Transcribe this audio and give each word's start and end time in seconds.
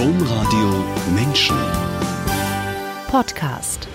Domradio 0.00 0.82
Menschen. 1.14 1.54
Podcast 3.10 3.86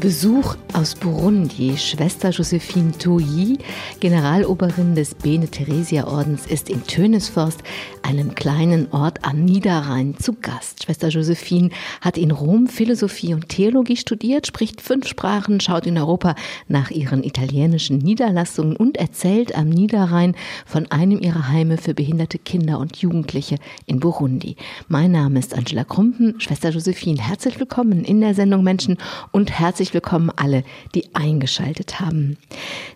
Besuch 0.00 0.56
aus 0.72 0.94
Burundi. 0.94 1.76
Schwester 1.76 2.30
Josephine 2.30 2.92
Touilly, 2.92 3.58
Generaloberin 4.00 4.94
des 4.94 5.14
Bene 5.14 5.46
Theresia 5.46 6.06
Ordens, 6.06 6.46
ist 6.46 6.70
in 6.70 6.86
Tönesforst, 6.86 7.62
einem 8.02 8.34
kleinen 8.34 8.90
Ort 8.92 9.22
am 9.26 9.44
Niederrhein, 9.44 10.16
zu 10.18 10.32
Gast. 10.40 10.84
Schwester 10.84 11.08
Josephine 11.08 11.68
hat 12.00 12.16
in 12.16 12.30
Rom 12.30 12.66
Philosophie 12.66 13.34
und 13.34 13.50
Theologie 13.50 13.98
studiert, 13.98 14.46
spricht 14.46 14.80
fünf 14.80 15.06
Sprachen, 15.06 15.60
schaut 15.60 15.86
in 15.86 15.98
Europa 15.98 16.34
nach 16.66 16.90
ihren 16.90 17.22
italienischen 17.22 17.98
Niederlassungen 17.98 18.76
und 18.76 18.96
erzählt 18.96 19.54
am 19.54 19.68
Niederrhein 19.68 20.34
von 20.64 20.90
einem 20.90 21.20
ihrer 21.20 21.48
Heime 21.48 21.76
für 21.76 21.92
behinderte 21.92 22.38
Kinder 22.38 22.78
und 22.78 22.96
Jugendliche 22.96 23.56
in 23.84 24.00
Burundi. 24.00 24.56
Mein 24.88 25.12
Name 25.12 25.38
ist 25.38 25.54
Angela 25.54 25.84
Krumpen. 25.84 26.40
Schwester 26.40 26.70
Josephine, 26.70 27.20
herzlich 27.20 27.60
willkommen 27.60 28.02
in 28.02 28.22
der 28.22 28.34
Sendung 28.34 28.64
Menschen 28.64 28.96
und 29.30 29.50
herzlich 29.50 29.89
herzlich 29.90 30.04
willkommen 30.04 30.30
alle, 30.36 30.62
die 30.94 31.14
eingeschaltet 31.14 31.98
haben. 31.98 32.36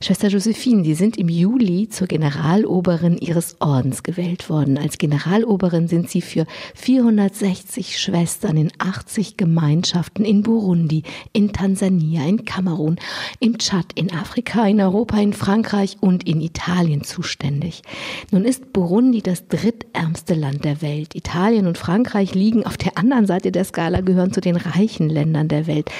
Schwester 0.01 0.29
Josephine, 0.29 0.84
Sie 0.84 0.95
sind 0.95 1.17
im 1.17 1.29
Juli 1.29 1.89
zur 1.89 2.07
Generaloberin 2.07 3.19
Ihres 3.19 3.57
Ordens 3.61 4.05
gewählt 4.05 4.48
worden. 4.48 4.79
Als 4.79 4.98
Generaloberin 4.98 5.89
sind 5.89 6.09
Sie 6.09 6.20
für 6.20 6.47
460 6.75 7.98
Schwestern 7.98 8.57
in 8.57 8.70
80 8.79 9.37
Gemeinschaften 9.37 10.25
in 10.25 10.43
Burundi, 10.43 11.03
in 11.33 11.53
Tansania, 11.53 12.25
in 12.29 12.45
Kamerun, 12.45 12.97
im 13.41 13.59
Tschad, 13.59 13.87
in 13.97 14.12
Afrika, 14.12 14.65
in 14.67 14.81
Europa, 14.81 15.19
in 15.19 15.33
Frankreich 15.33 15.97
und 16.01 16.29
in 16.29 16.41
Italien 16.41 17.03
zuständig. 17.03 17.83
Nun 18.31 18.45
ist 18.45 18.73
Burundi 18.73 19.20
das 19.20 19.48
drittärmste 19.48 20.34
Land 20.34 20.65
der 20.65 20.81
Welt. 20.81 21.17
Italien 21.17 21.67
und 21.67 21.77
Frankreich 21.77 22.34
liegen 22.34 22.65
auf 22.65 22.77
der 22.77 22.97
anderen 22.98 23.27
Seite 23.27 23.51
der 23.51 23.64
Skala, 23.64 24.01
gehören 24.01 24.33
zu 24.33 24.41
den 24.41 24.56
reichen 24.56 25.08
Ländern 25.08 25.48
der 25.48 25.67
Welt. 25.67 25.91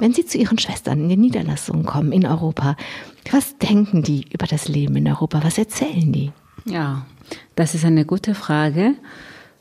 Wenn 0.00 0.14
Sie 0.14 0.24
zu 0.30 0.38
Ihren 0.38 0.58
Schwestern 0.58 1.02
in 1.02 1.08
die 1.08 1.16
Niederlassungen 1.16 1.84
kommen 1.84 2.12
in 2.12 2.26
Europa, 2.26 2.76
was 3.30 3.58
denken 3.58 4.02
die 4.02 4.26
über 4.32 4.46
das 4.46 4.68
Leben 4.68 4.96
in 4.96 5.08
Europa? 5.08 5.42
Was 5.42 5.58
erzählen 5.58 6.12
die? 6.12 6.32
Ja, 6.64 7.06
das 7.54 7.74
ist 7.74 7.84
eine 7.84 8.04
gute 8.04 8.34
Frage. 8.34 8.94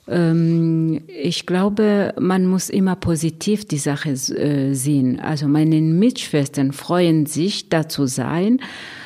Ähm, 0.08 1.02
ich 1.08 1.46
glaube, 1.46 2.14
man 2.20 2.46
muss 2.46 2.70
immer 2.70 2.96
positiv 2.96 3.66
die 3.66 3.78
Sache 3.78 4.12
äh, 4.12 4.74
sehen. 4.74 5.20
Also 5.20 5.48
meine 5.48 5.80
Mitschwestern 5.82 6.72
freuen 6.72 7.26
sich, 7.26 7.70
da 7.70 7.88
zu 7.88 8.06
sein. 8.08 8.60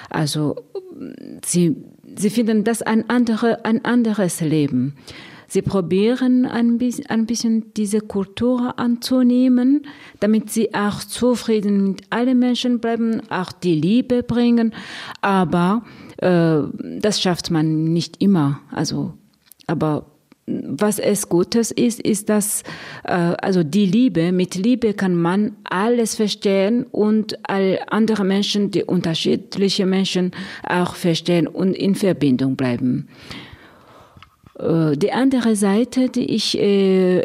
Also 0.09 0.55
sie, 1.45 1.75
sie 2.15 2.29
finden 2.29 2.63
das 2.63 2.81
ein, 2.81 3.09
andere, 3.09 3.65
ein 3.65 3.83
anderes 3.83 4.41
Leben. 4.41 4.95
Sie 5.53 5.61
probieren 5.61 6.47
ein 6.47 6.79
bisschen, 6.79 7.05
ein 7.11 7.27
bisschen 7.27 7.75
diese 7.75 8.01
Kultur 8.01 8.79
anzunehmen, 8.79 9.85
damit 10.19 10.49
sie 10.49 10.73
auch 10.73 11.03
zufrieden 11.03 11.89
mit 11.89 12.01
allen 12.09 12.39
Menschen 12.39 12.79
bleiben, 12.79 13.21
auch 13.29 13.51
die 13.51 13.75
Liebe 13.75 14.23
bringen. 14.23 14.73
Aber 15.21 15.83
äh, 16.17 16.57
das 16.99 17.21
schafft 17.21 17.51
man 17.51 17.93
nicht 17.93 18.19
immer. 18.19 18.61
Also, 18.71 19.13
aber 19.67 20.07
was 20.47 20.97
es 20.97 21.29
Gutes 21.29 21.69
ist, 21.69 21.99
ist, 21.99 22.29
dass 22.29 22.63
äh, 23.03 23.11
also 23.11 23.61
die 23.61 23.85
Liebe, 23.85 24.31
mit 24.31 24.55
Liebe 24.55 24.95
kann 24.95 25.15
man 25.15 25.55
alles 25.65 26.15
verstehen 26.15 26.87
und 26.91 27.37
all 27.47 27.77
andere 27.91 28.23
Menschen, 28.23 28.71
die 28.71 28.85
unterschiedliche 28.85 29.85
Menschen 29.85 30.31
auch 30.67 30.95
verstehen 30.95 31.45
und 31.45 31.75
in 31.75 31.93
Verbindung 31.93 32.55
bleiben. 32.55 33.07
Äh, 34.59 34.97
die 34.97 35.11
andere 35.11 35.55
Seite, 35.55 36.09
die 36.09 36.25
ich 36.25 36.57
äh, 36.59 37.21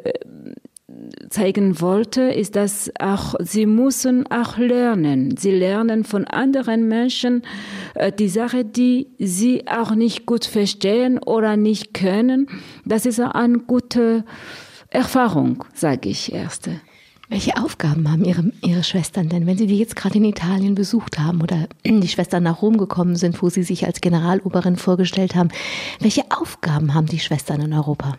zeigen 1.30 1.80
wollte, 1.80 2.22
ist, 2.22 2.56
dass 2.56 2.90
auch 2.98 3.34
sie 3.40 3.66
müssen 3.66 4.26
auch 4.30 4.56
lernen. 4.56 5.36
Sie 5.36 5.50
lernen 5.50 6.04
von 6.04 6.24
anderen 6.24 6.88
Menschen 6.88 7.42
äh, 7.94 8.12
die 8.12 8.28
Sache, 8.28 8.64
die 8.64 9.08
sie 9.18 9.66
auch 9.68 9.94
nicht 9.94 10.26
gut 10.26 10.44
verstehen 10.44 11.18
oder 11.18 11.56
nicht 11.56 11.94
können. 11.94 12.48
Das 12.84 13.06
ist 13.06 13.20
eine 13.20 13.58
gute 13.58 14.24
Erfahrung, 14.90 15.64
sage 15.74 16.08
ich 16.08 16.32
erst. 16.32 16.70
Welche 17.30 17.58
Aufgaben 17.58 18.10
haben 18.10 18.24
Ihre, 18.24 18.52
Ihre 18.62 18.82
Schwestern 18.82 19.28
denn, 19.28 19.46
wenn 19.46 19.58
Sie 19.58 19.66
die 19.66 19.78
jetzt 19.78 19.96
gerade 19.96 20.16
in 20.16 20.24
Italien 20.24 20.74
besucht 20.74 21.18
haben 21.18 21.42
oder 21.42 21.68
die 21.84 22.08
Schwestern 22.08 22.42
nach 22.42 22.62
Rom 22.62 22.78
gekommen 22.78 23.16
sind, 23.16 23.42
wo 23.42 23.50
Sie 23.50 23.62
sich 23.62 23.86
als 23.86 24.00
Generaloberin 24.00 24.76
vorgestellt 24.76 25.34
haben? 25.34 25.50
Welche 26.00 26.24
Aufgaben 26.30 26.94
haben 26.94 27.06
die 27.06 27.18
Schwestern 27.18 27.60
in 27.60 27.74
Europa? 27.74 28.16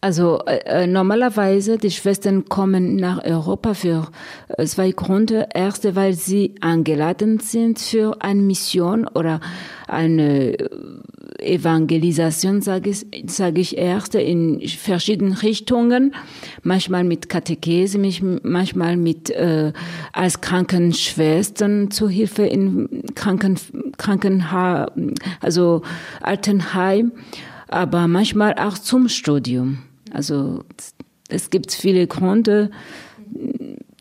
Also 0.00 0.38
äh, 0.46 0.86
normalerweise 0.86 1.76
die 1.76 1.90
Schwestern 1.90 2.48
kommen 2.48 2.94
nach 2.94 3.24
Europa 3.24 3.74
für 3.74 4.06
äh, 4.46 4.64
zwei 4.64 4.92
Gründe. 4.92 5.48
Erste, 5.52 5.96
weil 5.96 6.12
sie 6.12 6.54
eingeladen 6.60 7.40
sind 7.40 7.80
für 7.80 8.22
eine 8.22 8.40
Mission 8.40 9.08
oder 9.08 9.40
eine 9.88 10.56
äh, 10.56 10.68
Evangelisation, 11.40 12.62
sage 12.62 12.90
ich, 12.90 13.06
sage 13.26 13.60
ich 13.60 13.76
erst, 13.76 14.14
in 14.14 14.60
verschiedenen 14.68 15.32
Richtungen. 15.32 16.14
Manchmal 16.62 17.02
mit 17.02 17.28
Katechese, 17.28 17.98
manchmal 18.44 18.96
mit 18.96 19.30
äh, 19.30 19.72
als 20.12 20.40
Krankenschwestern 20.40 21.90
zur 21.90 22.08
Hilfe 22.08 22.44
in 22.46 23.02
Kranken, 23.16 23.58
Krankenheim, 23.96 25.14
also 25.40 25.82
Altenheim, 26.20 27.10
aber 27.66 28.06
manchmal 28.06 28.54
auch 28.54 28.78
zum 28.78 29.08
Studium. 29.08 29.87
Also 30.12 30.64
es 31.28 31.50
gibt 31.50 31.72
viele 31.72 32.06
Gründe, 32.06 32.70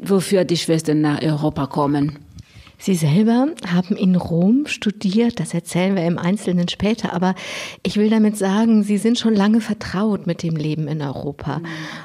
wofür 0.01 0.45
die 0.45 0.57
Schwestern 0.57 1.01
nach 1.01 1.21
Europa 1.21 1.67
kommen. 1.67 2.19
Sie 2.79 2.93
selber 2.93 3.47
haben 3.73 3.95
in 3.95 4.15
Rom 4.15 4.67
studiert, 4.67 5.39
das 5.39 5.53
erzählen 5.53 5.95
wir 5.95 6.05
im 6.05 6.19
Einzelnen 6.19 6.67
später, 6.67 7.11
aber 7.11 7.33
ich 7.81 7.97
will 7.97 8.09
damit 8.09 8.37
sagen, 8.37 8.83
Sie 8.83 8.97
sind 8.97 9.17
schon 9.17 9.33
lange 9.33 9.61
vertraut 9.61 10.27
mit 10.27 10.43
dem 10.43 10.55
Leben 10.55 10.87
in 10.87 11.01
Europa. 11.01 11.61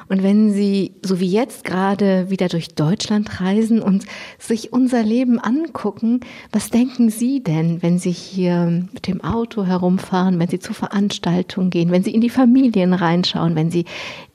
Und 0.09 0.23
wenn 0.23 0.51
Sie, 0.51 0.95
so 1.03 1.21
wie 1.21 1.31
jetzt 1.31 1.65
gerade, 1.65 2.31
wieder 2.31 2.49
durch 2.49 2.75
Deutschland 2.75 3.41
reisen 3.41 3.83
und 3.83 4.07
sich 4.39 4.73
unser 4.73 5.03
Leben 5.03 5.39
angucken, 5.39 6.21
was 6.53 6.71
denken 6.71 7.11
Sie 7.11 7.43
denn, 7.43 7.83
wenn 7.83 7.99
Sie 7.99 8.13
hier 8.13 8.87
mit 8.93 9.07
dem 9.07 9.23
Auto 9.23 9.65
herumfahren, 9.65 10.39
wenn 10.39 10.49
Sie 10.49 10.59
zu 10.59 10.73
Veranstaltungen 10.73 11.69
gehen, 11.69 11.91
wenn 11.91 12.03
Sie 12.03 12.15
in 12.15 12.23
die 12.23 12.31
Familien 12.31 12.95
reinschauen, 12.95 13.57
wenn 13.57 13.71
Sie 13.71 13.85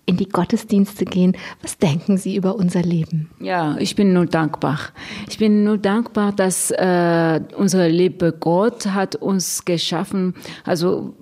in 0.07 0.17
die 0.17 0.29
Gottesdienste 0.29 1.05
gehen. 1.05 1.37
Was 1.61 1.77
denken 1.77 2.17
Sie 2.17 2.35
über 2.35 2.55
unser 2.55 2.81
Leben? 2.81 3.29
Ja, 3.39 3.77
ich 3.77 3.95
bin 3.95 4.13
nur 4.13 4.25
dankbar. 4.25 4.79
Ich 5.29 5.37
bin 5.37 5.63
nur 5.63 5.77
dankbar, 5.77 6.31
dass 6.31 6.71
äh, 6.71 7.41
unser 7.55 7.89
liebe 7.89 8.33
Gott 8.39 8.87
hat 8.87 9.15
uns 9.15 9.65
geschaffen, 9.65 10.33
also 10.63 11.13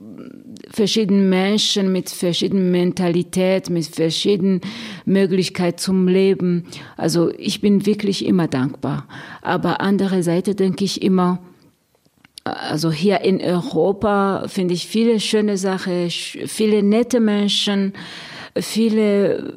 verschiedene 0.70 1.24
Menschen 1.24 1.92
mit 1.92 2.10
verschiedenen 2.10 2.72
Mentalität, 2.72 3.70
mit 3.70 3.88
verschiedenen 3.88 4.62
Möglichkeiten 5.06 5.80
zum 5.80 6.08
Leben. 6.08 6.66
Also 6.96 7.32
ich 7.38 7.62
bin 7.62 7.86
wirklich 7.86 8.26
immer 8.26 8.48
dankbar. 8.48 9.08
Aber 9.42 9.82
andere 9.82 10.22
Seite 10.22 10.54
denke 10.54 10.86
ich 10.86 11.02
immer, 11.02 11.40
also 12.44 12.92
hier 12.92 13.22
in 13.22 13.42
Europa 13.42 14.44
finde 14.48 14.76
ich 14.76 14.86
viele 14.86 15.20
schöne 15.20 15.58
Sachen, 15.58 16.10
viele 16.12 16.84
nette 16.84 17.20
Menschen, 17.20 17.94
viele 18.58 19.54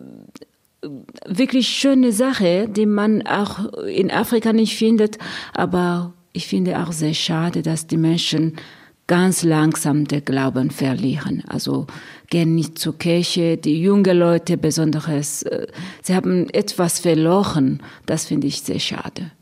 wirklich 1.27 1.69
schöne 1.69 2.13
Sachen, 2.13 2.73
die 2.73 2.87
man 2.87 3.27
auch 3.27 3.73
in 3.85 4.11
Afrika 4.11 4.53
nicht 4.53 4.77
findet. 4.77 5.19
Aber 5.53 6.13
ich 6.33 6.47
finde 6.47 6.79
auch 6.81 6.93
sehr 6.93 7.15
schade, 7.15 7.63
dass 7.63 7.87
die 7.87 7.97
Menschen 7.97 8.57
ganz 9.07 9.43
langsam 9.43 10.07
den 10.07 10.25
Glauben 10.25 10.71
verlieren. 10.71 11.43
Also 11.49 11.87
gehen 12.29 12.55
nicht 12.55 12.79
zur 12.79 12.97
Kirche, 12.99 13.57
die 13.57 13.81
jungen 13.81 14.17
Leute 14.17 14.57
besonders, 14.57 15.43
äh, 15.43 15.67
sie 16.03 16.15
haben 16.15 16.49
etwas 16.51 17.01
verloren. 17.01 17.83
Das 18.07 18.27
finde 18.27 18.47
ich 18.47 18.61
sehr 18.61 18.79
schade. 18.79 19.33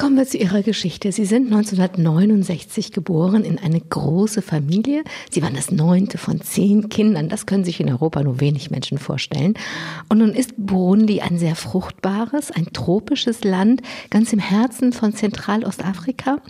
Kommen 0.00 0.16
wir 0.16 0.26
zu 0.26 0.38
Ihrer 0.38 0.62
Geschichte. 0.62 1.10
Sie 1.10 1.24
sind 1.24 1.46
1969 1.46 2.92
geboren 2.92 3.42
in 3.42 3.58
eine 3.58 3.80
große 3.80 4.42
Familie. 4.42 5.02
Sie 5.28 5.42
waren 5.42 5.56
das 5.56 5.72
neunte 5.72 6.18
von 6.18 6.40
zehn 6.40 6.88
Kindern. 6.88 7.28
Das 7.28 7.46
können 7.46 7.64
sich 7.64 7.80
in 7.80 7.90
Europa 7.90 8.22
nur 8.22 8.38
wenig 8.38 8.70
Menschen 8.70 8.98
vorstellen. 8.98 9.54
Und 10.08 10.18
nun 10.18 10.34
ist 10.34 10.52
Burundi 10.56 11.20
ein 11.20 11.36
sehr 11.36 11.56
fruchtbares, 11.56 12.52
ein 12.52 12.66
tropisches 12.72 13.42
Land, 13.42 13.82
ganz 14.08 14.32
im 14.32 14.38
Herzen 14.38 14.92
von 14.92 15.14
Zentralostafrika. 15.14 16.42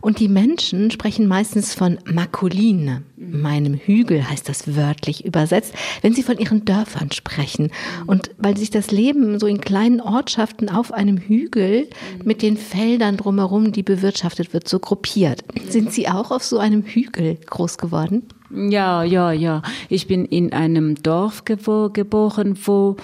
Und 0.00 0.20
die 0.20 0.28
Menschen 0.28 0.92
sprechen 0.92 1.26
meistens 1.26 1.74
von 1.74 1.98
Makuline. 2.04 3.02
Meinem 3.16 3.74
Hügel 3.74 4.28
heißt 4.30 4.48
das 4.48 4.76
wörtlich 4.76 5.24
übersetzt, 5.24 5.74
wenn 6.02 6.14
sie 6.14 6.22
von 6.22 6.38
ihren 6.38 6.64
Dörfern 6.64 7.10
sprechen. 7.10 7.72
Und 8.06 8.30
weil 8.38 8.56
sich 8.56 8.70
das 8.70 8.92
Leben 8.92 9.40
so 9.40 9.48
in 9.48 9.60
kleinen 9.60 10.00
Ortschaften 10.00 10.68
auf 10.68 10.92
einem 10.92 11.18
Hügel 11.18 11.88
mit 12.22 12.42
den 12.42 12.56
Feldern 12.56 12.91
Feldern 12.92 13.16
drumherum, 13.16 13.72
die 13.72 13.82
bewirtschaftet 13.82 14.52
wird, 14.52 14.68
so 14.68 14.78
gruppiert. 14.78 15.42
Sind 15.66 15.94
Sie 15.94 16.08
auch 16.08 16.30
auf 16.30 16.44
so 16.44 16.58
einem 16.58 16.82
Hügel 16.82 17.38
groß 17.46 17.78
geworden? 17.78 18.24
Ja, 18.50 19.02
ja, 19.02 19.32
ja. 19.32 19.62
Ich 19.88 20.08
bin 20.08 20.26
in 20.26 20.52
einem 20.52 20.96
Dorf 20.96 21.46
geboren, 21.46 22.58
wo 22.66 22.96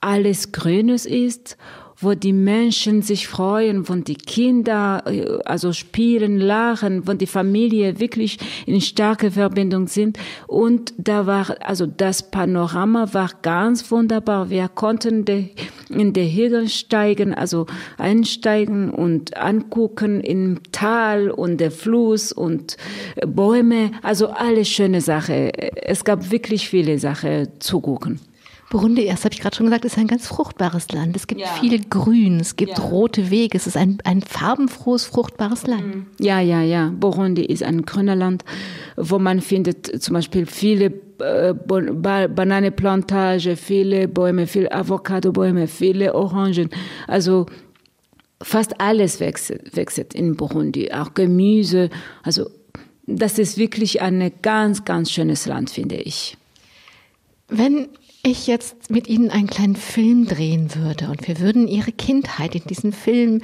alles 0.00 0.52
Grünes 0.52 1.04
ist 1.04 1.56
wo 2.04 2.14
die 2.14 2.32
Menschen 2.32 3.02
sich 3.02 3.26
freuen, 3.26 3.88
wo 3.88 3.94
die 3.94 4.14
Kinder 4.14 5.02
äh, 5.06 5.38
also 5.44 5.72
spielen, 5.72 6.38
lachen, 6.38 7.06
wo 7.06 7.12
die 7.14 7.26
Familie 7.26 7.98
wirklich 7.98 8.38
in 8.66 8.80
starke 8.80 9.30
Verbindung 9.30 9.88
sind. 9.88 10.18
Und 10.46 10.94
da 10.98 11.26
war, 11.26 11.56
also 11.60 11.86
das 11.86 12.30
Panorama 12.30 13.12
war 13.12 13.30
ganz 13.42 13.90
wunderbar. 13.90 14.50
Wir 14.50 14.68
konnten 14.68 15.24
in 15.88 16.12
der 16.12 16.26
Hügel 16.26 16.68
steigen, 16.68 17.34
also 17.34 17.66
einsteigen 17.98 18.90
und 18.90 19.36
angucken 19.36 20.20
im 20.20 20.60
Tal 20.72 21.30
und 21.30 21.58
der 21.58 21.70
Fluss 21.70 22.32
und 22.32 22.76
Bäume, 23.26 23.90
also 24.02 24.28
alle 24.28 24.64
schöne 24.64 25.00
Sachen. 25.00 25.50
Es 25.50 26.04
gab 26.04 26.30
wirklich 26.30 26.68
viele 26.68 26.98
Sachen 26.98 27.48
zu 27.58 27.80
gucken. 27.80 28.20
Burundi, 28.74 29.06
das 29.06 29.24
habe 29.24 29.32
ich 29.32 29.40
gerade 29.40 29.54
schon 29.54 29.66
gesagt, 29.66 29.84
ist 29.84 29.98
ein 29.98 30.08
ganz 30.08 30.26
fruchtbares 30.26 30.90
Land. 30.90 31.14
Es 31.14 31.28
gibt 31.28 31.40
ja. 31.40 31.46
viel 31.46 31.80
Grün, 31.88 32.40
es 32.40 32.56
gibt 32.56 32.76
ja. 32.76 32.84
rote 32.84 33.30
Wege, 33.30 33.56
es 33.56 33.68
ist 33.68 33.76
ein, 33.76 33.98
ein 34.02 34.20
farbenfrohes, 34.20 35.04
fruchtbares 35.04 35.68
Land. 35.68 35.94
Mhm. 35.94 36.06
Ja, 36.18 36.40
ja, 36.40 36.60
ja. 36.60 36.92
Burundi 36.92 37.44
ist 37.44 37.62
ein 37.62 37.82
grüner 37.82 38.16
Land, 38.16 38.44
wo 38.96 39.20
man 39.20 39.40
findet 39.40 40.02
zum 40.02 40.14
Beispiel 40.14 40.46
viele 40.46 40.86
äh, 41.20 41.54
Bananenplantage, 41.54 43.54
viele 43.54 44.08
Bäume, 44.08 44.48
viele 44.48 44.72
Avocadobäume, 44.72 45.68
viele 45.68 46.16
Orangen. 46.16 46.68
Also 47.06 47.46
fast 48.42 48.80
alles 48.80 49.20
wächst, 49.20 49.54
wächst 49.76 50.14
in 50.14 50.34
Burundi, 50.34 50.90
auch 50.90 51.14
Gemüse. 51.14 51.90
Also 52.24 52.50
das 53.06 53.38
ist 53.38 53.56
wirklich 53.56 54.02
ein 54.02 54.32
ganz, 54.42 54.84
ganz 54.84 55.12
schönes 55.12 55.46
Land, 55.46 55.70
finde 55.70 55.94
ich. 55.94 56.36
Wenn 57.46 57.88
ich 58.24 58.46
jetzt 58.46 58.90
mit 58.90 59.08
Ihnen 59.08 59.30
einen 59.30 59.46
kleinen 59.46 59.76
Film 59.76 60.26
drehen 60.26 60.74
würde 60.74 61.08
und 61.08 61.28
wir 61.28 61.38
würden 61.40 61.68
Ihre 61.68 61.92
Kindheit 61.92 62.54
in 62.54 62.64
diesem 62.64 62.92
Film 62.92 63.42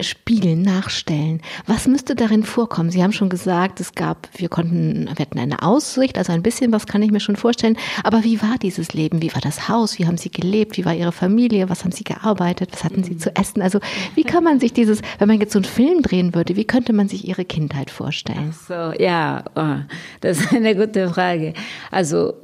spiegeln, 0.00 0.62
nachstellen. 0.62 1.40
Was 1.66 1.88
müsste 1.88 2.14
darin 2.14 2.44
vorkommen? 2.44 2.90
Sie 2.90 3.02
haben 3.02 3.12
schon 3.12 3.28
gesagt, 3.28 3.80
es 3.80 3.94
gab, 3.94 4.28
wir 4.36 4.48
konnten, 4.48 5.06
wir 5.06 5.24
hatten 5.24 5.38
eine 5.38 5.62
Aussicht, 5.62 6.18
also 6.18 6.32
ein 6.32 6.42
bisschen 6.42 6.72
was 6.72 6.86
kann 6.86 7.02
ich 7.02 7.10
mir 7.10 7.20
schon 7.20 7.36
vorstellen. 7.36 7.76
Aber 8.04 8.24
wie 8.24 8.40
war 8.42 8.58
dieses 8.58 8.92
Leben? 8.92 9.22
Wie 9.22 9.32
war 9.34 9.40
das 9.40 9.68
Haus? 9.68 9.98
Wie 9.98 10.06
haben 10.06 10.18
Sie 10.18 10.30
gelebt? 10.30 10.76
Wie 10.76 10.84
war 10.84 10.94
Ihre 10.94 11.12
Familie? 11.12 11.68
Was 11.68 11.84
haben 11.84 11.92
Sie 11.92 12.04
gearbeitet? 12.04 12.70
Was 12.72 12.84
hatten 12.84 13.02
Sie 13.02 13.16
zu 13.16 13.34
essen? 13.34 13.62
Also 13.62 13.80
wie 14.14 14.24
kann 14.24 14.44
man 14.44 14.60
sich 14.60 14.72
dieses, 14.72 15.00
wenn 15.18 15.28
man 15.28 15.40
jetzt 15.40 15.52
so 15.52 15.58
einen 15.58 15.64
Film 15.64 16.02
drehen 16.02 16.34
würde, 16.34 16.56
wie 16.56 16.64
könnte 16.64 16.92
man 16.92 17.08
sich 17.08 17.26
Ihre 17.26 17.44
Kindheit 17.44 17.90
vorstellen? 17.90 18.52
Ach 18.52 18.94
so, 18.94 19.02
ja, 19.02 19.44
oh, 19.56 19.82
das 20.20 20.40
ist 20.40 20.52
eine 20.52 20.76
gute 20.76 21.08
Frage. 21.08 21.54
Also 21.90 22.34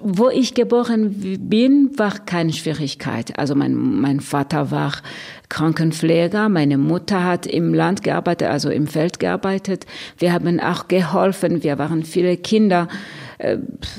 wo 0.00 0.30
ich 0.30 0.54
geboren 0.54 1.38
bin, 1.50 1.90
war 1.98 2.18
keine 2.18 2.52
Schwierigkeit. 2.52 3.38
Also 3.38 3.54
mein, 3.54 3.74
mein 3.74 4.20
Vater 4.20 4.70
war 4.70 4.94
Krankenpfleger, 5.50 6.48
meine 6.48 6.78
Mutter 6.78 7.24
hat 7.24 7.46
im 7.46 7.74
Land 7.74 8.02
gearbeitet, 8.02 8.48
also 8.48 8.70
im 8.70 8.86
Feld 8.86 9.20
gearbeitet. 9.20 9.84
Wir 10.16 10.32
haben 10.32 10.60
auch 10.60 10.88
geholfen, 10.88 11.62
wir 11.62 11.78
waren 11.78 12.04
viele 12.04 12.38
Kinder. 12.38 12.88
Äh, 13.36 13.58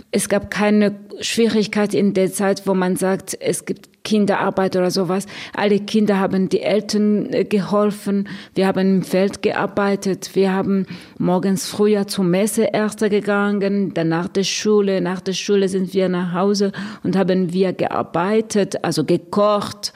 es 0.10 0.30
gab 0.30 0.50
keine 0.50 0.96
Schwierigkeit 1.22 1.94
in 1.94 2.16
der 2.16 2.32
Zeit, 2.32 2.66
wo 2.66 2.74
man 2.74 2.96
sagt, 2.96 3.38
es 3.40 3.66
gibt 3.66 3.93
Kinderarbeit 4.04 4.76
oder 4.76 4.92
sowas. 4.92 5.28
Alle 5.56 5.80
Kinder 5.80 6.20
haben 6.20 6.50
die 6.50 6.62
Eltern 6.62 7.32
äh, 7.32 7.46
geholfen. 7.46 8.28
Wir 8.54 8.68
haben 8.68 8.98
im 8.98 9.04
Feld 9.04 9.42
gearbeitet. 9.42 10.32
Wir 10.34 10.52
haben 10.52 10.86
morgens 11.18 11.68
früher 11.68 12.06
zur 12.08 12.26
Messe 12.26 12.68
erst 12.74 13.00
gegangen, 13.00 13.94
dann 13.94 14.10
nach 14.10 14.28
der 14.28 14.44
Schule. 14.44 15.00
Nach 15.00 15.22
der 15.22 15.34
Schule 15.34 15.70
sind 15.70 15.94
wir 15.94 16.10
nach 16.10 16.34
Hause 16.34 16.74
und 17.04 17.16
haben 17.16 17.54
wir 17.54 17.72
gearbeitet, 17.72 18.84
also 18.84 19.06
gekocht, 19.06 19.94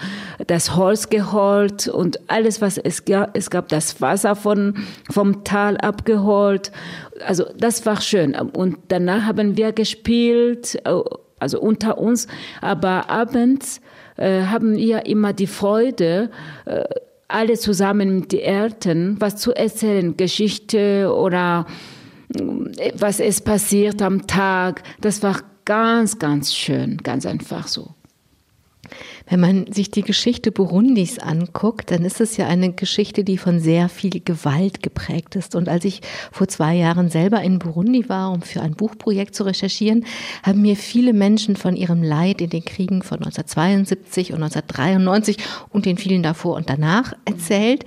das 0.48 0.76
Holz 0.76 1.10
geholt 1.10 1.90
und 1.90 2.30
alles, 2.30 2.62
was 2.62 2.78
es 2.78 3.04
gab. 3.04 3.36
Es 3.36 3.50
gab 3.50 3.68
das 3.68 4.00
Wasser 4.00 4.36
von, 4.36 4.86
vom 5.12 5.44
Tal 5.44 5.76
abgeholt. 5.78 6.72
Also 7.26 7.46
das 7.58 7.86
war 7.86 8.00
schön. 8.00 8.36
Und 8.36 8.78
danach 8.88 9.24
haben 9.24 9.58
wir 9.58 9.74
gespielt, 9.74 10.80
äh, 10.86 10.94
also 11.40 11.60
unter 11.60 11.98
uns. 11.98 12.28
Aber 12.62 13.10
abends 13.10 13.82
äh, 14.18 14.44
haben 14.44 14.76
wir 14.76 15.06
immer 15.06 15.34
die 15.34 15.48
Freude, 15.48 16.30
äh, 16.66 16.84
alle 17.28 17.58
zusammen 17.58 18.20
mit 18.20 18.32
den 18.32 18.40
Eltern 18.40 19.18
was 19.20 19.38
zu 19.38 19.54
erzählen, 19.54 20.16
Geschichte 20.16 21.14
oder 21.14 21.66
äh, 22.36 22.92
was 22.96 23.20
ist 23.20 23.46
passiert 23.46 24.02
am 24.02 24.28
Tag. 24.28 24.84
Das 25.02 25.24
war 25.24 25.42
ganz, 25.66 26.20
ganz 26.20 26.54
schön, 26.56 26.98
ganz 26.98 27.26
einfach 27.26 27.68
so. 27.68 27.97
Wenn 29.30 29.40
man 29.42 29.72
sich 29.72 29.92
die 29.92 30.04
Geschichte 30.04 30.52
Burundis 30.52 31.20
anguckt, 31.20 31.92
dann 31.92 32.06
ist 32.06 32.22
es 32.22 32.38
ja 32.38 32.48
eine 32.48 32.72
Geschichte, 32.72 33.24
die 33.26 33.38
von 33.38 33.60
sehr 33.60 33.90
viel 33.90 34.22
Gewalt 34.24 34.82
geprägt 34.82 35.36
ist. 35.36 35.56
Und 35.56 35.68
als 35.68 35.84
ich 35.84 36.02
vor 36.32 36.48
zwei 36.48 36.76
Jahren 36.76 37.10
selber 37.10 37.42
in 37.42 37.60
Burundi 37.60 38.08
war, 38.08 38.32
um 38.32 38.42
für 38.42 38.62
ein 38.62 38.76
Buchprojekt 38.76 39.36
zu 39.36 39.44
recherchieren, 39.44 40.06
haben 40.44 40.62
mir 40.62 40.78
viele 40.78 41.12
Menschen 41.12 41.58
von 41.58 41.76
ihrem 41.76 42.04
Leid 42.04 42.42
in 42.42 42.50
den 42.50 42.64
Kriegen 42.64 43.02
von 43.02 43.18
1972 43.18 44.32
und 44.32 44.44
1993 44.44 45.38
und 45.70 45.86
den 45.86 45.98
vielen 45.98 46.24
davor 46.24 46.56
und 46.56 46.70
danach 46.70 47.14
erzählt. 47.26 47.84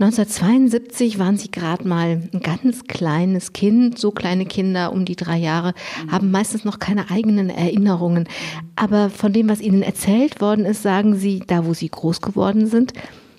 1972 0.00 1.18
waren 1.18 1.38
sie 1.38 1.50
gerade 1.50 1.86
mal 1.86 2.20
ein 2.32 2.40
ganz 2.40 2.84
kleines 2.84 3.52
Kind, 3.52 3.98
so 3.98 4.10
kleine 4.10 4.44
Kinder 4.44 4.92
um 4.92 5.04
die 5.04 5.16
drei 5.16 5.38
Jahre, 5.38 5.72
haben 6.10 6.30
meistens 6.30 6.64
noch 6.64 6.78
keine 6.78 7.10
eigenen 7.10 7.48
Erinnerungen. 7.48 8.28
Aber 8.76 9.08
von 9.08 9.32
dem, 9.32 9.48
was 9.48 9.60
ihnen 9.60 9.82
erzählt 9.82 10.40
worden 10.40 10.64
ist, 10.64 10.73
sagen 10.74 11.16
sie, 11.16 11.42
da 11.46 11.66
wo 11.66 11.74
sie 11.74 11.88
groß 11.88 12.20
geworden 12.20 12.66
sind, 12.66 12.92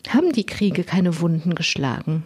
haben 0.10 0.32
die 0.32 0.46
Kriege 0.46 0.84
keine 0.84 1.20
Wunden 1.20 1.56
geschlagen. 1.56 2.24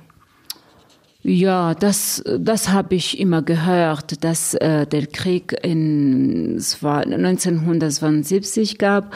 Ja, 1.22 1.76
das, 1.76 2.24
das 2.40 2.70
habe 2.70 2.96
ich 2.96 3.20
immer 3.20 3.42
gehört, 3.42 4.24
dass 4.24 4.54
äh, 4.54 4.88
der 4.88 5.08
Krieg 5.08 5.54
in 5.64 6.56
es 6.56 6.82
war 6.82 7.02
1972 7.02 8.78
gab 8.78 9.14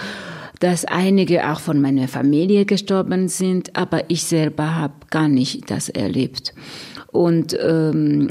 dass 0.63 0.85
einige 0.85 1.51
auch 1.51 1.59
von 1.59 1.81
meiner 1.81 2.07
Familie 2.07 2.63
gestorben 2.63 3.27
sind, 3.27 3.75
aber 3.75 4.09
ich 4.09 4.23
selber 4.23 4.75
habe 4.75 4.93
gar 5.09 5.27
nicht 5.27 5.69
das 5.69 5.89
erlebt. 5.89 6.53
Und 7.11 7.57
ähm, 7.61 8.29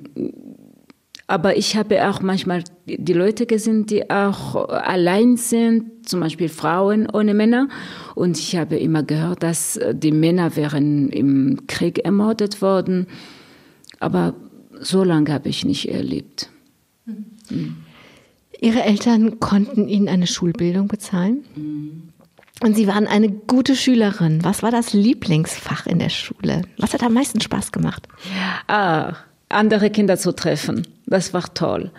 aber 1.33 1.57
ich 1.57 1.77
habe 1.77 2.07
auch 2.07 2.21
manchmal 2.21 2.63
die 2.85 3.15
Leute 3.15 3.47
gesehen, 3.47 3.87
die 3.87 4.11
auch 4.11 4.69
allein 4.69 5.39
sind, 5.39 6.07
zum 6.07 6.21
Beispiel 6.21 6.51
Frauen 6.51 7.09
ohne 7.09 7.33
Männer. 7.33 7.71
Und 8.15 8.39
ich 8.39 8.55
habe 8.55 8.77
immer 8.77 9.03
gehört, 9.03 9.43
dass 9.43 9.81
die 9.95 10.13
Männer 10.13 10.57
wären 10.57 11.09
im 11.09 11.67
Krieg 11.69 12.05
ermordet 12.05 12.61
worden. 12.61 13.07
Aber 13.99 14.35
so 14.79 15.05
lange 15.05 15.33
habe 15.33 15.49
ich 15.49 15.65
nicht 15.65 15.89
erlebt. 15.89 16.51
Mhm. 17.07 17.77
Ihre 18.61 18.83
Eltern 18.83 19.41
konnten 19.41 19.89
Ihnen 19.89 20.09
eine 20.09 20.27
Schulbildung 20.27 20.87
bezahlen? 20.87 21.45
Mhm. 21.57 22.03
Und 22.63 22.77
Sie 22.77 22.87
waren 22.87 23.07
eine 23.07 23.31
gute 23.31 23.75
Schülerin. 23.75 24.45
Was 24.45 24.63
war 24.63 24.71
das 24.71 24.93
Lieblingsfach 24.93 25.87
in 25.87 25.99
der 25.99 26.11
Schule? 26.11 26.61
Was 26.77 26.93
hat 26.93 27.03
am 27.03 27.15
meisten 27.15 27.41
Spaß 27.41 27.73
gemacht? 27.73 28.07
Ah, 28.69 29.15
andere 29.53 29.91
Kinder 29.91 30.17
zu 30.17 30.33
treffen. 30.33 30.87
Das 31.07 31.35
war 31.35 31.55
toll 31.55 31.91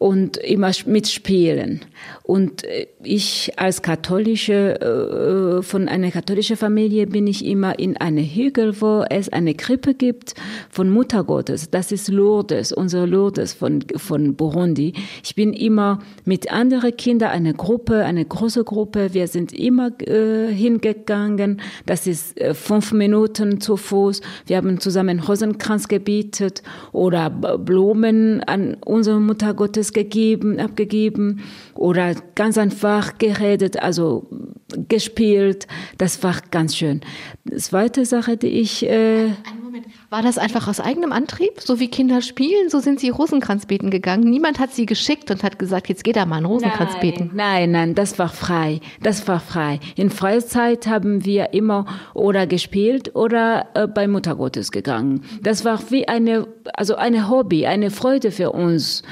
und 0.00 0.38
immer 0.38 0.72
mitspielen. 0.86 1.82
Und 2.22 2.64
äh, 2.64 2.86
ich 3.02 3.52
als 3.56 3.82
katholische, 3.82 4.80
äh, 4.80 5.62
von 5.62 5.88
einer 5.88 6.10
katholischen 6.10 6.56
Familie 6.56 7.06
bin 7.06 7.26
ich 7.26 7.44
immer 7.44 7.78
in 7.78 7.98
eine 7.98 8.22
Hügel, 8.22 8.80
wo 8.80 9.04
es 9.10 9.28
eine 9.28 9.54
Krippe 9.54 9.92
gibt 9.92 10.34
von 10.70 10.88
Muttergottes. 10.88 11.70
Das 11.70 11.92
ist 11.92 12.08
Lourdes, 12.08 12.72
unser 12.72 13.06
Lourdes 13.06 13.52
von, 13.52 13.84
von 13.96 14.36
Burundi. 14.36 14.94
Ich 15.22 15.34
bin 15.34 15.52
immer 15.52 15.98
mit 16.24 16.50
anderen 16.50 16.96
Kindern, 16.96 17.32
eine 17.32 17.52
Gruppe, 17.52 18.02
eine 18.06 18.24
große 18.24 18.64
Gruppe. 18.64 19.12
Wir 19.12 19.28
sind 19.28 19.52
immer 19.52 19.90
äh, 20.00 20.50
hingegangen. 20.50 21.60
Das 21.84 22.06
ist 22.06 22.42
fünf 22.54 22.92
Minuten 22.92 23.60
zu 23.60 23.76
Fuß. 23.76 24.22
Wir 24.46 24.56
haben 24.56 24.80
zusammen 24.80 25.20
Rosenkranz 25.20 25.88
gebietet 25.88 26.62
oder 26.92 27.28
Blumen 27.28 28.42
an 28.44 28.78
unsere 28.82 29.20
Muttergottes 29.20 29.89
gegeben, 29.92 30.58
abgegeben 30.58 31.40
oder 31.74 32.14
ganz 32.34 32.58
einfach 32.58 33.18
geredet, 33.18 33.82
also 33.82 34.28
gespielt. 34.88 35.66
Das 35.98 36.22
war 36.22 36.36
ganz 36.50 36.76
schön. 36.76 37.00
Zweite 37.56 38.04
Sache, 38.04 38.36
die 38.36 38.48
ich... 38.48 38.84
Äh 38.84 39.24
Einen 39.24 39.64
Moment. 39.64 39.86
War 40.10 40.22
das 40.22 40.38
einfach 40.38 40.66
aus 40.66 40.80
eigenem 40.80 41.12
Antrieb? 41.12 41.60
So 41.60 41.78
wie 41.78 41.88
Kinder 41.88 42.20
spielen, 42.20 42.68
so 42.68 42.80
sind 42.80 42.98
sie 42.98 43.10
Rosenkranz 43.10 43.66
beten 43.66 43.90
gegangen. 43.90 44.28
Niemand 44.28 44.58
hat 44.58 44.72
sie 44.72 44.84
geschickt 44.84 45.30
und 45.30 45.44
hat 45.44 45.58
gesagt, 45.58 45.88
jetzt 45.88 46.02
geht 46.02 46.16
da 46.16 46.26
mal 46.26 46.38
ein 46.38 46.44
Rosenkranz 46.44 46.98
beten. 47.00 47.30
Nein, 47.32 47.70
nein, 47.70 47.94
das 47.94 48.18
war 48.18 48.28
frei. 48.28 48.80
Das 49.02 49.28
war 49.28 49.38
frei. 49.38 49.78
In 49.94 50.10
Freizeit 50.10 50.88
haben 50.88 51.24
wir 51.24 51.52
immer 51.52 51.86
oder 52.12 52.48
gespielt 52.48 53.14
oder 53.14 53.68
äh, 53.74 53.86
bei 53.86 54.08
Muttergottes 54.08 54.72
gegangen. 54.72 55.22
Das 55.42 55.64
war 55.64 55.78
wie 55.90 56.08
eine, 56.08 56.48
also 56.74 56.96
eine 56.96 57.28
Hobby, 57.28 57.66
eine 57.66 57.90
Freude 57.90 58.32
für 58.32 58.50
uns 58.50 59.02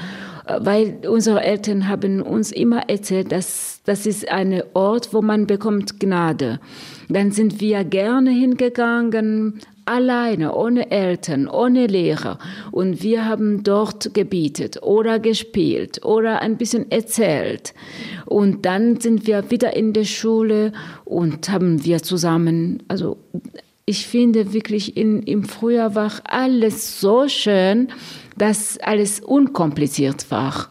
weil 0.59 0.99
unsere 1.07 1.43
Eltern 1.43 1.87
haben 1.87 2.21
uns 2.21 2.51
immer 2.51 2.89
erzählt, 2.89 3.31
dass 3.31 3.81
das 3.85 4.05
ist 4.05 4.29
ein 4.29 4.61
Ort, 4.73 5.13
wo 5.13 5.21
man 5.21 5.47
bekommt 5.47 5.99
Gnade. 5.99 6.59
Dann 7.07 7.31
sind 7.31 7.59
wir 7.59 7.83
gerne 7.83 8.31
hingegangen, 8.31 9.59
alleine, 9.85 10.53
ohne 10.55 10.91
Eltern, 10.91 11.47
ohne 11.47 11.87
Lehrer. 11.87 12.37
Und 12.71 13.01
wir 13.01 13.25
haben 13.25 13.63
dort 13.63 14.13
gebietet 14.13 14.83
oder 14.83 15.19
gespielt 15.19 16.05
oder 16.05 16.41
ein 16.41 16.57
bisschen 16.57 16.91
erzählt. 16.91 17.73
Und 18.25 18.65
dann 18.65 18.99
sind 18.99 19.25
wir 19.25 19.49
wieder 19.49 19.75
in 19.75 19.93
der 19.93 20.05
Schule 20.05 20.71
und 21.05 21.49
haben 21.49 21.83
wir 21.83 22.03
zusammen, 22.03 22.83
also 22.87 23.17
ich 23.85 24.05
finde 24.05 24.53
wirklich 24.53 24.95
in, 24.95 25.23
im 25.23 25.43
Frühjahr 25.43 25.95
war 25.95 26.11
alles 26.25 27.01
so 27.01 27.27
schön, 27.27 27.87
dass 28.39 28.77
alles 28.79 29.19
unkompliziert 29.19 30.31
war. 30.31 30.69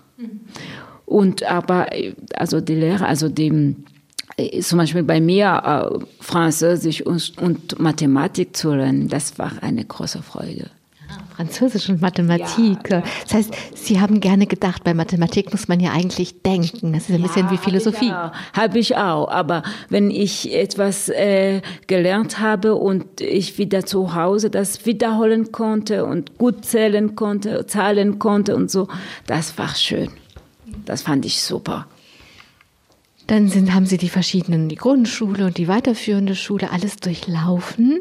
Und 1.07 1.43
aber, 1.45 1.87
also 2.35 2.61
die 2.61 2.75
Lehrer, 2.75 3.07
also 3.07 3.29
die, 3.29 3.77
äh, 4.37 4.61
zum 4.61 4.79
Beispiel 4.79 5.03
bei 5.03 5.21
mir 5.21 5.63
äh, 5.65 6.05
Französisch 6.21 7.01
und, 7.01 7.39
und, 7.41 7.79
Mathematik 7.79 8.57
zu 8.57 8.75
lernen, 8.75 9.09
das 9.09 9.39
war 9.39 9.53
eine 9.63 9.85
große 9.85 10.23
Freude. 10.23 10.71
Französisch 11.39 11.89
und 11.89 12.03
Mathematik. 12.03 12.91
Ja, 12.91 13.05
das 13.23 13.33
heißt, 13.33 13.55
Sie 13.73 14.01
haben 14.01 14.19
gerne 14.19 14.49
gedacht, 14.49 14.83
bei 14.83 14.93
Mathematik 14.93 15.53
muss 15.53 15.69
man 15.69 15.79
ja 15.79 15.93
eigentlich 15.93 16.43
denken. 16.43 16.93
Das 16.93 17.05
ist 17.05 17.15
ein 17.15 17.21
ja, 17.21 17.29
bisschen 17.29 17.49
wie 17.53 17.59
Philosophie. 17.59 18.11
Habe 18.11 18.79
ich, 18.81 18.97
auch. 18.97 19.29
Aber 19.29 19.63
wenn 19.89 20.11
ich 20.11 20.53
etwas 20.53 21.09
äh, 21.11 21.63
gelernt 21.87 22.41
habe 22.41 22.75
und 22.75 23.21
ich 23.21 23.57
wieder 23.57 23.87
zu 23.87 24.17
Hause 24.17 24.51
das 24.51 24.85
wiederholen 24.85 25.53
konnte 25.53 26.07
und 26.07 26.39
gut 26.39 26.65
zählen 26.65 27.15
konnte, 27.15 27.67
zahlen 27.67 28.19
konnte 28.19 28.57
und 28.57 28.69
so, 28.69 28.89
das 29.29 29.57
war 29.59 29.77
schön. 29.77 30.11
Das 30.87 31.03
fand 31.03 31.25
ich 31.25 31.41
super. 31.41 31.87
Dann 33.29 33.47
sind, 33.47 33.73
haben 33.75 33.87
Sie 33.87 33.99
die 33.99 34.09
verschiedenen, 34.09 34.69
die 34.69 34.75
Grundschule 34.75 35.47
und 35.47 35.57
die 35.57 35.69
weiterführende 35.69 36.35
Schule, 36.35 36.73
alles 36.73 36.97
durchlaufen. 36.97 38.01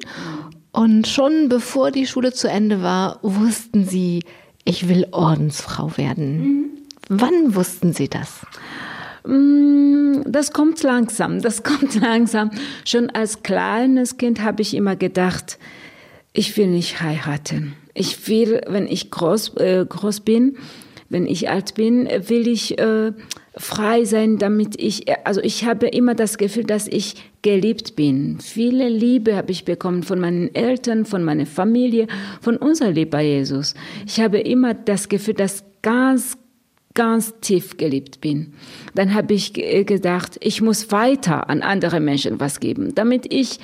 Und 0.77 1.07
schon 1.07 1.49
bevor 1.49 1.89
die 1.89 2.05
Schule 2.05 2.33
zu 2.33 2.47
Ende 2.47 2.83
war, 2.83 3.17
wussten 3.23 3.85
Sie, 3.85 4.23
ich 4.63 4.87
will 4.87 5.07
Ordensfrau 5.11 5.97
werden. 5.97 6.39
Mhm. 6.39 6.65
Wann 7.09 7.55
wussten 7.55 7.93
Sie 7.93 8.07
das? 8.07 8.45
Mm, 9.25 10.21
das 10.27 10.53
kommt 10.53 10.83
langsam, 10.83 11.41
das 11.41 11.63
kommt 11.63 11.95
langsam. 11.95 12.51
Schon 12.85 13.09
als 13.09 13.41
kleines 13.41 14.17
Kind 14.17 14.43
habe 14.43 14.61
ich 14.61 14.75
immer 14.75 14.95
gedacht, 14.95 15.57
ich 16.31 16.55
will 16.57 16.67
nicht 16.67 17.01
heiraten. 17.01 17.73
Ich 17.95 18.27
will, 18.27 18.61
wenn 18.67 18.85
ich 18.87 19.09
groß, 19.09 19.57
äh, 19.57 19.83
groß 19.83 20.19
bin, 20.19 20.57
wenn 21.09 21.25
ich 21.25 21.49
alt 21.49 21.73
bin, 21.73 22.07
will 22.27 22.47
ich 22.47 22.77
äh, 22.77 23.13
frei 23.57 24.05
sein, 24.05 24.37
damit 24.37 24.79
ich, 24.81 25.05
also 25.25 25.41
ich 25.41 25.65
habe 25.65 25.87
immer 25.87 26.15
das 26.15 26.37
Gefühl, 26.37 26.63
dass 26.63 26.87
ich 26.87 27.15
geliebt 27.41 27.95
bin. 27.95 28.39
Viele 28.39 28.89
Liebe 28.89 29.35
habe 29.35 29.51
ich 29.51 29.65
bekommen 29.65 30.03
von 30.03 30.19
meinen 30.19 30.53
Eltern, 30.53 31.05
von 31.05 31.23
meiner 31.23 31.45
Familie, 31.45 32.07
von 32.41 32.57
unser 32.57 32.91
lieber 32.91 33.19
Jesus. 33.19 33.73
Ich 34.05 34.19
habe 34.19 34.39
immer 34.39 34.73
das 34.73 35.09
Gefühl, 35.09 35.35
dass 35.35 35.63
ganz 35.81 36.37
ganz 36.93 37.35
tief 37.41 37.77
geliebt 37.77 38.21
bin. 38.21 38.53
Dann 38.95 39.13
habe 39.13 39.35
ich 39.35 39.53
gedacht, 39.53 40.37
ich 40.39 40.63
muss 40.63 40.91
weiter 40.91 41.47
an 41.47 41.61
andere 41.61 41.99
Menschen 41.99 42.39
was 42.39 42.59
geben, 42.59 42.95
damit 42.95 43.31
ich 43.31 43.59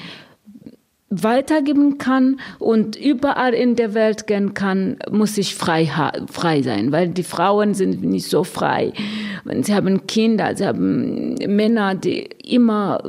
weitergeben 1.22 1.98
kann 1.98 2.40
und 2.60 2.96
überall 2.96 3.54
in 3.54 3.76
der 3.76 3.94
Welt 3.94 4.26
gehen 4.26 4.54
kann, 4.54 4.98
muss 5.12 5.38
ich 5.38 5.56
frei, 5.56 5.90
frei 6.32 6.62
sein, 6.62 6.92
weil 6.92 7.10
die 7.10 7.24
Frauen 7.24 7.74
sind 7.74 8.04
nicht 8.04 8.28
so 8.28 8.44
frei. 8.44 8.94
Sie 9.62 9.74
haben 9.74 10.08
Kinder, 10.08 10.56
sie 10.56 10.66
haben 10.66 11.36
Männer, 11.36 11.96
die 11.96 12.22
immer 12.44 13.02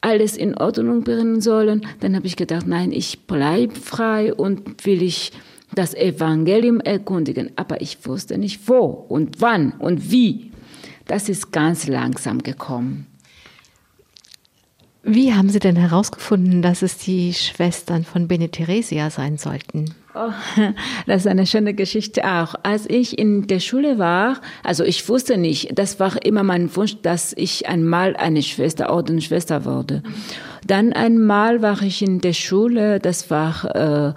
alles 0.00 0.36
in 0.36 0.56
Ordnung 0.56 1.04
bringen 1.04 1.40
sollen. 1.40 1.86
Dann 2.00 2.16
habe 2.16 2.26
ich 2.26 2.36
gedacht, 2.36 2.66
nein, 2.66 2.92
ich 2.92 3.26
bleibe 3.26 3.74
frei 3.74 4.34
und 4.34 4.84
will 4.84 5.02
ich 5.02 5.32
das 5.74 5.94
Evangelium 5.94 6.80
erkundigen. 6.80 7.50
Aber 7.56 7.80
ich 7.80 8.04
wusste 8.06 8.38
nicht 8.38 8.68
wo 8.68 8.84
und 8.86 9.40
wann 9.40 9.72
und 9.78 10.10
wie. 10.10 10.52
Das 11.06 11.28
ist 11.28 11.52
ganz 11.52 11.88
langsam 11.88 12.42
gekommen. 12.42 13.06
Wie 15.04 15.34
haben 15.34 15.48
Sie 15.48 15.58
denn 15.58 15.74
herausgefunden, 15.74 16.62
dass 16.62 16.82
es 16.82 16.96
die 16.96 17.34
Schwestern 17.34 18.04
von 18.04 18.28
Bene 18.28 18.50
Theresia 18.50 19.10
sein 19.10 19.36
sollten? 19.36 19.94
Oh, 20.14 20.30
das 21.06 21.22
ist 21.22 21.26
eine 21.26 21.46
schöne 21.46 21.74
Geschichte 21.74 22.24
auch. 22.24 22.54
Als 22.62 22.88
ich 22.88 23.18
in 23.18 23.48
der 23.48 23.58
Schule 23.58 23.98
war, 23.98 24.40
also 24.62 24.84
ich 24.84 25.08
wusste 25.08 25.38
nicht, 25.38 25.76
das 25.76 25.98
war 25.98 26.24
immer 26.24 26.44
mein 26.44 26.74
Wunsch, 26.76 26.98
dass 27.02 27.32
ich 27.36 27.68
einmal 27.68 28.14
eine 28.14 28.42
Schwester, 28.42 28.90
Ordensschwester 28.92 29.64
wurde. 29.64 30.04
Dann 30.66 30.92
einmal 30.92 31.62
war 31.62 31.82
ich 31.82 32.02
in 32.02 32.20
der 32.20 32.32
Schule, 32.32 33.00
das 33.00 33.30
war, 33.30 34.14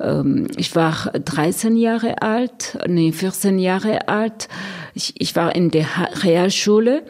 äh, 0.00 0.04
äh, 0.04 0.46
ich 0.56 0.74
war 0.76 1.10
13 1.12 1.76
Jahre 1.76 2.22
alt, 2.22 2.78
nee, 2.86 3.12
14 3.12 3.58
Jahre 3.58 4.08
alt. 4.08 4.48
Ich, 4.94 5.14
ich 5.18 5.36
war 5.36 5.54
in 5.54 5.70
der 5.70 5.86
Realschule. 6.22 7.02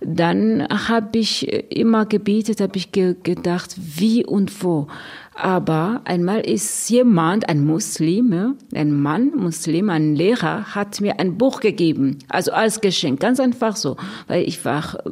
Dann 0.00 0.66
habe 0.68 1.18
ich 1.18 1.50
immer 1.72 2.06
gebetet, 2.06 2.60
habe 2.60 2.76
ich 2.76 2.92
ge 2.92 3.16
gedacht, 3.22 3.74
wie 3.76 4.24
und 4.24 4.62
wo. 4.62 4.88
Aber 5.34 6.02
einmal 6.04 6.40
ist 6.40 6.88
jemand, 6.90 7.48
ein 7.48 7.64
Muslim, 7.64 8.56
ein 8.72 8.92
Mann, 8.92 9.32
Muslim, 9.34 9.90
ein 9.90 10.14
Lehrer, 10.14 10.74
hat 10.76 11.00
mir 11.00 11.18
ein 11.18 11.36
Buch 11.36 11.60
gegeben, 11.60 12.20
also 12.28 12.52
als 12.52 12.80
Geschenk, 12.80 13.18
ganz 13.18 13.40
einfach 13.40 13.74
so, 13.74 13.96
weil 14.28 14.46
ich 14.46 14.64
war, 14.64 15.02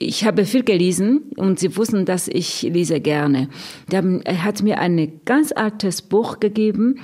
ich 0.00 0.24
habe 0.24 0.44
viel 0.44 0.62
gelesen 0.62 1.32
und 1.36 1.58
sie 1.58 1.76
wussten, 1.76 2.04
dass 2.04 2.28
ich 2.28 2.62
lese 2.62 3.00
gerne. 3.00 3.48
Er 3.90 4.44
hat 4.44 4.62
mir 4.62 4.78
ein 4.78 5.20
ganz 5.24 5.52
altes 5.52 6.02
Buch 6.02 6.38
gegeben 6.38 7.00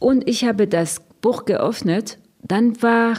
und 0.00 0.28
ich 0.28 0.44
habe 0.44 0.66
das 0.66 1.00
Buch 1.20 1.44
geöffnet. 1.44 2.18
Dann 2.42 2.82
war 2.82 3.16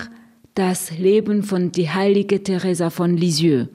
das 0.56 0.98
Leben 0.98 1.44
von 1.44 1.72
die 1.72 1.90
heilige 1.90 2.44
Teresa 2.44 2.90
von 2.90 3.16
Lisieux 3.16 3.70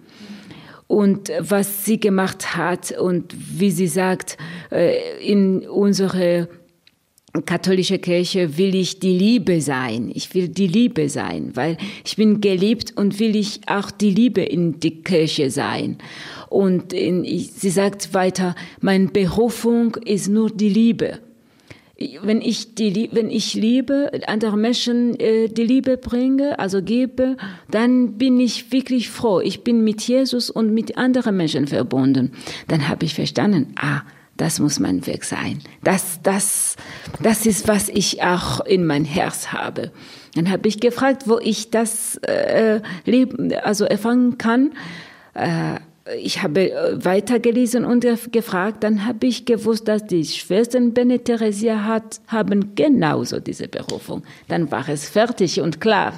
und 0.87 1.33
was 1.41 1.87
sie 1.87 1.99
gemacht 1.99 2.55
hat 2.55 2.93
und 2.93 3.35
wie 3.59 3.71
sie 3.71 3.87
sagt, 3.87 4.37
äh, 4.71 4.99
in 5.27 5.67
unsere 5.67 6.51
katholische 7.41 7.99
Kirche 7.99 8.59
will 8.59 8.75
ich 8.75 9.01
die 9.01 9.17
Liebe 9.17 9.61
sein. 9.61 10.11
Ich 10.15 10.35
will 10.35 10.49
die 10.49 10.67
Liebe 10.67 11.09
sein, 11.09 11.53
weil 11.55 11.79
ich 12.05 12.17
bin 12.17 12.41
geliebt 12.41 12.93
und 12.97 13.19
will 13.19 13.35
ich 13.37 13.61
auch 13.67 13.91
die 13.91 14.11
Liebe 14.11 14.43
in 14.43 14.81
die 14.81 15.03
Kirche 15.03 15.51
sein. 15.51 15.97
Und 16.51 16.93
in, 16.93 17.25
sie 17.25 17.71
sagt 17.71 18.13
weiter, 18.13 18.55
meine 18.81 19.09
Berufung 19.09 19.97
ist 20.05 20.29
nur 20.29 20.51
die 20.51 20.69
Liebe 20.69 21.21
wenn 22.23 22.41
ich 22.41 22.75
die, 22.75 23.11
wenn 23.13 23.31
ich 23.31 23.55
liebe, 23.55 24.11
andere 24.27 24.57
Menschen 24.57 25.19
äh, 25.19 25.49
die 25.49 25.65
Liebe 25.65 25.97
bringe, 25.97 26.59
also 26.59 26.83
gebe, 26.83 27.37
dann 27.71 28.15
bin 28.15 28.41
ich 28.41 28.73
wirklich 28.73 29.11
froh. 29.11 29.41
Ich 29.41 29.63
bin 29.63 29.85
mit 29.85 30.03
Jesus 30.03 30.51
und 30.51 30.73
mit 30.73 30.97
anderen 30.97 31.37
Menschen 31.37 31.67
verbunden. 31.67 32.33
Dann 32.69 32.89
habe 32.89 33.05
ich 33.05 33.15
verstanden, 33.15 33.75
ah, 33.77 34.03
das 34.37 34.59
muss 34.59 34.81
mein 34.81 35.07
Weg 35.07 35.25
sein. 35.25 35.61
Das, 35.83 36.21
das, 36.23 36.77
das 37.23 37.47
ist, 37.47 37.69
was 37.69 37.89
ich 37.89 38.23
auch 38.23 38.61
in 38.65 38.85
mein 38.85 39.05
Herz 39.05 39.49
habe. 39.49 39.93
Dann 40.35 40.51
habe 40.51 40.69
ich 40.69 40.81
gefragt, 40.81 41.25
wo 41.27 41.39
ich 41.39 41.71
das 41.71 42.17
äh, 42.17 42.81
leben, 43.05 43.53
also 43.63 43.85
erfangen 43.85 44.39
kann. 44.39 44.73
Äh, 45.35 45.77
ich 46.19 46.43
habe 46.43 46.73
äh, 46.73 47.05
weitergelesen 47.05 47.85
und 47.85 48.05
gefragt, 48.33 48.83
dann 48.83 49.07
habe 49.07 49.27
ich 49.27 49.45
gewusst, 49.45 49.87
dass 49.87 50.07
die 50.07 50.25
Schwestern 50.25 50.95
Bene 50.95 51.23
Theresia 51.23 51.85
hat, 51.85 52.21
haben 52.27 52.75
genauso 52.75 53.39
diese 53.39 53.69
Berufung. 53.69 54.23
Dann 54.49 54.71
war 54.71 54.89
es 54.89 55.09
fertig 55.09 55.61
und 55.61 55.81
klar. 55.81 56.15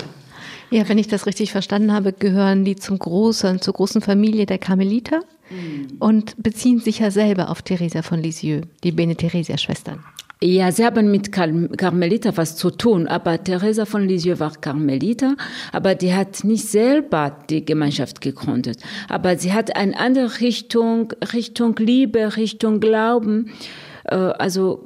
Ja, 0.71 0.89
wenn 0.89 0.99
ich 0.99 1.09
das 1.09 1.27
richtig 1.27 1.53
verstanden 1.53 1.93
habe, 1.93 2.13
gehören 2.13 2.65
die 2.65 2.77
zum 2.77 2.99
großen, 2.99 3.61
zur 3.61 3.75
großen 3.75 4.01
Familie 4.01 4.47
der 4.47 4.59
Karmeliter 4.59 5.21
mhm. 5.55 5.97
und 5.99 6.43
beziehen 6.43 6.81
sich 6.81 6.99
ja 6.99 7.11
selber 7.11 7.51
auf 7.51 7.63
Theresia 7.63 8.03
von 8.03 8.21
Lisieux, 8.21 8.67
die 8.83 8.93
Bene 8.93 9.17
Theresia 9.17 9.57
Schwestern. 9.59 10.01
Ja, 10.43 10.71
sie 10.73 10.85
haben 10.85 11.11
mit 11.11 11.33
Carmelita 11.33 12.37
was 12.37 12.57
zu 12.57 12.71
tun, 12.71 13.07
aber 13.07 13.43
Teresa 13.43 13.87
von 13.87 14.07
Lisieux 14.07 14.41
war 14.41 14.53
Carmelita, 14.53 15.37
aber 15.73 15.95
die 15.95 16.13
hat 16.13 16.45
nicht 16.45 16.69
selber 16.69 17.35
die 17.49 17.65
Gemeinschaft 17.65 18.21
gegründet. 18.21 18.79
Aber 19.09 19.39
sie 19.39 19.55
hat 19.55 19.75
eine 19.75 19.99
andere 19.99 20.41
Richtung, 20.41 21.13
Richtung 21.33 21.77
Liebe, 21.77 22.37
Richtung 22.37 22.81
Glauben. 22.81 23.53
Äh, 24.05 24.17
also 24.17 24.85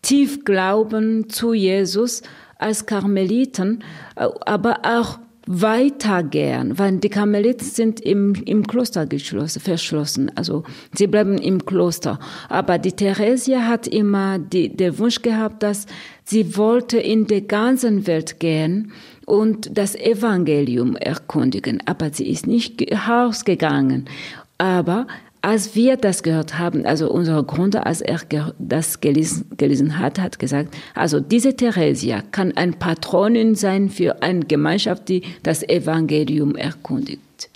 tief 0.00 0.46
glauben 0.46 1.28
zu 1.28 1.52
Jesus 1.52 2.22
als 2.56 2.86
Karmeliten, 2.86 3.84
aber 4.16 4.80
auch 4.84 5.18
weitergehen, 5.50 6.78
weil 6.78 6.98
die 6.98 7.08
Karmeliten 7.08 7.66
sind 7.66 8.00
im, 8.00 8.34
im 8.34 8.66
Kloster 8.66 9.06
geschlossen, 9.06 9.60
verschlossen, 9.60 10.30
also 10.34 10.62
sie 10.94 11.06
bleiben 11.06 11.38
im 11.38 11.64
Kloster. 11.64 12.20
Aber 12.50 12.76
die 12.76 12.92
Theresia 12.92 13.66
hat 13.66 13.86
immer 13.86 14.38
die, 14.38 14.76
den 14.76 14.98
Wunsch 14.98 15.22
gehabt, 15.22 15.62
dass 15.62 15.86
sie 16.24 16.58
wollte 16.58 16.98
in 16.98 17.26
der 17.26 17.40
ganzen 17.40 18.06
Welt 18.06 18.40
gehen 18.40 18.92
und 19.24 19.70
das 19.76 19.94
Evangelium 19.94 20.96
erkundigen, 20.96 21.82
aber 21.86 22.10
sie 22.12 22.28
ist 22.28 22.46
nicht 22.46 22.84
rausgegangen. 23.08 24.04
Aber 24.58 25.06
als 25.42 25.74
wir 25.74 25.96
das 25.96 26.22
gehört 26.22 26.58
haben, 26.58 26.84
also 26.84 27.10
unser 27.10 27.42
Gründer, 27.42 27.86
als 27.86 28.00
er 28.00 28.20
das 28.58 29.00
gelesen, 29.00 29.46
gelesen, 29.56 29.98
hat, 29.98 30.18
hat 30.18 30.38
gesagt, 30.38 30.76
also 30.94 31.20
diese 31.20 31.54
Theresia 31.54 32.22
kann 32.22 32.56
ein 32.56 32.74
Patronin 32.74 33.54
sein 33.54 33.90
für 33.90 34.22
eine 34.22 34.40
Gemeinschaft, 34.40 35.08
die 35.08 35.22
das 35.42 35.62
Evangelium 35.62 36.56
erkundigt. 36.56 37.50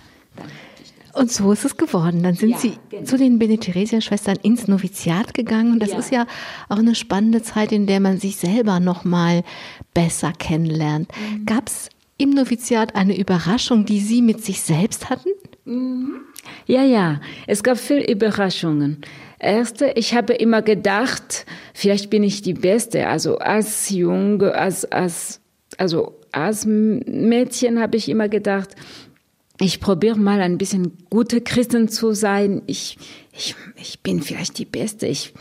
Und 1.15 1.31
so 1.31 1.53
ist 1.53 1.65
es 1.65 1.77
geworden. 1.77 2.23
Dann 2.23 2.35
sind 2.35 2.51
ja, 2.51 2.59
Sie 2.59 2.73
genau. 2.89 3.05
zu 3.05 3.19
den 3.19 3.39
Bene-Theresia-Schwestern 3.39 4.37
ins 4.43 4.67
Noviziat 4.67 5.35
gegangen. 5.35 5.73
Und 5.73 5.81
das 5.81 5.91
ja. 5.91 5.99
ist 5.99 6.11
ja 6.11 6.27
auch 6.71 6.79
eine 6.79 6.95
spannende 6.95 7.43
Zeit, 7.43 7.71
in 7.71 7.87
der 7.87 8.01
man 8.01 8.19
sich 8.19 8.37
selber 8.37 8.81
noch 8.81 9.05
mal 9.05 9.45
besser 9.93 10.33
kennenlernt. 10.33 11.11
Mhm. 11.11 11.45
Gab 11.45 11.69
es 11.69 11.91
im 12.17 12.31
Noviziat 12.31 12.95
eine 12.95 13.19
Überraschung, 13.19 13.85
die 13.85 14.01
Sie 14.01 14.23
mit 14.23 14.43
sich 14.43 14.63
selbst 14.63 15.11
hatten? 15.11 15.29
Mhm. 15.67 16.21
Ja, 16.67 16.85
ja, 16.85 17.21
es 17.47 17.63
gab 17.63 17.79
viele 17.79 18.11
Überraschungen. 18.11 18.99
Erste, 19.39 19.93
ich 19.97 20.15
habe 20.15 20.35
immer 20.35 20.63
gedacht, 20.63 21.47
vielleicht 21.75 22.11
bin 22.11 22.23
ich 22.23 22.43
die 22.43 22.55
Beste. 22.55 23.09
Also 23.09 23.39
als 23.39 23.91
Junge, 23.91 24.55
als, 24.55 24.85
als, 24.85 25.41
also 25.79 26.21
als 26.31 26.65
Mädchen 26.65 27.81
habe 27.81 27.97
ich 27.97 28.09
immer 28.09 28.29
gedacht, 28.29 28.71
ich 29.61 29.81
probiere 29.81 30.19
mal 30.19 30.41
ein 30.41 30.59
bisschen 30.59 30.97
gute 31.11 31.41
Christen 31.41 31.89
zu 31.89 32.15
sein. 32.15 32.63
Ich, 32.67 32.99
ich, 33.33 33.55
ich 33.77 34.01
bin 34.01 34.23
vielleicht 34.23 34.59
die 34.59 34.65
Beste. 34.65 35.07
Ich, 35.07 35.35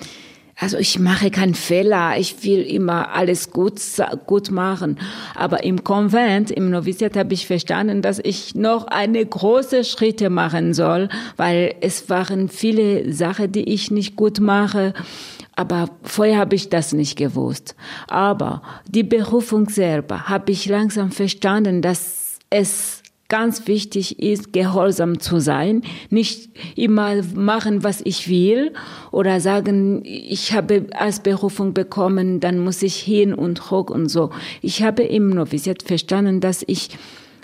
also 0.62 0.77
ich 0.77 1.00
mache 1.00 1.32
keinen 1.32 1.56
Fehler, 1.56 2.20
ich 2.20 2.44
will 2.44 2.62
immer 2.62 3.15
alles 3.15 3.50
gut, 3.50 3.82
gut 4.27 4.51
machen. 4.51 5.00
Aber 5.34 5.63
im 5.63 5.84
Konvent, 5.84 6.51
im 6.51 6.70
Noviziat 6.70 7.18
habe 7.18 7.34
ich 7.34 7.48
verstanden, 7.48 8.03
dass 8.03 8.20
ich 8.20 8.53
noch 8.53 8.86
eine 8.86 9.25
große 9.25 9.84
Schritte 9.84 10.30
machen 10.30 10.75
soll, 10.75 11.10
weil 11.36 11.74
es 11.82 12.12
waren 12.12 12.48
viele 12.48 13.12
Sachen, 13.12 13.51
die 13.51 13.74
ich 13.74 13.89
nicht 13.89 14.15
gut 14.15 14.39
mache. 14.39 14.94
Aber 15.56 15.89
vorher 16.03 16.38
habe 16.38 16.53
ich 16.53 16.70
das 16.70 16.94
nicht 16.94 17.18
gewusst. 17.18 17.75
Aber 18.08 18.62
die 18.88 19.03
Berufung 19.03 19.68
selber 19.68 20.30
habe 20.30 20.51
ich 20.51 20.68
langsam 20.68 21.12
verstanden, 21.12 21.82
dass 21.82 22.38
es 22.51 23.00
ganz 23.31 23.65
wichtig 23.65 24.19
ist, 24.19 24.51
gehorsam 24.51 25.21
zu 25.21 25.39
sein, 25.39 25.83
nicht 26.09 26.50
immer 26.75 27.23
machen, 27.33 27.81
was 27.81 28.01
ich 28.03 28.27
will 28.27 28.73
oder 29.09 29.39
sagen, 29.39 30.01
ich 30.03 30.51
habe 30.51 30.88
als 30.91 31.21
Berufung 31.21 31.73
bekommen, 31.73 32.41
dann 32.41 32.59
muss 32.59 32.83
ich 32.83 32.97
hin 32.97 33.33
und 33.33 33.71
hoch 33.71 33.89
und 33.89 34.09
so. 34.09 34.31
Ich 34.61 34.83
habe 34.83 35.03
im 35.03 35.29
Noviziat 35.29 35.81
verstanden, 35.81 36.41
dass 36.41 36.61
ich 36.67 36.89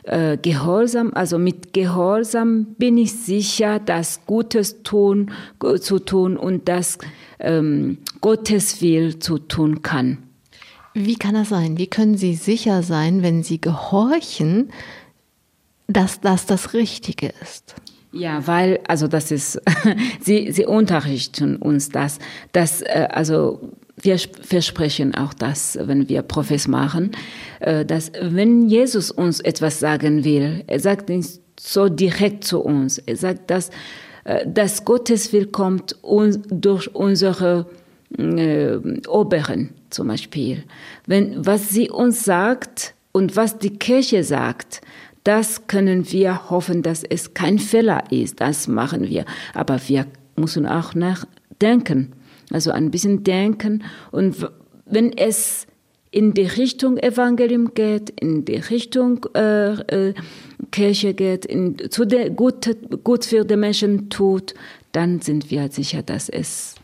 äh, 0.04 0.38
Gehorsam, 0.42 1.12
also 1.14 1.40
mit 1.40 1.72
Gehorsam 1.72 2.76
bin 2.78 2.98
ich 2.98 3.14
sicher, 3.14 3.80
das 3.80 4.26
Gutes 4.26 4.84
tun, 4.84 5.32
zu 5.80 6.00
tun 6.00 6.36
und 6.36 6.68
das 6.68 6.98
ähm, 7.40 8.00
Gottes 8.20 8.82
Will 8.82 9.20
zu 9.20 9.38
tun 9.38 9.84
kann. 9.84 10.18
Wie 10.94 11.16
kann 11.16 11.36
das 11.36 11.48
sein? 11.48 11.78
Wie 11.78 11.88
können 11.88 12.18
Sie 12.18 12.34
sicher 12.34 12.84
sein, 12.84 13.24
wenn 13.24 13.42
Sie 13.42 13.62
gehorchen, 13.62 14.70
dass 15.88 16.20
das 16.20 16.46
das 16.46 16.74
Richtige 16.74 17.32
ist. 17.42 17.76
Ja, 18.12 18.46
weil, 18.48 18.80
also 18.88 19.08
das 19.08 19.32
ist, 19.32 19.62
sie, 20.22 20.52
sie 20.52 20.66
unterrichten 20.66 21.58
uns 21.58 21.90
das, 21.90 22.20
dass, 22.52 22.82
äh, 22.82 23.08
also 23.12 23.60
wir 24.00 24.18
versprechen 24.18 25.16
auch 25.16 25.34
das, 25.34 25.78
wenn 25.82 26.08
wir 26.08 26.22
Profis 26.22 26.68
machen, 26.68 27.12
äh, 27.60 27.86
dass 27.86 28.12
wenn 28.20 28.70
Jesus 28.70 29.12
uns 29.12 29.40
etwas 29.40 29.80
sagen 29.80 30.24
will, 30.24 30.64
er 30.68 30.80
sagt 30.80 31.10
nicht 31.10 31.42
so 31.60 31.90
direkt 31.90 32.44
zu 32.44 32.62
uns, 32.62 33.00
er 33.00 33.18
sagt, 33.18 33.50
dass, 33.50 33.72
äh, 34.24 34.46
dass 34.48 34.86
Gottes 34.86 35.34
Will 35.34 35.48
kommt 35.48 35.96
durch 36.04 36.94
unsere 36.96 37.66
äh, 38.18 38.78
Oberen 39.08 39.74
zum 39.90 40.08
Beispiel. 40.08 40.64
Wenn, 41.06 41.46
was 41.46 41.70
sie 41.70 41.90
uns 41.90 42.24
sagt 42.24 42.94
und 43.12 43.36
was 43.36 43.58
die 43.58 43.78
Kirche 43.78 44.24
sagt, 44.24 44.82
das 45.28 45.68
können 45.68 46.10
wir 46.14 46.50
hoffen, 46.50 46.84
dass 46.84 47.04
es 47.04 47.34
kein 47.34 47.60
Fehler 47.60 48.06
ist. 48.12 48.40
Das 48.40 48.70
machen 48.70 49.10
wir. 49.10 49.26
Aber 49.54 49.78
wir 49.88 50.06
müssen 50.38 50.66
auch 50.66 50.96
nachdenken. 50.96 52.14
Also 52.50 52.72
ein 52.72 52.92
bisschen 52.92 53.26
denken. 53.26 53.84
Und 54.12 54.48
wenn 54.86 55.12
es 55.12 55.68
in 56.12 56.34
die 56.34 56.46
Richtung 56.46 56.98
Evangelium 56.98 57.74
geht, 57.74 58.10
in 58.10 58.46
die 58.46 58.56
Richtung 58.56 59.26
äh, 59.36 59.74
äh, 59.74 60.14
Kirche 60.72 61.14
geht, 61.14 61.46
in, 61.46 61.76
zu 61.92 62.06
der 62.06 62.30
gut, 62.30 62.74
gut 63.04 63.26
für 63.26 63.44
die 63.44 63.58
Menschen 63.58 64.10
tut, 64.10 64.54
dann 64.94 65.20
sind 65.20 65.52
wir 65.52 65.70
sicher, 65.70 66.04
dass 66.04 66.30
es 66.30 66.76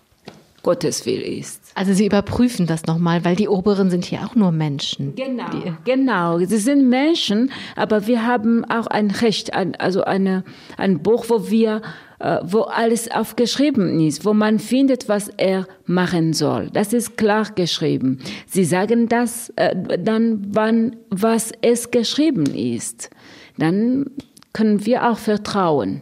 Gottes 0.64 1.06
Will 1.06 1.22
ist. 1.22 1.63
Also 1.76 1.94
Sie 1.94 2.06
überprüfen 2.06 2.68
das 2.68 2.86
nochmal, 2.86 3.26
weil 3.26 3.36
die 3.36 3.48
Oberen 3.48 3.90
sind 3.90 4.06
hier 4.06 4.22
auch 4.24 4.36
nur 4.36 4.52
Menschen. 4.52 5.16
Genau, 5.16 5.76
genau. 5.84 6.40
Sie 6.40 6.58
sind 6.58 6.88
Menschen, 6.88 7.52
aber 7.76 8.06
wir 8.08 8.26
haben 8.26 8.64
auch 8.66 8.88
ein 8.88 9.10
Recht, 9.10 9.54
ein, 9.54 9.76
also 9.76 10.04
eine, 10.04 10.44
ein 10.78 11.02
Buch, 11.02 11.26
wo 11.30 11.50
wir, 11.50 11.82
äh, 12.20 12.40
wo 12.44 12.62
alles 12.62 13.10
aufgeschrieben 13.10 14.00
ist, 14.00 14.24
wo 14.24 14.34
man 14.34 14.60
findet, 14.60 15.10
was 15.10 15.30
er 15.30 15.68
machen 15.86 16.34
soll. 16.34 16.70
Das 16.72 16.94
ist 16.94 17.18
klar 17.18 17.50
geschrieben. 17.56 18.20
Sie 18.46 18.66
sagen 18.66 19.10
das 19.10 19.50
äh, 19.56 19.76
dann, 19.98 20.46
wann, 20.52 20.96
was 21.10 21.52
es 21.62 21.90
geschrieben 21.90 22.46
ist. 22.46 23.10
Dann 23.58 24.12
können 24.54 24.86
wir 24.86 25.10
auch 25.10 25.18
vertrauen. 25.18 26.02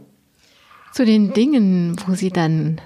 Zu 0.91 1.05
den 1.05 1.34
Dingen, 1.34 1.95
wo 2.05 2.15
Sie 2.15 2.29
dann 2.29 2.81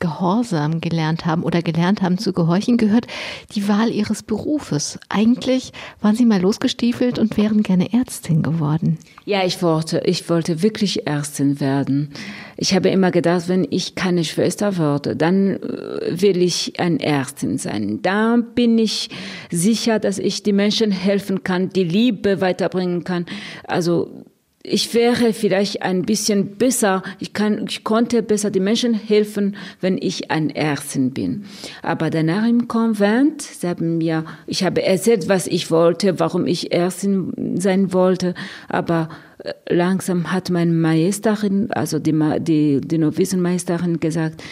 Gehorsam 0.00 0.80
gelernt 0.80 1.26
haben 1.26 1.42
oder 1.42 1.62
gelernt 1.62 2.02
haben 2.02 2.18
zu 2.18 2.32
gehorchen, 2.32 2.78
gehört 2.78 3.06
die 3.54 3.68
Wahl 3.68 3.90
ihres 3.90 4.22
Berufes. 4.22 4.98
Eigentlich 5.08 5.72
waren 6.00 6.16
Sie 6.16 6.24
mal 6.24 6.40
losgestiefelt 6.40 7.18
und 7.18 7.36
wären 7.36 7.62
gerne 7.62 7.92
Ärztin 7.92 8.42
geworden. 8.42 8.98
Ja, 9.26 9.44
ich 9.44 9.62
wollte, 9.62 10.02
ich 10.06 10.28
wollte 10.28 10.62
wirklich 10.62 11.06
Ärztin 11.06 11.60
werden. 11.60 12.10
Ich 12.56 12.74
habe 12.74 12.88
immer 12.88 13.10
gedacht, 13.10 13.48
wenn 13.48 13.66
ich 13.70 13.94
keine 13.94 14.24
Schwester 14.24 14.76
würde, 14.76 15.16
dann 15.16 15.56
äh, 15.56 16.20
will 16.20 16.42
ich 16.42 16.80
ein 16.80 16.98
Ärztin 16.98 17.58
sein. 17.58 18.00
Da 18.02 18.38
bin 18.54 18.78
ich 18.78 19.10
sicher, 19.50 19.98
dass 19.98 20.18
ich 20.18 20.42
die 20.42 20.52
Menschen 20.52 20.90
helfen 20.90 21.44
kann, 21.44 21.68
die 21.68 21.84
Liebe 21.84 22.40
weiterbringen 22.40 23.04
kann. 23.04 23.26
Also 23.64 24.24
ich 24.62 24.92
wäre 24.92 25.32
vielleicht 25.32 25.82
ein 25.82 26.02
bisschen 26.02 26.56
besser, 26.56 27.02
ich, 27.18 27.32
kann, 27.32 27.64
ich 27.66 27.82
konnte 27.82 28.22
besser 28.22 28.50
die 28.50 28.60
Menschen 28.60 28.92
helfen, 28.92 29.56
wenn 29.80 29.96
ich 29.96 30.30
ein 30.30 30.50
Ärztin 30.50 31.12
bin. 31.12 31.44
Aber 31.82 32.10
danach 32.10 32.46
im 32.46 32.68
Konvent, 32.68 33.40
sie 33.40 33.66
haben 33.66 33.98
mir, 33.98 34.24
ich 34.46 34.62
habe 34.62 34.82
erzählt, 34.82 35.28
was 35.28 35.46
ich 35.46 35.70
wollte, 35.70 36.20
warum 36.20 36.46
ich 36.46 36.72
Ärztin 36.72 37.56
sein 37.58 37.94
wollte, 37.94 38.34
aber 38.68 39.08
äh, 39.38 39.52
langsam 39.74 40.30
hat 40.30 40.50
meine 40.50 40.72
Meisterin, 40.72 41.70
also 41.70 41.98
die, 41.98 42.12
die, 42.40 42.82
die 42.82 42.98
Novizenmeisterin 42.98 43.98
gesagt, 43.98 44.42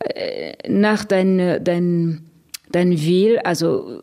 äh, 0.00 0.54
nach 0.70 1.04
dein, 1.04 1.62
dein, 1.62 2.22
dein 2.72 2.92
Will, 2.92 3.38
also 3.40 4.00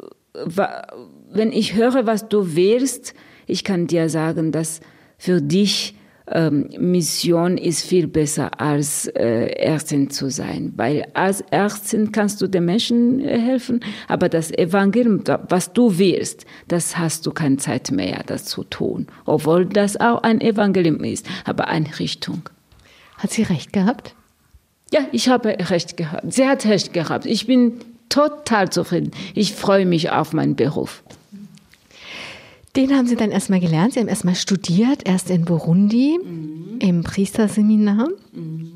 wenn 1.32 1.52
ich 1.52 1.74
höre, 1.74 2.06
was 2.06 2.30
du 2.30 2.56
willst, 2.56 3.16
ich 3.48 3.64
kann 3.64 3.88
dir 3.88 4.08
sagen, 4.08 4.52
dass 4.52 4.82
für 5.18 5.42
dich 5.42 5.96
ähm, 6.30 6.70
Mission 6.78 7.58
ist 7.58 7.86
viel 7.86 8.08
besser 8.08 8.60
als 8.60 9.08
äh, 9.08 9.48
Ärztin 9.56 10.10
zu 10.10 10.30
sein, 10.30 10.74
weil 10.76 11.08
als 11.14 11.42
Ärztin 11.52 12.12
kannst 12.12 12.42
du 12.42 12.48
den 12.48 12.66
Menschen 12.66 13.22
äh, 13.22 13.40
helfen, 13.40 13.80
aber 14.08 14.28
das 14.28 14.52
Evangelium, 14.52 15.24
was 15.48 15.72
du 15.72 15.98
willst, 15.98 16.46
das 16.68 16.98
hast 16.98 17.26
du 17.26 17.32
keine 17.32 17.58
Zeit 17.58 17.92
mehr, 17.92 18.24
das 18.26 18.46
zu 18.46 18.64
tun, 18.66 19.08
obwohl 19.26 19.66
das 19.66 19.98
auch 19.98 20.24
ein 20.24 20.42
Evangelium 20.42 21.04
ist, 21.04 21.26
aber 21.46 21.70
eine 21.70 21.98
Richtung. 21.98 22.50
Hat 23.18 23.32
sie 23.32 23.44
recht 23.44 23.72
gehabt? 23.72 24.14
Ja, 24.92 25.02
ich 25.12 25.30
habe 25.30 25.58
recht 25.70 25.98
gehabt. 25.98 26.32
Sie 26.32 26.48
hat 26.48 26.66
recht 26.66 26.94
gehabt. 26.94 27.26
Ich 27.26 27.48
bin 27.48 27.80
total 28.10 28.70
zufrieden. 28.70 29.12
Ich 29.34 29.54
freue 29.54 29.86
mich 29.86 30.12
auf 30.12 30.34
meinen 30.34 30.56
Beruf. 30.56 31.04
Den 32.78 32.96
haben 32.96 33.08
Sie 33.08 33.16
dann 33.16 33.32
erstmal 33.32 33.60
gelernt. 33.60 33.94
Sie 33.94 34.00
haben 34.00 34.08
erstmal 34.08 34.36
studiert, 34.36 35.08
erst 35.08 35.32
in 35.32 35.46
Burundi 35.46 36.20
mhm. 36.24 36.78
im 36.80 37.04
Priesterseminar. 37.04 38.08
Mhm. 38.32 38.72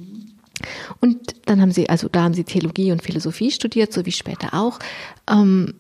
Und 1.00 1.36
dann 1.46 1.62
haben 1.62 1.72
Sie, 1.72 1.88
also 1.88 2.10
da 2.10 2.24
haben 2.24 2.34
Sie 2.34 2.44
Theologie 2.44 2.92
und 2.92 3.04
Philosophie 3.04 3.52
studiert, 3.52 3.94
so 3.94 4.06
wie 4.08 4.12
später 4.12 4.56
auch. 4.56 4.80
Ähm, 5.30 5.76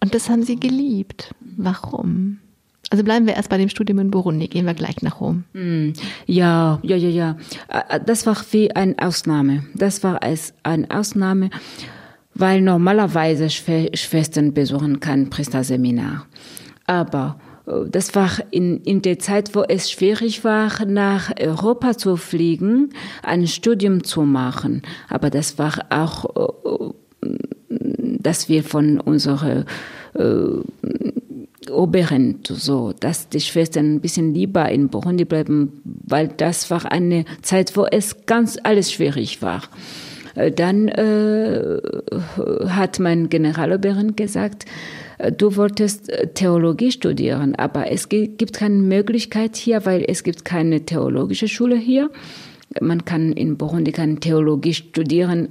und 0.00 0.14
das 0.14 0.30
haben 0.30 0.44
Sie 0.44 0.54
geliebt. 0.54 1.34
Warum? 1.56 2.38
Also 2.90 3.02
bleiben 3.02 3.26
wir 3.26 3.34
erst 3.34 3.50
bei 3.50 3.58
dem 3.58 3.68
Studium 3.68 3.98
in 3.98 4.12
Burundi, 4.12 4.46
gehen 4.46 4.64
wir 4.64 4.74
gleich 4.74 5.02
nach 5.02 5.20
Rom. 5.20 5.42
Hm, 5.52 5.94
ja, 6.26 6.78
ja, 6.82 6.96
ja, 6.96 7.08
ja. 7.08 7.36
Das 8.06 8.24
war 8.24 8.36
wie 8.52 8.74
eine 8.74 8.94
Ausnahme. 8.98 9.64
Das 9.74 10.04
war 10.04 10.22
als 10.22 10.54
eine 10.62 10.88
Ausnahme, 10.90 11.50
weil 12.34 12.60
normalerweise 12.60 13.50
Schwestern 13.50 14.54
besuchen 14.54 15.00
kein 15.00 15.28
Priesterseminar. 15.28 16.26
Aber 16.86 17.38
das 17.90 18.14
war 18.14 18.30
in, 18.50 18.82
in 18.82 19.02
der 19.02 19.18
Zeit, 19.18 19.54
wo 19.54 19.62
es 19.62 19.90
schwierig 19.90 20.44
war, 20.44 20.84
nach 20.86 21.32
Europa 21.38 21.96
zu 21.96 22.16
fliegen, 22.16 22.90
ein 23.22 23.46
Studium 23.46 24.04
zu 24.04 24.22
machen. 24.22 24.82
Aber 25.08 25.30
das 25.30 25.58
war 25.58 25.86
auch, 25.90 26.92
äh, 27.22 27.28
dass 28.20 28.48
wir 28.48 28.64
von 28.64 29.00
unserer 29.00 29.64
äh, 30.14 31.70
Oberin 31.70 32.40
so, 32.48 32.94
dass 32.98 33.28
die 33.28 33.40
Schwestern 33.40 33.96
ein 33.96 34.00
bisschen 34.00 34.32
lieber 34.32 34.68
in 34.70 34.88
Burundi 34.88 35.24
bleiben, 35.26 35.82
weil 35.84 36.28
das 36.28 36.70
war 36.70 36.90
eine 36.90 37.24
Zeit, 37.42 37.76
wo 37.76 37.84
es 37.84 38.24
ganz 38.24 38.58
alles 38.62 38.90
schwierig 38.92 39.42
war. 39.42 39.62
Dann 40.54 40.88
äh, 40.88 41.80
hat 42.68 43.00
mein 43.00 43.28
Generaloberin 43.28 44.14
gesagt, 44.14 44.66
äh, 45.18 45.32
du 45.32 45.56
wolltest 45.56 46.08
äh, 46.08 46.28
Theologie 46.28 46.92
studieren, 46.92 47.54
aber 47.56 47.90
es 47.90 48.08
gibt 48.08 48.52
keine 48.52 48.76
Möglichkeit 48.76 49.56
hier, 49.56 49.84
weil 49.84 50.04
es 50.06 50.22
gibt 50.22 50.44
keine 50.44 50.84
theologische 50.84 51.48
Schule 51.48 51.76
hier. 51.76 52.10
Man 52.80 53.04
kann 53.04 53.32
in 53.32 53.56
Burundi 53.56 53.92
keine 53.92 54.20
Theologie 54.20 54.74
studieren, 54.74 55.48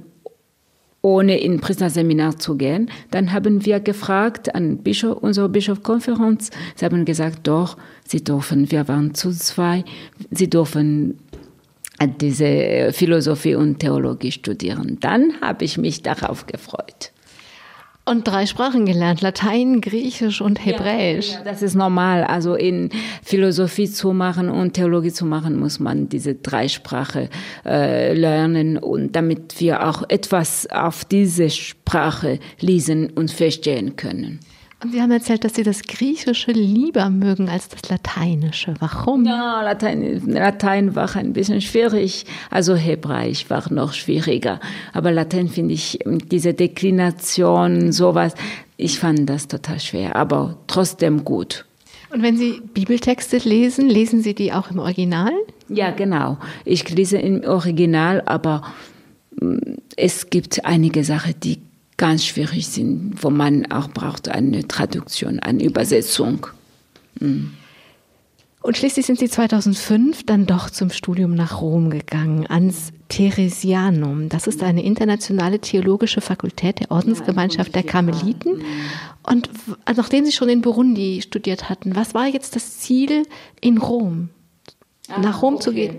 ohne 1.02 1.38
in 1.38 1.60
Priesterseminar 1.60 2.38
zu 2.38 2.56
gehen. 2.56 2.90
Dann 3.10 3.32
haben 3.32 3.66
wir 3.66 3.80
gefragt 3.80 4.54
an 4.54 4.78
Bischof, 4.78 5.18
unsere 5.18 5.48
Bischofkonferenz. 5.48 6.50
Sie 6.76 6.84
haben 6.84 7.04
gesagt, 7.04 7.46
doch, 7.46 7.76
sie 8.06 8.22
dürfen, 8.24 8.70
wir 8.70 8.88
waren 8.88 9.14
zu 9.14 9.30
zwei, 9.32 9.84
sie 10.30 10.48
dürfen 10.48 11.18
diese 12.06 12.92
Philosophie 12.92 13.54
und 13.54 13.80
Theologie 13.80 14.32
studieren. 14.32 14.98
Dann 15.00 15.40
habe 15.40 15.64
ich 15.64 15.78
mich 15.78 16.02
darauf 16.02 16.46
gefreut. 16.46 17.12
Und 18.08 18.26
drei 18.26 18.46
Sprachen 18.46 18.86
gelernt, 18.86 19.20
Latein, 19.20 19.82
Griechisch 19.82 20.40
und 20.40 20.64
Hebräisch. 20.64 21.32
Ja, 21.32 21.42
das 21.44 21.60
ist 21.60 21.74
normal. 21.74 22.24
Also 22.24 22.54
in 22.54 22.88
Philosophie 23.22 23.86
zu 23.86 24.14
machen 24.14 24.48
und 24.48 24.72
Theologie 24.72 25.12
zu 25.12 25.26
machen, 25.26 25.58
muss 25.58 25.78
man 25.78 26.08
diese 26.08 26.34
drei 26.34 26.68
Sprachen 26.68 27.28
äh, 27.66 28.14
lernen 28.14 28.78
und 28.78 29.14
damit 29.14 29.60
wir 29.60 29.86
auch 29.86 30.04
etwas 30.08 30.66
auf 30.70 31.04
diese 31.04 31.50
Sprache 31.50 32.38
lesen 32.60 33.10
und 33.10 33.30
verstehen 33.30 33.96
können. 33.96 34.40
Und 34.80 34.92
Sie 34.92 35.02
haben 35.02 35.10
erzählt, 35.10 35.44
dass 35.44 35.54
Sie 35.54 35.64
das 35.64 35.82
Griechische 35.82 36.52
lieber 36.52 37.10
mögen 37.10 37.48
als 37.48 37.68
das 37.68 37.88
Lateinische. 37.88 38.74
Warum? 38.78 39.24
Ja, 39.24 39.60
Latein, 39.62 40.22
Latein 40.26 40.94
war 40.94 41.14
ein 41.16 41.32
bisschen 41.32 41.60
schwierig. 41.60 42.26
Also 42.48 42.76
Hebräisch 42.76 43.50
war 43.50 43.72
noch 43.72 43.92
schwieriger. 43.92 44.60
Aber 44.92 45.10
Latein 45.10 45.48
finde 45.48 45.74
ich, 45.74 45.98
diese 46.06 46.54
Deklination, 46.54 47.90
sowas, 47.90 48.34
ich 48.76 49.00
fand 49.00 49.28
das 49.28 49.48
total 49.48 49.80
schwer, 49.80 50.14
aber 50.14 50.58
trotzdem 50.68 51.24
gut. 51.24 51.64
Und 52.10 52.22
wenn 52.22 52.36
Sie 52.36 52.62
Bibeltexte 52.72 53.38
lesen, 53.38 53.88
lesen 53.88 54.22
Sie 54.22 54.34
die 54.34 54.52
auch 54.52 54.70
im 54.70 54.78
Original? 54.78 55.32
Ja, 55.68 55.90
genau. 55.90 56.38
Ich 56.64 56.88
lese 56.88 57.18
im 57.18 57.42
Original, 57.44 58.22
aber 58.26 58.62
mm, 59.40 59.56
es 59.96 60.30
gibt 60.30 60.64
einige 60.64 61.02
Sachen, 61.02 61.34
die 61.42 61.58
ganz 61.98 62.24
schwierig 62.24 62.68
sind, 62.68 63.22
wo 63.22 63.28
man 63.28 63.70
auch 63.70 63.88
braucht 63.88 64.28
eine 64.28 64.66
Traduktion, 64.66 65.40
eine 65.40 65.62
Übersetzung. 65.64 66.46
Mhm. 67.20 67.52
Und 68.60 68.76
schließlich 68.76 69.06
sind 69.06 69.18
Sie 69.18 69.28
2005 69.28 70.26
dann 70.26 70.46
doch 70.46 70.68
zum 70.70 70.90
Studium 70.90 71.34
nach 71.34 71.60
Rom 71.60 71.90
gegangen, 71.90 72.46
ans 72.48 72.92
Theresianum. 73.08 74.28
Das 74.28 74.46
ist 74.46 74.62
eine 74.62 74.82
internationale 74.82 75.60
theologische 75.60 76.20
Fakultät 76.20 76.80
der 76.80 76.90
Ordensgemeinschaft 76.90 77.74
der 77.74 77.84
Karmeliten. 77.84 78.62
Und 79.22 79.48
nachdem 79.96 80.24
Sie 80.24 80.32
schon 80.32 80.48
in 80.48 80.60
Burundi 80.60 81.22
studiert 81.22 81.68
hatten, 81.68 81.94
was 81.94 82.14
war 82.14 82.26
jetzt 82.26 82.56
das 82.56 82.78
Ziel 82.78 83.24
in 83.60 83.78
Rom? 83.78 84.30
Nach 85.08 85.40
Rom 85.40 85.54
ah, 85.54 85.56
okay. 85.56 85.64
zu 85.64 85.72
gehen? 85.72 85.96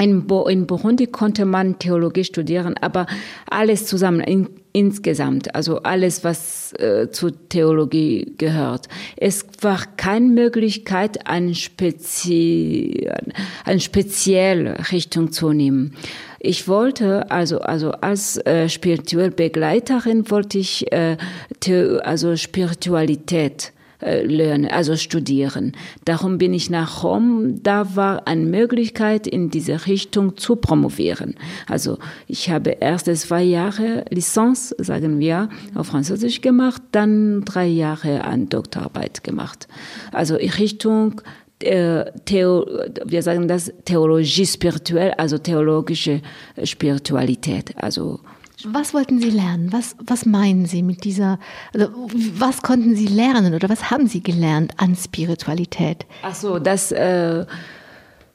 In, 0.00 0.26
Burundi 0.28 1.08
konnte 1.08 1.44
man 1.44 1.78
Theologie 1.80 2.22
studieren, 2.22 2.76
aber 2.80 3.06
alles 3.50 3.86
zusammen, 3.86 4.20
in, 4.20 4.48
insgesamt, 4.72 5.54
also 5.56 5.82
alles, 5.82 6.22
was 6.22 6.72
äh, 6.74 7.10
zur 7.10 7.32
Theologie 7.48 8.32
gehört. 8.38 8.86
Es 9.16 9.44
war 9.60 9.80
keine 9.96 10.26
Möglichkeit, 10.28 11.26
eine, 11.26 11.54
spezi 11.56 13.10
eine 13.64 13.80
spezielle 13.80 14.76
Richtung 14.92 15.32
zu 15.32 15.52
nehmen. 15.52 15.94
Ich 16.38 16.68
wollte, 16.68 17.28
also, 17.32 17.58
also 17.58 17.90
als 17.90 18.36
äh, 18.46 18.68
spirituelle 18.68 19.32
Begleiterin 19.32 20.30
wollte 20.30 20.58
ich 20.58 20.92
äh, 20.92 21.16
also 22.02 22.36
Spiritualität 22.36 23.72
äh, 24.00 24.22
lernen, 24.22 24.70
also 24.70 24.96
studieren. 24.96 25.72
Darum 26.04 26.38
bin 26.38 26.54
ich 26.54 26.70
nach 26.70 27.02
Rom. 27.02 27.62
Da 27.62 27.96
war 27.96 28.28
eine 28.28 28.44
Möglichkeit, 28.44 29.26
in 29.26 29.50
diese 29.50 29.86
Richtung 29.86 30.36
zu 30.36 30.56
promovieren. 30.56 31.34
Also 31.66 31.98
ich 32.26 32.50
habe 32.50 32.76
erst 32.80 33.06
zwei 33.16 33.42
Jahre 33.42 34.04
Lizenz, 34.10 34.74
sagen 34.78 35.18
wir, 35.18 35.48
auf 35.74 35.88
Französisch 35.88 36.40
gemacht, 36.40 36.82
dann 36.92 37.44
drei 37.44 37.66
Jahre 37.66 38.24
an 38.24 38.48
Doktorarbeit 38.48 39.24
gemacht. 39.24 39.66
Also 40.12 40.36
in 40.36 40.50
Richtung 40.50 41.20
äh, 41.60 42.04
Theo, 42.24 42.66
wir 43.04 43.22
sagen 43.22 43.48
das 43.48 43.72
Theologie 43.84 44.46
spirituell, 44.46 45.12
also 45.12 45.38
theologische 45.38 46.20
Spiritualität, 46.62 47.72
also 47.76 48.20
was 48.64 48.94
wollten 48.94 49.20
Sie 49.20 49.30
lernen? 49.30 49.72
Was, 49.72 49.96
was 50.04 50.26
meinen 50.26 50.66
Sie 50.66 50.82
mit 50.82 51.04
dieser, 51.04 51.38
also 51.72 51.88
was 52.34 52.62
konnten 52.62 52.96
Sie 52.96 53.06
lernen 53.06 53.54
oder 53.54 53.68
was 53.68 53.90
haben 53.90 54.06
Sie 54.06 54.22
gelernt 54.22 54.72
an 54.76 54.96
Spiritualität? 54.96 56.06
Ach 56.22 56.34
so, 56.34 56.58
das, 56.58 56.92
äh, 56.92 57.44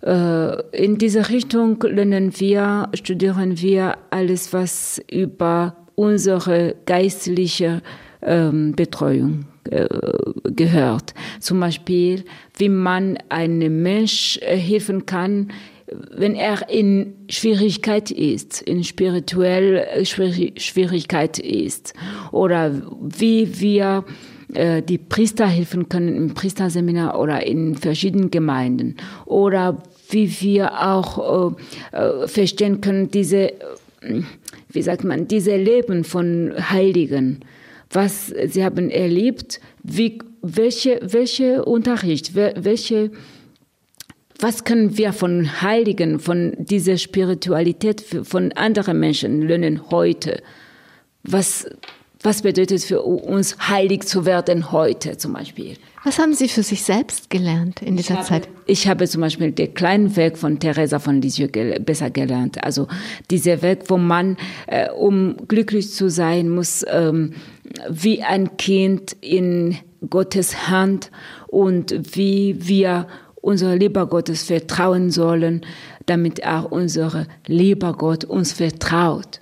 äh, 0.01 0.61
in 0.71 0.97
dieser 0.97 1.29
Richtung 1.29 1.81
lernen 1.81 2.39
wir, 2.39 2.89
studieren 2.93 3.59
wir 3.59 3.97
alles, 4.09 4.53
was 4.53 5.01
über 5.09 5.75
unsere 5.95 6.75
geistliche 6.85 7.81
ähm, 8.21 8.73
Betreuung 8.75 9.45
äh, 9.69 9.87
gehört. 10.43 11.13
Zum 11.39 11.59
Beispiel, 11.59 12.25
wie 12.57 12.69
man 12.69 13.17
einem 13.29 13.81
Mensch 13.81 14.39
äh, 14.41 14.57
helfen 14.57 15.05
kann, 15.05 15.51
wenn 16.11 16.35
er 16.35 16.69
in 16.69 17.13
Schwierigkeit 17.29 18.11
ist, 18.11 18.61
in 18.61 18.83
spirituell 18.83 20.05
Schwierigkeit 20.05 21.39
ist, 21.39 21.93
oder 22.31 22.81
wie 23.01 23.59
wir 23.59 24.05
äh, 24.53 24.81
die 24.81 24.97
Priester 24.97 25.47
helfen 25.47 25.89
können 25.89 26.15
im 26.15 26.33
Priesterseminar 26.33 27.19
oder 27.19 27.45
in 27.45 27.75
verschiedenen 27.75 28.31
Gemeinden, 28.31 28.95
oder 29.25 29.81
wie 30.09 30.29
wir 30.41 30.87
auch 30.87 31.55
äh, 31.93 31.97
äh 31.97 32.27
verstehen 32.27 32.81
können, 32.81 33.09
diese, 33.09 33.53
wie 34.69 34.81
sagt 34.81 35.03
man, 35.03 35.27
diese 35.27 35.55
Leben 35.55 36.03
von 36.03 36.53
Heiligen, 36.69 37.39
was 37.89 38.33
sie 38.47 38.63
haben 38.63 38.89
erlebt, 38.89 39.59
wie, 39.83 40.19
welche, 40.41 40.99
welche 41.03 41.63
Unterricht, 41.63 42.35
welche 42.35 43.11
was 44.43 44.65
können 44.65 44.97
wir 44.97 45.13
von 45.13 45.61
Heiligen, 45.61 46.19
von 46.19 46.53
dieser 46.57 46.97
Spiritualität 46.97 48.03
von 48.23 48.51
anderen 48.51 48.99
Menschen 48.99 49.41
lernen 49.41 49.89
heute? 49.89 50.43
Was, 51.23 51.65
was 52.21 52.41
bedeutet 52.41 52.83
für 52.83 53.01
uns, 53.03 53.57
heilig 53.69 54.03
zu 54.03 54.25
werden 54.25 54.73
heute 54.73 55.17
zum 55.17 55.31
Beispiel? 55.31 55.77
Was 56.03 56.19
haben 56.19 56.33
Sie 56.33 56.49
für 56.49 56.61
sich 56.61 56.83
selbst 56.83 57.29
gelernt 57.29 57.81
in 57.81 57.95
dieser 57.95 58.19
ich 58.19 58.27
Zeit? 58.27 58.47
Habe, 58.47 58.57
ich 58.65 58.87
habe 58.89 59.07
zum 59.07 59.21
Beispiel 59.21 59.53
den 59.53 59.73
kleinen 59.73 60.13
Weg 60.17 60.37
von 60.37 60.59
Teresa 60.59 60.99
von 60.99 61.21
Lisieux 61.21 61.49
gel 61.49 61.79
besser 61.79 62.09
gelernt. 62.09 62.61
Also 62.61 62.89
dieser 63.31 63.61
Weg, 63.61 63.83
wo 63.87 63.95
man, 63.95 64.35
äh, 64.67 64.91
um 64.91 65.37
glücklich 65.47 65.89
zu 65.91 66.09
sein, 66.09 66.49
muss 66.49 66.85
ähm, 66.89 67.31
wie 67.89 68.21
ein 68.21 68.57
Kind 68.57 69.15
in 69.21 69.77
Gottes 70.09 70.67
Hand 70.67 71.11
und 71.47 71.95
wie 72.15 72.57
wir 72.59 73.07
unser 73.43 73.75
lieber 73.75 74.07
Gottes 74.07 74.43
vertrauen 74.43 75.11
sollen, 75.11 75.61
damit 76.05 76.45
auch 76.45 76.71
unser 76.71 77.27
lieber 77.45 77.93
Gott 77.93 78.23
uns 78.23 78.53
vertraut. 78.53 79.41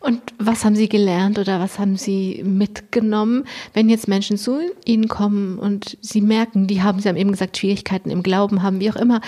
Und 0.00 0.20
was 0.38 0.64
haben 0.64 0.76
Sie 0.76 0.88
gelernt 0.88 1.38
oder 1.38 1.60
was 1.60 1.78
haben 1.78 1.96
Sie 1.96 2.42
mitgenommen, 2.44 3.44
wenn 3.74 3.88
jetzt 3.88 4.08
Menschen 4.08 4.38
zu 4.38 4.60
Ihnen 4.84 5.08
kommen 5.08 5.58
und 5.58 5.98
Sie 6.00 6.20
merken, 6.20 6.66
die 6.66 6.82
haben, 6.82 7.00
Sie 7.00 7.08
haben 7.08 7.16
eben 7.16 7.32
gesagt, 7.32 7.58
Schwierigkeiten 7.58 8.10
im 8.10 8.22
Glauben 8.22 8.62
haben, 8.62 8.80
wie 8.80 8.90
auch 8.90 8.96
immer. 8.96 9.20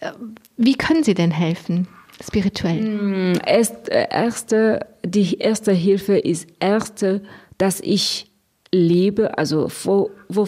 Äh, 0.00 0.12
wie 0.56 0.74
können 0.74 1.04
Sie 1.04 1.14
denn 1.14 1.30
helfen? 1.30 1.86
spirituell? 2.22 2.82
Mm, 2.82 3.38
erst, 3.46 3.88
äh, 3.88 4.06
erste, 4.10 4.86
die 5.04 5.38
erste 5.38 5.72
Hilfe 5.72 6.18
ist 6.18 6.48
erste, 6.60 7.22
dass 7.58 7.80
ich 7.80 8.30
lebe, 8.72 9.38
also 9.38 9.68
wo, 9.84 10.10
wo, 10.28 10.46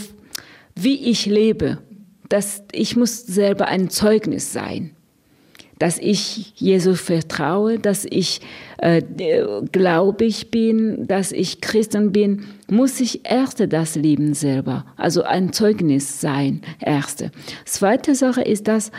wie 0.74 1.10
ich 1.10 1.26
lebe. 1.26 1.78
Dass 2.32 2.62
ich 2.72 2.96
muss 2.96 3.26
selber 3.26 3.66
ein 3.66 3.90
Zeugnis 3.90 4.52
sein 4.54 4.96
dass 5.82 5.98
ich 5.98 6.52
Jesus 6.54 7.00
vertraue, 7.00 7.80
dass 7.80 8.06
ich 8.08 8.40
äh, 8.78 9.02
gläubig 9.72 10.52
bin, 10.52 11.08
dass 11.08 11.32
ich 11.32 11.60
Christen 11.60 12.12
bin, 12.12 12.44
muss 12.70 13.00
ich 13.00 13.28
erst 13.28 13.58
das 13.72 13.96
Leben 13.96 14.32
selber, 14.32 14.86
also 14.96 15.24
ein 15.24 15.52
Zeugnis 15.52 16.20
sein, 16.20 16.62
erste. 16.78 17.32
Zweite 17.64 18.14
Sache 18.14 18.42
ist, 18.42 18.68
dass 18.68 18.92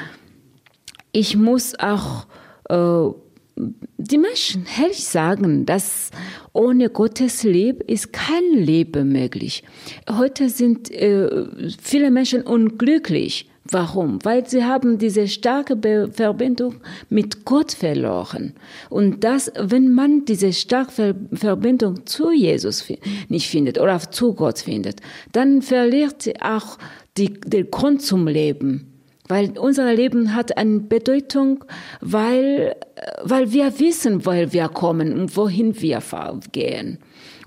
ich 1.13 1.37
muss 1.37 1.73
auch 1.79 2.27
äh, 2.69 3.15
die 3.55 4.17
Menschen 4.17 4.65
ehrlich 4.79 5.03
sagen, 5.03 5.65
dass 5.65 6.09
ohne 6.53 6.89
Gottes 6.89 7.43
Leben 7.43 7.81
ist 7.87 8.11
kein 8.11 8.53
Leben 8.53 9.11
möglich. 9.11 9.63
Heute 10.09 10.49
sind 10.49 10.91
äh, 10.91 11.45
viele 11.81 12.11
Menschen 12.11 12.41
unglücklich 12.41 13.47
Warum? 13.69 14.19
Weil 14.23 14.45
sie 14.45 14.65
haben 14.65 14.97
diese 14.97 15.27
starke 15.29 15.77
Be 15.77 16.09
Verbindung 16.11 16.75
mit 17.09 17.45
Gott 17.45 17.71
verloren. 17.71 18.53
Und 18.89 19.23
das, 19.23 19.51
wenn 19.57 19.89
man 19.91 20.25
diese 20.25 20.51
starke 20.51 21.15
Verbindung 21.31 22.05
zu 22.05 22.31
Jesus 22.31 22.85
nicht 23.29 23.47
findet 23.47 23.79
oder 23.79 23.99
zu 23.99 24.33
Gott 24.33 24.59
findet, 24.59 24.99
dann 25.31 25.61
verliert 25.61 26.23
sie 26.23 26.41
auch 26.41 26.77
die, 27.17 27.33
den 27.33 27.71
Grund 27.71 28.01
zum 28.01 28.27
Leben. 28.27 28.92
Weil 29.33 29.57
unser 29.57 29.91
Leben 29.95 30.35
hat 30.35 30.57
eine 30.57 30.81
Bedeutung, 30.81 31.65
weil, 32.01 32.75
weil 33.23 33.51
wir 33.51 33.79
wissen, 33.79 34.27
woher 34.27 34.53
wir 34.53 34.67
kommen 34.67 35.11
und 35.19 35.35
wohin 35.35 35.81
wir 35.81 36.03
gehen. 36.51 36.99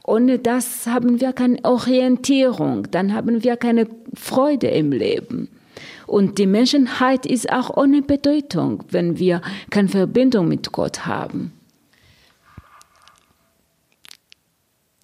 Ohne 0.05 0.40
das 0.40 0.88
haben 0.88 1.20
wir 1.20 1.33
keine 1.33 1.64
Orientierung, 1.64 2.90
dann 2.90 3.14
haben 3.14 3.44
wir 3.44 3.57
keine 3.57 3.87
Freude 4.14 4.66
im 4.66 4.90
Leben. 4.90 5.49
Und 6.09 6.38
die 6.38 6.49
Menschheit 6.49 7.25
ist 7.25 7.53
auch 7.53 7.77
ohne 7.77 8.03
Bedeutung, 8.03 8.83
wenn 8.90 9.20
wir 9.20 9.40
keine 9.70 9.88
Verbindung 9.88 10.49
mit 10.49 10.72
Gott 10.72 11.07
haben. 11.07 11.53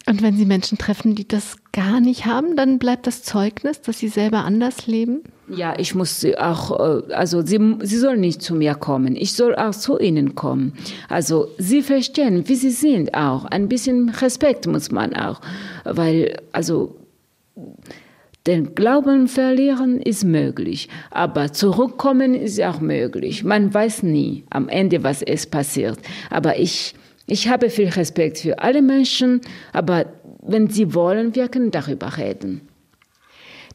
Und 0.05 0.21
wenn 0.21 0.35
Sie 0.35 0.45
Menschen 0.45 0.77
treffen, 0.77 1.15
die 1.15 1.27
das 1.27 1.55
gar 1.71 2.01
nicht 2.01 2.25
haben, 2.25 2.55
dann 2.55 2.77
bleibt 2.77 3.07
das 3.07 3.23
Zeugnis, 3.23 3.81
dass 3.81 3.99
sie 3.99 4.09
selber 4.09 4.39
anders 4.43 4.85
leben? 4.85 5.21
Ja, 5.47 5.75
ich 5.77 5.95
muss 5.95 6.19
sie 6.19 6.37
auch, 6.37 6.79
äh, 6.79 7.13
also 7.13 7.41
sie, 7.41 7.77
sie 7.81 7.97
sollen 7.97 8.19
nicht 8.19 8.41
zu 8.41 8.55
mir 8.55 8.75
kommen. 8.75 9.15
Ich 9.15 9.33
soll 9.33 9.55
auch 9.55 9.71
zu 9.71 9.99
ihnen 9.99 10.35
kommen. 10.35 10.73
Also 11.09 11.47
sie 11.57 11.81
verstehen, 11.81 12.47
wie 12.47 12.55
sie 12.55 12.71
sind 12.71 13.13
auch. 13.13 13.45
Ein 13.45 13.69
bisschen 13.69 14.09
Respekt 14.09 14.67
muss 14.67 14.91
man 14.91 15.13
auch, 15.15 15.41
weil, 15.83 16.37
also, 16.51 16.95
den 18.45 18.75
Glauben 18.75 19.29
verlieren 19.29 20.01
ist 20.01 20.25
möglich, 20.25 20.89
aber 21.11 21.53
zurückkommen 21.53 22.35
ist 22.35 22.61
auch 22.61 22.81
möglich. 22.81 23.45
Man 23.45 23.73
weiß 23.73 24.03
nie 24.03 24.43
am 24.49 24.67
Ende, 24.67 25.01
was 25.03 25.21
es 25.21 25.45
passiert. 25.45 25.97
Aber 26.29 26.59
ich, 26.59 26.93
ich 27.25 27.47
habe 27.47 27.69
viel 27.69 27.89
Respekt 27.89 28.39
für 28.39 28.59
alle 28.59 28.81
Menschen, 28.81 29.41
aber 29.71 30.05
wenn 30.41 30.69
sie 30.69 30.93
wollen, 30.93 31.35
wir 31.35 31.47
können 31.47 31.71
darüber 31.71 32.17
reden. 32.17 32.67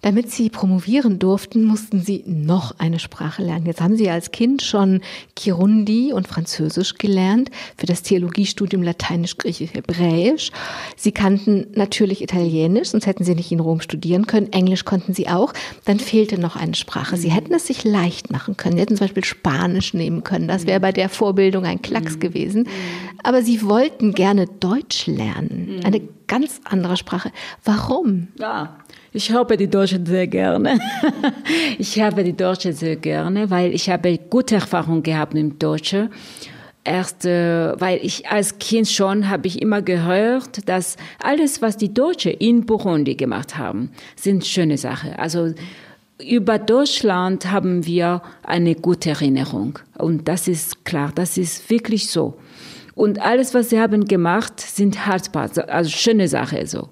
Damit 0.02 0.30
Sie 0.30 0.48
promovieren 0.50 1.18
durften, 1.18 1.64
mussten 1.64 2.00
Sie 2.00 2.22
noch 2.26 2.78
eine 2.78 2.98
Sprache 2.98 3.42
lernen. 3.42 3.66
Jetzt 3.66 3.80
haben 3.80 3.96
Sie 3.96 4.08
als 4.08 4.30
Kind 4.30 4.62
schon 4.62 5.00
Kirundi 5.34 6.12
und 6.12 6.28
Französisch 6.28 6.94
gelernt, 6.94 7.50
für 7.76 7.86
das 7.86 8.02
Theologiestudium 8.02 8.82
Lateinisch, 8.82 9.36
Griechisch, 9.36 9.74
Hebräisch. 9.74 10.50
Sie 10.96 11.12
kannten 11.12 11.66
natürlich 11.74 12.22
Italienisch, 12.22 12.90
sonst 12.90 13.06
hätten 13.06 13.24
Sie 13.24 13.34
nicht 13.34 13.50
in 13.50 13.60
Rom 13.60 13.80
studieren 13.80 14.26
können. 14.26 14.52
Englisch 14.52 14.84
konnten 14.84 15.14
Sie 15.14 15.28
auch. 15.28 15.52
Dann 15.84 15.98
fehlte 15.98 16.38
noch 16.38 16.56
eine 16.56 16.74
Sprache. 16.74 17.16
Sie 17.16 17.30
hätten 17.30 17.54
es 17.54 17.66
sich 17.66 17.84
leicht 17.84 18.30
machen 18.30 18.56
können. 18.56 18.76
Sie 18.76 18.82
hätten 18.82 18.96
zum 18.96 19.06
Beispiel 19.06 19.24
Spanisch 19.24 19.94
nehmen 19.94 20.22
können. 20.22 20.48
Das 20.48 20.66
wäre 20.66 20.80
bei 20.80 20.92
der 20.92 21.08
Vorbildung 21.08 21.64
ein 21.64 21.82
Klacks 21.82 22.16
mhm. 22.16 22.20
gewesen. 22.20 22.68
Aber 23.22 23.42
Sie 23.42 23.62
wollten 23.62 24.12
gerne 24.12 24.46
Deutsch 24.46 25.06
lernen. 25.06 25.76
Mhm. 25.76 25.84
Eine 25.84 26.00
ganz 26.28 26.60
andere 26.64 26.96
Sprache. 26.96 27.32
Warum? 27.64 28.28
Ja, 28.38 28.76
ich 29.12 29.32
habe 29.32 29.56
die 29.56 29.68
Deutschen 29.68 30.06
sehr 30.06 30.28
gerne. 30.28 30.78
ich 31.78 32.00
habe 32.00 32.22
die 32.22 32.36
Deutschen 32.36 32.72
sehr 32.72 32.96
gerne, 32.96 33.50
weil 33.50 33.74
ich 33.74 33.90
habe 33.90 34.18
gute 34.30 34.56
Erfahrungen 34.56 35.02
gehabt 35.02 35.34
mit 35.34 35.60
Deutschen. 35.60 36.10
Erst, 36.84 37.24
äh, 37.24 37.78
weil 37.80 37.98
ich 38.02 38.28
als 38.28 38.58
Kind 38.58 38.88
schon 38.88 39.28
habe 39.28 39.46
ich 39.46 39.60
immer 39.60 39.82
gehört, 39.82 40.68
dass 40.68 40.96
alles, 41.22 41.60
was 41.60 41.76
die 41.76 41.92
Deutschen 41.92 42.32
in 42.32 42.64
Burundi 42.64 43.14
gemacht 43.14 43.58
haben, 43.58 43.90
sind 44.16 44.46
schöne 44.46 44.78
Sachen. 44.78 45.14
Also 45.14 45.52
über 46.20 46.58
Deutschland 46.58 47.50
haben 47.50 47.86
wir 47.86 48.22
eine 48.42 48.74
gute 48.74 49.10
Erinnerung. 49.10 49.78
Und 49.98 50.28
das 50.28 50.48
ist 50.48 50.84
klar, 50.84 51.12
das 51.14 51.36
ist 51.38 51.68
wirklich 51.70 52.10
so. 52.10 52.38
Und 52.98 53.22
alles, 53.22 53.54
was 53.54 53.70
sie 53.70 53.78
haben 53.78 54.06
gemacht, 54.06 54.60
sind 54.60 55.06
Herzbar, 55.06 55.48
also 55.68 55.88
schöne 55.88 56.26
Sachen 56.26 56.66
so. 56.66 56.88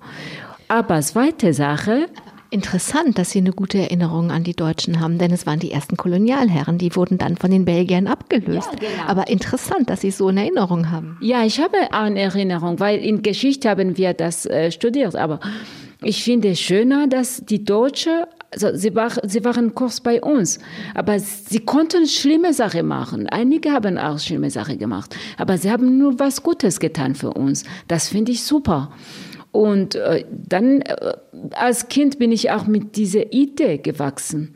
Aber 0.69 1.01
zweite 1.01 1.53
Sache, 1.53 2.07
Interessant, 2.49 3.19
dass 3.19 3.33
Sie 3.33 3.41
eine 3.41 3.51
gute 3.51 3.79
Erinnerung 3.79 4.31
an 4.31 4.45
die 4.45 4.55
Deutschen 4.55 5.01
haben, 5.01 5.19
denn 5.19 5.33
es 5.33 5.47
waren 5.47 5.59
die 5.59 5.73
ersten 5.73 5.97
Kolonialherren, 5.97 6.79
die 6.79 6.95
wurden 6.95 7.19
dann 7.19 7.37
von 7.37 7.51
den 7.51 7.65
Belgiern 7.65 8.07
abgelöst. 8.07 8.71
Ja, 8.75 8.89
genau. 8.89 9.03
Aber 9.09 9.27
interessant, 9.27 9.91
dass 9.91 10.03
Sie 10.03 10.13
so 10.13 10.29
eine 10.29 10.43
Erinnerung 10.43 10.93
haben. 10.93 11.19
Ja, 11.21 11.45
ich 11.45 11.59
habe 11.59 11.77
eine 11.91 12.21
Erinnerung, 12.21 12.79
weil 12.79 13.01
in 13.01 13.23
Geschichte 13.23 13.69
haben 13.69 13.97
wir 13.97 14.15
das 14.15 14.47
äh, 14.47 14.71
studiert. 14.71 15.17
Aber 15.17 15.41
ich 16.03 16.23
finde 16.23 16.51
es 16.51 16.61
schöner, 16.61 17.09
dass 17.09 17.45
die 17.45 17.65
Deutschen, 17.65 18.23
also 18.51 18.75
sie, 18.75 18.95
war, 18.95 19.11
sie 19.25 19.45
waren 19.45 19.75
kurz 19.75 20.01
bei 20.01 20.21
uns, 20.21 20.59
aber 20.95 21.19
sie 21.19 21.61
konnten 21.61 22.07
schlimme 22.07 22.53
Sachen 22.53 22.87
machen. 22.87 23.29
Einige 23.29 23.73
haben 23.73 23.99
auch 23.99 24.19
schlimme 24.19 24.51
Sachen 24.51 24.79
gemacht, 24.79 25.17
aber 25.37 25.59
sie 25.59 25.71
haben 25.71 25.99
nur 25.99 26.19
was 26.19 26.43
Gutes 26.43 26.81
getan 26.81 27.15
für 27.15 27.33
uns. 27.33 27.65
Das 27.89 28.09
finde 28.09 28.33
ich 28.33 28.43
super. 28.43 28.91
Und 29.53 29.95
äh, 29.95 30.25
dann 30.31 30.83
äh, 30.83 31.15
als 31.53 31.89
Kind 31.89 32.19
bin 32.19 32.31
ich 32.31 32.51
auch 32.51 32.67
mit 32.67 32.97
dieser 32.97 33.33
Idee 33.33 33.79
gewachsen. 33.79 34.55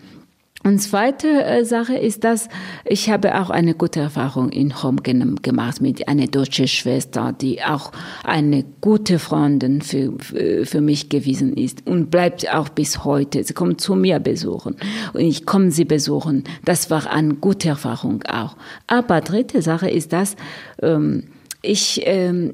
Und 0.62 0.78
zweite 0.78 1.42
äh, 1.42 1.64
Sache 1.64 1.96
ist, 1.96 2.22
dass 2.22 2.48
ich 2.84 3.08
habe 3.08 3.40
auch 3.40 3.48
eine 3.48 3.74
gute 3.74 4.00
Erfahrung 4.00 4.50
in 4.50 4.72
Rom 4.72 5.02
gemacht 5.02 5.80
mit 5.80 6.06
einer 6.06 6.26
deutschen 6.26 6.68
Schwester, 6.68 7.32
die 7.32 7.62
auch 7.62 7.92
eine 8.24 8.64
gute 8.82 9.18
Freundin 9.18 9.80
für, 9.80 10.12
für 10.18 10.80
mich 10.82 11.08
gewesen 11.08 11.54
ist 11.54 11.86
und 11.86 12.10
bleibt 12.10 12.52
auch 12.52 12.68
bis 12.68 13.04
heute. 13.04 13.42
Sie 13.42 13.54
kommt 13.54 13.80
zu 13.80 13.94
mir 13.94 14.18
besuchen 14.18 14.76
und 15.14 15.20
ich 15.20 15.46
komme 15.46 15.70
sie 15.70 15.86
besuchen. 15.86 16.44
Das 16.64 16.90
war 16.90 17.10
eine 17.10 17.34
gute 17.34 17.70
Erfahrung 17.70 18.22
auch. 18.24 18.56
Aber 18.86 19.22
dritte 19.22 19.62
Sache 19.62 19.88
ist, 19.88 20.12
dass 20.12 20.36
ähm, 20.82 21.24
ich 21.62 22.02
ähm, 22.04 22.52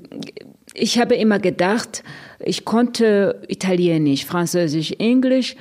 ich 0.79 0.99
habe 0.99 1.15
immer 1.15 1.39
gedacht, 1.39 2.05
ich 2.39 2.65
konnte 2.65 3.43
Italienisch, 3.49 4.27
Französisch, 4.27 4.93
Englisch. 4.99 5.57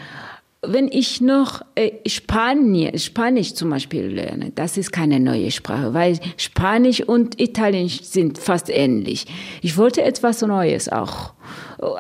Wenn 0.68 0.88
ich 0.92 1.22
noch 1.22 1.62
äh, 1.76 1.92
Spanisch, 2.08 3.06
Spanisch 3.06 3.54
zum 3.54 3.70
Beispiel 3.70 4.08
lerne, 4.08 4.52
das 4.54 4.78
ist 4.78 4.92
keine 4.92 5.20
neue 5.20 5.52
Sprache, 5.52 5.94
weil 5.94 6.20
Spanisch 6.38 7.02
und 7.02 7.40
Italienisch 7.42 8.04
sind 8.04 8.38
fast 8.38 8.70
ähnlich. 8.70 9.26
Ich 9.62 9.78
wollte 9.78 10.04
etwas 10.04 10.42
Neues 10.42 10.90
auch. 10.90 11.34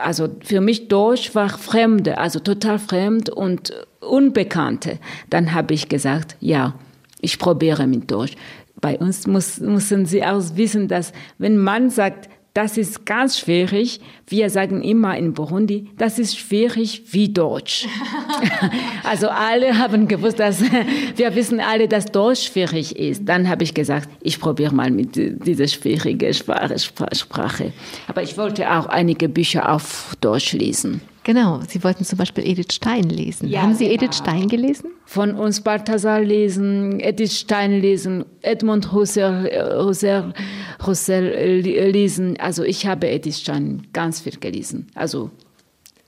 Also 0.01 0.29
für 0.41 0.61
mich 0.61 0.87
Deutsch 0.87 1.35
war 1.35 1.49
Fremde, 1.49 2.17
also 2.17 2.39
total 2.39 2.79
fremd 2.79 3.29
und 3.29 3.73
Unbekannte. 3.99 4.99
Dann 5.29 5.53
habe 5.53 5.73
ich 5.73 5.89
gesagt, 5.89 6.37
ja, 6.39 6.75
ich 7.21 7.39
probiere 7.39 7.87
mit 7.87 8.09
Deutsch. 8.11 8.35
Bei 8.79 8.97
uns 8.97 9.25
muss, 9.25 9.59
müssen 9.59 10.05
Sie 10.05 10.23
auch 10.23 10.43
wissen, 10.55 10.87
dass 10.87 11.11
wenn 11.37 11.57
man 11.57 11.89
sagt, 11.89 12.29
das 12.55 12.77
ist 12.77 13.05
ganz 13.05 13.37
schwierig. 13.37 13.99
Wir 14.27 14.49
sagen 14.49 14.81
immer 14.81 15.17
in 15.17 15.33
Burundi, 15.33 15.89
das 15.97 16.17
ist 16.17 16.39
schwierig 16.39 17.03
wie 17.11 17.27
Deutsch. 17.27 17.85
also 19.03 19.27
alle 19.27 19.77
haben 19.77 20.07
gewusst, 20.07 20.39
dass 20.39 20.61
wir 21.17 21.35
wissen 21.35 21.59
alle, 21.59 21.89
dass 21.89 22.05
Deutsch 22.05 22.47
schwierig 22.47 22.95
ist. 22.95 23.23
Dann 23.25 23.49
habe 23.49 23.63
ich 23.63 23.73
gesagt, 23.73 24.09
ich 24.21 24.39
probiere 24.39 24.73
mal 24.73 24.89
mit 24.89 25.17
dieser 25.17 25.67
schwierigen 25.67 26.33
Sprache. 26.33 27.73
Aber 28.07 28.23
ich 28.23 28.37
wollte 28.37 28.71
auch 28.71 28.85
einige 28.85 29.27
Bücher 29.27 29.69
auf 29.69 30.15
Deutsch 30.21 30.53
lesen. 30.53 31.01
Genau, 31.25 31.59
Sie 31.67 31.83
wollten 31.83 32.05
zum 32.05 32.19
Beispiel 32.19 32.47
Edith 32.47 32.71
Stein 32.71 33.09
lesen. 33.09 33.49
Ja, 33.49 33.63
Haben 33.63 33.73
Sie 33.73 33.85
genau. 33.89 33.95
Edith 34.03 34.15
Stein 34.15 34.47
gelesen? 34.47 34.91
Von 35.05 35.31
uns 35.33 35.59
Balthasar 35.61 36.21
lesen, 36.21 36.99
Edith 36.99 37.33
Stein 37.39 37.81
lesen, 37.81 38.25
Edmund 38.43 38.91
Husserl, 38.91 39.49
Husserl, 39.83 40.33
Husserl 40.85 41.59
lesen. 41.61 42.39
Also 42.39 42.63
ich 42.63 42.85
habe 42.85 43.07
Edith 43.09 43.39
Stein 43.39 43.87
ganz 43.91 44.19
viel 44.21 44.37
gelesen. 44.39 44.85
Also 44.93 45.31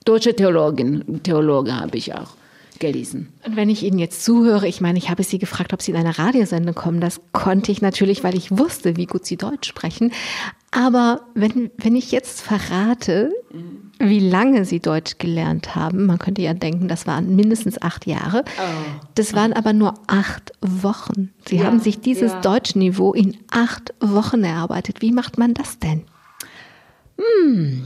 deutsche 0.04 0.36
Theologin, 0.36 1.20
Theologe 1.24 1.74
habe 1.74 1.98
ich 1.98 2.14
auch. 2.14 2.36
gelesen. 2.78 3.32
Und 3.44 3.56
wenn 3.56 3.70
ich 3.70 3.82
Ihnen 3.82 3.98
jetzt 3.98 4.24
zuhöre, 4.24 4.68
ich 4.68 4.80
meine, 4.80 4.98
ich 4.98 5.10
habe 5.10 5.24
Sie 5.24 5.38
gefragt, 5.40 5.72
ob 5.72 5.82
Sie 5.82 5.90
in 5.90 5.96
eine 5.96 6.16
Radiosendung 6.16 6.76
kommen. 6.76 7.00
Das 7.00 7.20
konnte 7.32 7.72
ich 7.72 7.82
natürlich, 7.82 8.22
weil 8.22 8.36
ich 8.36 8.56
wusste, 8.56 8.96
wie 8.96 9.06
gut 9.06 9.26
Sie 9.26 9.36
Deutsch 9.36 9.68
sprechen. 9.68 10.12
Aber 10.70 11.22
wenn, 11.34 11.70
wenn 11.78 11.96
ich 11.96 12.12
jetzt 12.12 12.42
verrate, 12.42 13.32
wie 13.98 14.20
lange 14.20 14.64
Sie 14.66 14.80
Deutsch 14.80 15.16
gelernt 15.18 15.74
haben, 15.74 16.04
man 16.06 16.18
könnte 16.18 16.42
ja 16.42 16.52
denken, 16.52 16.88
das 16.88 17.06
waren 17.06 17.34
mindestens 17.34 17.80
acht 17.80 18.06
Jahre. 18.06 18.44
Oh. 18.58 19.00
Das 19.14 19.32
waren 19.34 19.54
aber 19.54 19.72
nur 19.72 19.94
acht 20.06 20.52
Wochen. 20.60 21.32
Sie 21.48 21.56
Ja, 21.56 21.64
haben 21.64 21.80
sich 21.80 22.00
dieses 22.00 22.32
ja. 22.32 22.40
Deutschniveau 22.42 23.14
in 23.14 23.38
acht 23.50 23.94
Wochen 24.00 24.44
erarbeitet. 24.44 25.00
Wie 25.00 25.10
macht 25.12 25.38
man 25.38 25.54
das 25.54 25.78
denn? 25.78 26.04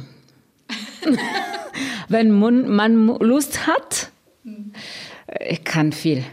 Wenn 2.09 2.31
man, 2.39 2.69
man 2.69 3.07
Lust 3.21 3.67
hat, 3.67 4.11
ich 5.49 5.65
kann 5.65 5.93
viel. 5.93 6.25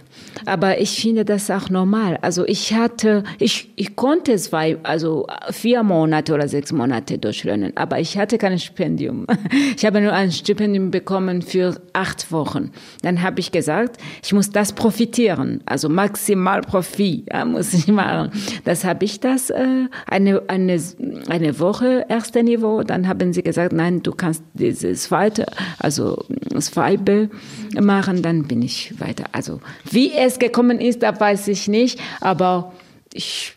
Aber 0.45 0.79
ich 0.79 1.01
finde 1.01 1.25
das 1.25 1.49
auch 1.51 1.69
normal. 1.69 2.17
Also 2.21 2.45
ich 2.45 2.73
hatte, 2.73 3.23
ich, 3.39 3.71
ich 3.75 3.95
konnte 3.95 4.35
zwei, 4.37 4.77
also 4.83 5.27
vier 5.51 5.83
Monate 5.83 6.33
oder 6.33 6.47
sechs 6.47 6.71
Monate 6.71 7.17
durchlernen, 7.17 7.73
aber 7.75 7.99
ich 7.99 8.17
hatte 8.17 8.37
kein 8.37 8.59
Stipendium. 8.59 9.25
Ich 9.75 9.85
habe 9.85 10.01
nur 10.01 10.13
ein 10.13 10.31
Stipendium 10.31 10.91
bekommen 10.91 11.41
für 11.41 11.79
acht 11.93 12.31
Wochen. 12.31 12.71
Dann 13.01 13.21
habe 13.21 13.39
ich 13.39 13.51
gesagt, 13.51 13.97
ich 14.23 14.33
muss 14.33 14.49
das 14.51 14.73
profitieren, 14.73 15.61
also 15.65 15.89
maximal 15.89 16.61
Profit 16.61 17.09
ja, 17.31 17.45
muss 17.45 17.73
ich 17.73 17.87
machen. 17.87 18.31
Das 18.65 18.83
habe 18.83 19.05
ich 19.05 19.19
das 19.19 19.49
äh, 19.49 19.87
eine, 20.07 20.41
eine, 20.47 20.81
eine 21.29 21.59
Woche 21.59 22.05
erste 22.09 22.43
Niveau. 22.43 22.83
Dann 22.83 23.07
haben 23.07 23.33
sie 23.33 23.43
gesagt, 23.43 23.73
nein, 23.73 24.03
du 24.03 24.11
kannst 24.11 24.43
dieses 24.53 25.03
zweite, 25.03 25.45
also 25.79 26.23
das 26.49 26.75
Weibe 26.75 27.29
machen. 27.79 28.21
Dann 28.21 28.43
bin 28.47 28.61
ich 28.61 28.99
weiter. 28.99 29.25
Also 29.31 29.59
wie 29.89 30.11
es 30.13 30.28
gekommen 30.37 30.79
ist, 30.79 31.01
da 31.01 31.17
weiß 31.17 31.47
ich 31.47 31.67
nicht, 31.67 31.99
aber 32.21 32.73
ich, 33.13 33.55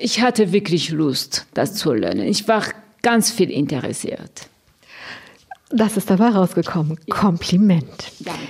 ich 0.00 0.20
hatte 0.20 0.52
wirklich 0.52 0.90
Lust, 0.90 1.46
das 1.54 1.74
zu 1.74 1.92
lernen. 1.92 2.28
Ich 2.28 2.46
war 2.46 2.62
ganz 3.02 3.30
viel 3.30 3.50
interessiert. 3.50 4.48
Das 5.70 5.96
ist 5.96 6.10
dabei 6.10 6.28
rausgekommen. 6.28 6.98
Kompliment. 7.08 8.12
Danke. 8.20 8.40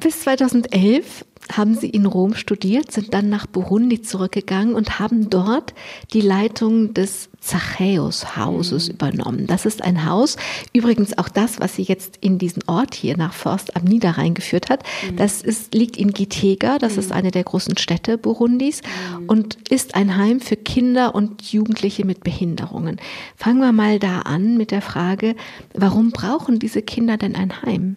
Bis 0.00 0.20
2011 0.20 1.24
haben 1.50 1.74
Sie 1.74 1.88
in 1.88 2.06
Rom 2.06 2.34
studiert, 2.34 2.92
sind 2.92 3.14
dann 3.14 3.28
nach 3.28 3.46
Burundi 3.46 4.02
zurückgegangen 4.02 4.74
und 4.74 4.98
haben 4.98 5.30
dort 5.30 5.74
die 6.12 6.20
Leitung 6.20 6.94
des 6.94 7.30
Zachäus-Hauses 7.40 8.88
übernommen. 8.88 9.46
Das 9.46 9.64
ist 9.64 9.82
ein 9.82 10.04
Haus, 10.04 10.36
übrigens 10.72 11.16
auch 11.16 11.28
das, 11.28 11.60
was 11.60 11.76
Sie 11.76 11.82
jetzt 11.82 12.18
in 12.20 12.38
diesen 12.38 12.62
Ort 12.66 12.94
hier 12.94 13.16
nach 13.16 13.32
Forst 13.32 13.76
am 13.76 13.84
Niederrhein 13.84 14.34
geführt 14.34 14.68
hat. 14.68 14.82
Das 15.16 15.42
ist, 15.42 15.74
liegt 15.74 15.96
in 15.96 16.12
Gitega, 16.12 16.78
das 16.78 16.96
ist 16.96 17.12
eine 17.12 17.30
der 17.30 17.44
großen 17.44 17.78
Städte 17.78 18.18
Burundis 18.18 18.82
und 19.26 19.56
ist 19.70 19.94
ein 19.94 20.16
Heim 20.16 20.40
für 20.40 20.56
Kinder 20.56 21.14
und 21.14 21.52
Jugendliche 21.52 22.04
mit 22.04 22.24
Behinderungen. 22.24 23.00
Fangen 23.36 23.60
wir 23.60 23.72
mal 23.72 23.98
da 23.98 24.20
an 24.22 24.56
mit 24.56 24.70
der 24.70 24.82
Frage, 24.82 25.36
warum 25.74 26.10
brauchen 26.10 26.58
diese 26.58 26.82
Kinder 26.82 27.16
denn 27.16 27.36
ein 27.36 27.62
Heim? 27.62 27.96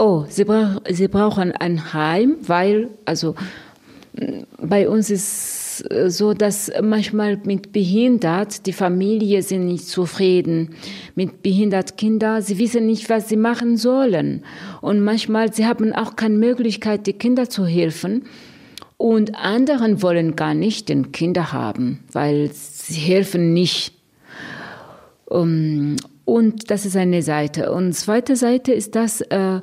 Oh, 0.00 0.26
sie, 0.28 0.44
brauch, 0.44 0.80
sie 0.88 1.08
brauchen 1.08 1.50
ein 1.50 1.92
Heim, 1.92 2.36
weil, 2.42 2.88
also 3.04 3.34
m, 4.16 4.46
bei 4.56 4.88
uns 4.88 5.10
ist 5.10 5.84
äh, 5.90 6.08
so, 6.08 6.34
dass 6.34 6.70
manchmal 6.80 7.36
mit 7.38 7.72
behindert 7.72 8.66
die 8.66 8.72
Familie 8.72 9.42
sind 9.42 9.66
nicht 9.66 9.88
zufrieden 9.88 10.76
mit 11.16 11.42
behindert 11.42 11.96
Kinder. 11.96 12.42
Sie 12.42 12.58
wissen 12.58 12.86
nicht, 12.86 13.10
was 13.10 13.28
sie 13.28 13.36
machen 13.36 13.76
sollen 13.76 14.44
und 14.82 15.02
manchmal 15.02 15.52
sie 15.52 15.66
haben 15.66 15.92
auch 15.92 16.14
keine 16.14 16.38
Möglichkeit, 16.38 17.08
die 17.08 17.14
Kinder 17.14 17.50
zu 17.50 17.66
helfen. 17.66 18.26
Und 18.98 19.34
anderen 19.34 20.00
wollen 20.00 20.36
gar 20.36 20.54
nicht 20.54 20.88
den 20.88 21.10
Kinder 21.10 21.52
haben, 21.52 22.04
weil 22.12 22.50
sie 22.52 23.00
helfen 23.00 23.52
nicht. 23.52 23.94
Um, 25.26 25.96
und 26.28 26.70
das 26.70 26.84
ist 26.84 26.94
eine 26.94 27.22
Seite. 27.22 27.72
Und 27.72 27.94
zweite 27.94 28.36
Seite 28.36 28.74
ist, 28.74 28.94
dass 28.94 29.22
äh, 29.22 29.62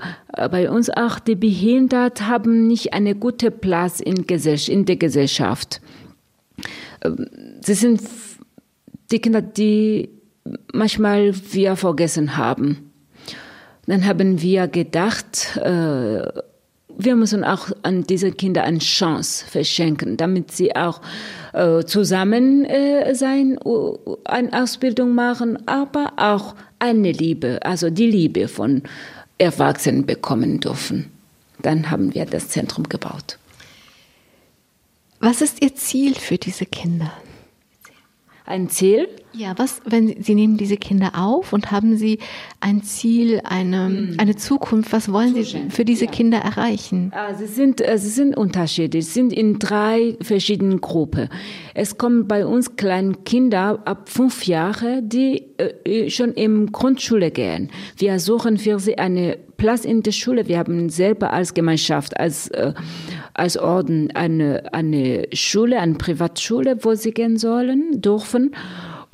bei 0.49 0.71
uns 0.71 0.89
auch 0.89 1.19
die 1.19 1.35
Behinderten 1.35 2.25
haben 2.25 2.65
nicht 2.65 2.91
einen 2.91 3.19
guten 3.19 3.51
Platz 3.51 3.99
in, 3.99 4.23
in 4.23 4.85
der 4.85 4.95
Gesellschaft. 4.95 5.79
Ähm, 7.03 7.27
Sie 7.61 7.75
sind 7.75 8.01
die 9.11 9.19
Kinder, 9.19 9.43
die 9.43 10.09
manchmal 10.73 11.35
wir 11.51 11.75
vergessen 11.75 12.35
haben. 12.35 12.91
Dann 13.85 14.07
haben 14.07 14.41
wir 14.41 14.67
gedacht, 14.67 15.57
äh, 15.57 16.23
wir 16.97 17.15
müssen 17.15 17.43
auch 17.43 17.69
an 17.83 18.03
diese 18.03 18.31
Kinder 18.31 18.63
eine 18.63 18.79
Chance 18.79 19.45
verschenken, 19.45 20.17
damit 20.17 20.51
sie 20.51 20.75
auch 20.75 21.01
äh, 21.53 21.83
zusammen 21.83 22.65
äh, 22.65 23.13
sein, 23.15 23.57
uh, 23.63 24.17
eine 24.25 24.51
Ausbildung 24.53 25.13
machen, 25.13 25.67
aber 25.67 26.13
auch 26.17 26.55
eine 26.79 27.11
Liebe, 27.11 27.59
also 27.63 27.89
die 27.89 28.09
Liebe 28.09 28.47
von 28.47 28.83
Erwachsenen 29.37 30.05
bekommen 30.05 30.59
dürfen. 30.59 31.11
Dann 31.61 31.89
haben 31.89 32.13
wir 32.13 32.25
das 32.25 32.49
Zentrum 32.49 32.87
gebaut. 32.87 33.37
Was 35.19 35.41
ist 35.41 35.61
Ihr 35.61 35.75
Ziel 35.75 36.15
für 36.15 36.37
diese 36.37 36.65
Kinder? 36.65 37.11
Ein 38.45 38.69
Ziel? 38.69 39.07
Ja, 39.37 39.53
was, 39.57 39.81
wenn 39.85 40.21
Sie, 40.21 40.33
nehmen 40.33 40.55
diese 40.57 40.77
Kinder 40.77 41.11
auf 41.15 41.51
und 41.51 41.71
haben 41.71 41.97
Sie 41.97 42.19
ein 42.61 42.83
Ziel, 42.83 43.41
eine, 43.43 44.13
eine 44.17 44.35
Zukunft, 44.35 44.93
was 44.93 45.11
wollen 45.11 45.33
Sie 45.33 45.69
für 45.69 45.83
diese 45.83 46.05
ja. 46.05 46.11
Kinder 46.11 46.37
erreichen? 46.37 47.11
Ah, 47.13 47.33
Sie 47.33 47.47
sind, 47.47 47.81
äh, 47.81 47.97
sie 47.97 48.09
sind 48.09 48.37
unterschiedlich. 48.37 49.05
Sie 49.05 49.11
sind 49.11 49.33
in 49.33 49.59
drei 49.59 50.17
verschiedenen 50.21 50.79
Gruppen. 50.79 51.29
Es 51.73 51.97
kommen 51.97 52.27
bei 52.27 52.45
uns 52.45 52.77
kleine 52.77 53.13
Kinder 53.25 53.81
ab 53.83 54.07
fünf 54.09 54.45
Jahre, 54.45 55.01
die 55.03 55.43
äh, 55.57 56.09
schon 56.09 56.31
in 56.31 56.71
Grundschule 56.71 57.31
gehen. 57.31 57.71
Wir 57.97 58.19
suchen 58.19 58.57
für 58.57 58.79
sie 58.79 58.97
einen 58.97 59.35
Platz 59.57 59.83
in 59.83 60.01
der 60.03 60.11
Schule. 60.11 60.47
Wir 60.47 60.59
haben 60.59 60.89
selber 60.89 61.33
als 61.33 61.53
Gemeinschaft, 61.53 62.17
als, 62.17 62.47
äh, 62.49 62.73
als 63.33 63.57
Orden 63.57 64.11
eine, 64.13 64.73
eine 64.73 65.27
Schule, 65.33 65.79
eine 65.79 65.95
Privatschule, 65.95 66.83
wo 66.83 66.95
sie 66.95 67.11
gehen 67.11 67.37
sollen, 67.37 68.01
dürfen. 68.01 68.55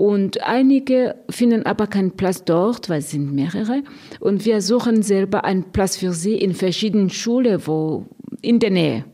Und 0.01 0.41
einige 0.41 1.13
finden 1.29 1.63
aber 1.67 1.85
keinen 1.85 2.17
Platz 2.17 2.43
dort, 2.43 2.89
weil 2.89 3.01
es 3.01 3.11
sind 3.11 3.35
mehrere. 3.35 3.83
Und 4.19 4.45
wir 4.45 4.61
suchen 4.61 5.03
selber 5.03 5.43
einen 5.43 5.71
Platz 5.73 5.95
für 5.95 6.11
sie 6.11 6.37
in 6.37 6.55
verschiedenen 6.55 7.11
Schulen, 7.11 7.61
wo 7.67 8.07
in 8.41 8.57
der 8.57 8.71
Nähe. 8.71 9.05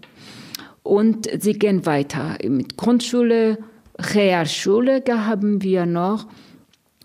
Und 0.84 1.28
sie 1.42 1.60
gehen 1.60 1.86
weiter. 1.86 2.38
Mit 2.48 2.78
Grundschule, 2.78 3.58
Realschule 4.00 5.04
haben 5.10 5.62
wir 5.62 5.86
noch 5.86 6.28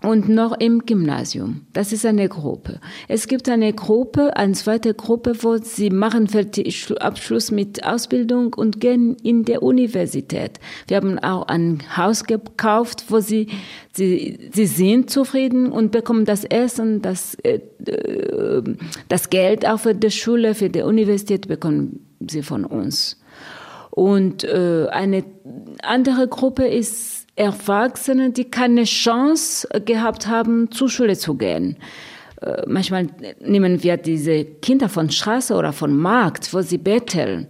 und 0.03 0.29
noch 0.29 0.59
im 0.59 0.85
Gymnasium. 0.85 1.63
Das 1.73 1.93
ist 1.93 2.05
eine 2.05 2.29
Gruppe. 2.29 2.81
Es 3.09 3.29
gibt 3.29 3.49
eine 3.49 3.73
Gruppe, 3.73 4.37
eine 4.37 4.53
zweite 4.53 4.95
Gruppe, 4.95 5.35
wo 5.43 5.57
sie 5.59 5.91
machen 5.91 6.29
Abschluss 7.01 7.51
mit 7.51 7.85
Ausbildung 7.85 8.55
und 8.55 8.81
gehen 8.81 9.17
in 9.23 9.45
der 9.45 9.63
Universität. 9.63 10.59
Wir 10.89 10.97
haben 10.97 11.19
auch 11.19 11.47
ein 11.47 11.83
Haus 11.97 12.25
gekauft, 12.25 13.05
wo 13.09 13.21
sie, 13.21 13.49
sie, 13.93 14.51
sie 14.53 14.67
sind 14.67 15.11
zufrieden 15.11 15.71
und 15.71 15.93
bekommen 15.93 16.25
das 16.25 16.45
Essen, 16.45 17.03
das, 17.03 17.35
äh, 17.37 17.61
äh, 17.87 18.63
das 19.09 19.31
Geld 19.31 19.67
auch 19.67 19.81
für 19.81 19.95
die 19.95 20.11
Schule, 20.11 20.55
für 20.55 20.71
die 20.71 20.83
Universität 20.83 21.49
bekommen 21.49 22.01
sie 22.29 22.43
von 22.43 22.65
uns. 22.65 23.21
Und 23.91 24.43
äh, 24.45 24.87
eine 24.91 25.25
andere 25.83 26.27
Gruppe 26.27 26.67
ist 26.67 27.22
Erwachsene, 27.37 28.31
die 28.31 28.45
keine 28.45 28.85
Chance 28.85 29.67
gehabt 29.85 30.27
haben, 30.27 30.71
zur 30.71 30.91
Schule 30.91 31.17
zu 31.17 31.35
gehen. 31.35 31.77
Äh, 32.43 32.63
manchmal 32.67 33.07
nehmen 33.41 33.83
wir 33.83 33.97
diese 33.97 34.45
Kinder 34.45 34.89
von 34.89 35.11
Straße 35.11 35.55
oder 35.55 35.73
von 35.73 35.97
Markt, 35.97 36.53
wo 36.53 36.61
sie 36.61 36.79
betteln. 36.79 37.47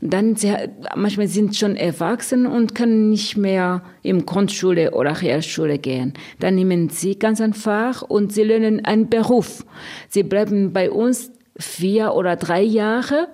Dann 0.00 0.34
sie, 0.34 0.54
manchmal 0.96 1.28
sind 1.28 1.56
schon 1.56 1.76
erwachsen 1.76 2.46
und 2.46 2.74
können 2.74 3.10
nicht 3.10 3.36
mehr 3.36 3.82
in 4.02 4.24
Grundschule 4.24 4.92
oder 4.92 5.20
Realschule 5.20 5.78
gehen. 5.78 6.14
Dann 6.38 6.54
nehmen 6.54 6.88
sie 6.88 7.18
ganz 7.18 7.40
einfach 7.40 8.00
und 8.00 8.32
sie 8.32 8.44
lernen 8.44 8.82
einen 8.84 9.10
Beruf. 9.10 9.64
Sie 10.08 10.22
bleiben 10.22 10.72
bei 10.72 10.90
uns 10.90 11.30
vier 11.58 12.14
oder 12.14 12.36
drei 12.36 12.62
Jahre 12.62 13.28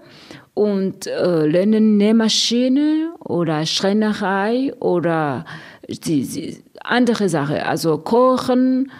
und 0.54 1.06
äh, 1.06 1.46
lernen 1.46 1.98
Nähmaschine 1.98 3.12
oder 3.20 3.64
Schreinerei 3.64 4.72
oder 4.80 5.44
die, 5.88 6.26
die 6.26 6.58
andere 6.80 7.28
Sache, 7.28 7.66
also 7.66 7.98
Kochen. 7.98 8.90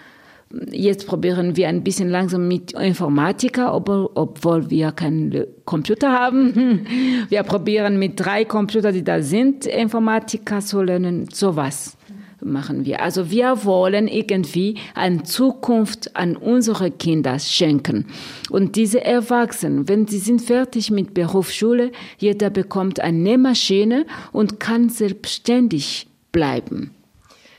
Jetzt 0.71 1.09
probieren 1.09 1.57
wir 1.57 1.69
ein 1.69 1.83
bisschen 1.83 2.09
langsam 2.09 2.47
mit 2.47 2.73
Informatiker, 2.73 3.75
ob, 3.75 3.89
obwohl 3.89 4.71
wir 4.71 4.93
keinen 4.93 5.45
Computer 5.65 6.13
haben. 6.13 6.87
Wir 7.29 7.43
probieren 7.43 7.99
mit 7.99 8.21
drei 8.21 8.45
Computern, 8.45 8.95
die 8.95 9.03
da 9.03 9.21
sind, 9.21 9.67
Informatiker 9.67 10.61
zu 10.61 10.83
lernen, 10.83 11.29
sowas. 11.33 11.97
machen 12.41 12.85
wir. 12.85 13.03
Also 13.03 13.29
wir 13.29 13.65
wollen 13.65 14.07
irgendwie 14.07 14.77
eine 14.95 15.25
Zukunft 15.25 16.15
an 16.15 16.37
unsere 16.37 16.93
Kinder 16.93 17.41
schenken. 17.41 18.07
Und 18.49 18.77
diese 18.77 19.05
Erwachsenen, 19.05 19.89
wenn 19.89 20.07
sie 20.07 20.19
sind 20.19 20.41
fertig 20.43 20.93
mit 20.93 21.13
Berufsschule, 21.13 21.91
jeder 22.19 22.51
bekommt 22.51 23.01
eine 23.01 23.19
Nähmaschine 23.19 24.07
und 24.31 24.61
kann 24.61 24.91
selbstständig 24.91 26.06
bleiben. 26.37 26.91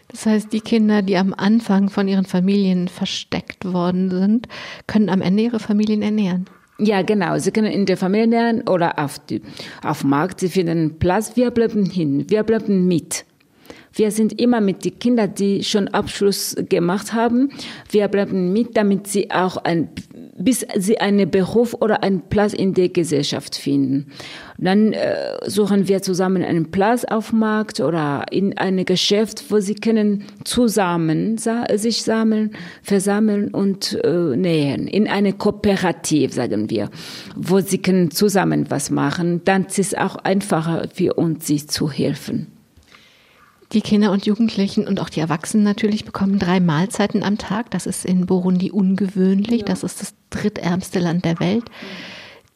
Das 0.09 0.27
heißt, 0.27 0.53
die 0.53 0.61
Kinder, 0.61 1.01
die 1.01 1.17
am 1.17 1.33
Anfang 1.35 1.89
von 1.89 2.07
ihren 2.07 2.25
Familien 2.25 2.87
versteckt 2.87 3.65
worden 3.65 4.11
sind, 4.11 4.47
können 4.85 5.09
am 5.09 5.21
Ende 5.21 5.41
ihre 5.41 5.59
Familien 5.59 6.03
ernähren. 6.03 6.45
Ja, 6.77 7.01
genau. 7.01 7.39
Sie 7.39 7.51
können 7.51 7.71
in 7.71 7.87
der 7.87 7.97
Familie 7.97 8.27
lernen 8.27 8.67
oder 8.67 8.99
auf, 8.99 9.17
die, 9.17 9.41
auf 9.83 10.01
dem 10.01 10.11
Markt. 10.11 10.41
Sie 10.41 10.49
finden 10.49 10.99
Platz. 10.99 11.35
Wir 11.35 11.49
bleiben 11.49 11.85
hin. 11.85 12.29
Wir 12.29 12.43
bleiben 12.43 12.87
mit. 12.87 13.25
Wir 13.93 14.11
sind 14.11 14.39
immer 14.39 14.61
mit 14.61 14.85
den 14.85 14.99
Kindern, 14.99 15.33
die 15.33 15.63
schon 15.63 15.87
Abschluss 15.87 16.55
gemacht 16.69 17.13
haben. 17.13 17.49
Wir 17.89 18.07
bleiben 18.09 18.53
mit, 18.53 18.77
damit 18.77 19.07
sie 19.07 19.31
auch 19.31 19.57
ein, 19.57 19.89
bis 20.37 20.65
sie 20.75 20.99
einen 20.99 21.29
Beruf 21.29 21.73
oder 21.73 22.03
einen 22.03 22.21
Platz 22.21 22.53
in 22.53 22.73
der 22.73 22.89
Gesellschaft 22.89 23.55
finden. 23.55 24.07
Dann 24.57 24.93
äh, 24.93 25.37
suchen 25.45 25.87
wir 25.87 26.01
zusammen 26.01 26.43
einen 26.43 26.71
Platz 26.71 27.03
auf 27.03 27.33
Markt 27.33 27.79
oder 27.79 28.25
in 28.31 28.57
einem 28.57 28.85
Geschäft, 28.85 29.45
wo 29.49 29.59
sie 29.59 29.75
können 29.75 30.23
zusammen 30.43 31.37
sich 31.75 32.03
sammeln, 32.03 32.51
versammeln 32.81 33.49
und 33.53 33.99
äh, 34.03 34.35
nähen. 34.35 34.87
In 34.87 35.07
eine 35.07 35.33
Kooperative, 35.33 36.33
sagen 36.33 36.69
wir, 36.69 36.89
wo 37.35 37.59
sie 37.59 37.79
können 37.79 38.11
zusammen 38.11 38.65
was 38.69 38.89
machen. 38.89 39.41
Dann 39.45 39.65
ist 39.65 39.79
es 39.79 39.93
auch 39.93 40.17
einfacher 40.17 40.87
für 40.93 41.13
uns, 41.13 41.47
sie 41.47 41.65
zu 41.65 41.91
helfen. 41.91 42.56
Die 43.73 43.81
Kinder 43.81 44.11
und 44.11 44.25
Jugendlichen 44.25 44.87
und 44.87 45.01
auch 45.01 45.09
die 45.09 45.19
Erwachsenen 45.19 45.63
natürlich 45.63 46.05
bekommen 46.05 46.39
drei 46.39 46.59
Mahlzeiten 46.59 47.23
am 47.23 47.37
Tag. 47.37 47.69
Das 47.71 47.85
ist 47.85 48.05
in 48.05 48.25
Burundi 48.25 48.71
ungewöhnlich. 48.71 49.61
Ja. 49.61 49.65
Das 49.65 49.83
ist 49.83 50.01
das 50.01 50.13
drittärmste 50.29 50.99
Land 50.99 51.25
der 51.25 51.39
Welt. 51.39 51.65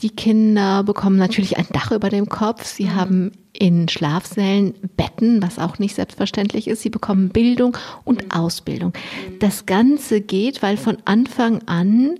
Die 0.02 0.10
Kinder 0.10 0.84
bekommen 0.84 1.18
natürlich 1.18 1.58
ein 1.58 1.68
Dach 1.72 1.92
über 1.92 2.10
dem 2.10 2.28
Kopf. 2.28 2.66
Sie 2.66 2.86
mhm. 2.86 2.96
haben 2.96 3.32
in 3.54 3.88
Schlafsälen 3.88 4.74
Betten, 4.98 5.44
was 5.44 5.60
auch 5.60 5.78
nicht 5.80 5.96
selbstverständlich 5.96 6.68
ist. 6.68 6.82
Sie 6.82 6.90
bekommen 6.90 7.30
Bildung 7.30 7.78
und 8.04 8.24
mhm. 8.24 8.32
Ausbildung. 8.32 8.94
Mhm. 8.94 9.40
Das 9.40 9.66
Ganze 9.66 10.22
geht, 10.22 10.62
weil 10.62 10.78
von 10.78 10.98
Anfang 11.06 11.62
an 11.68 12.16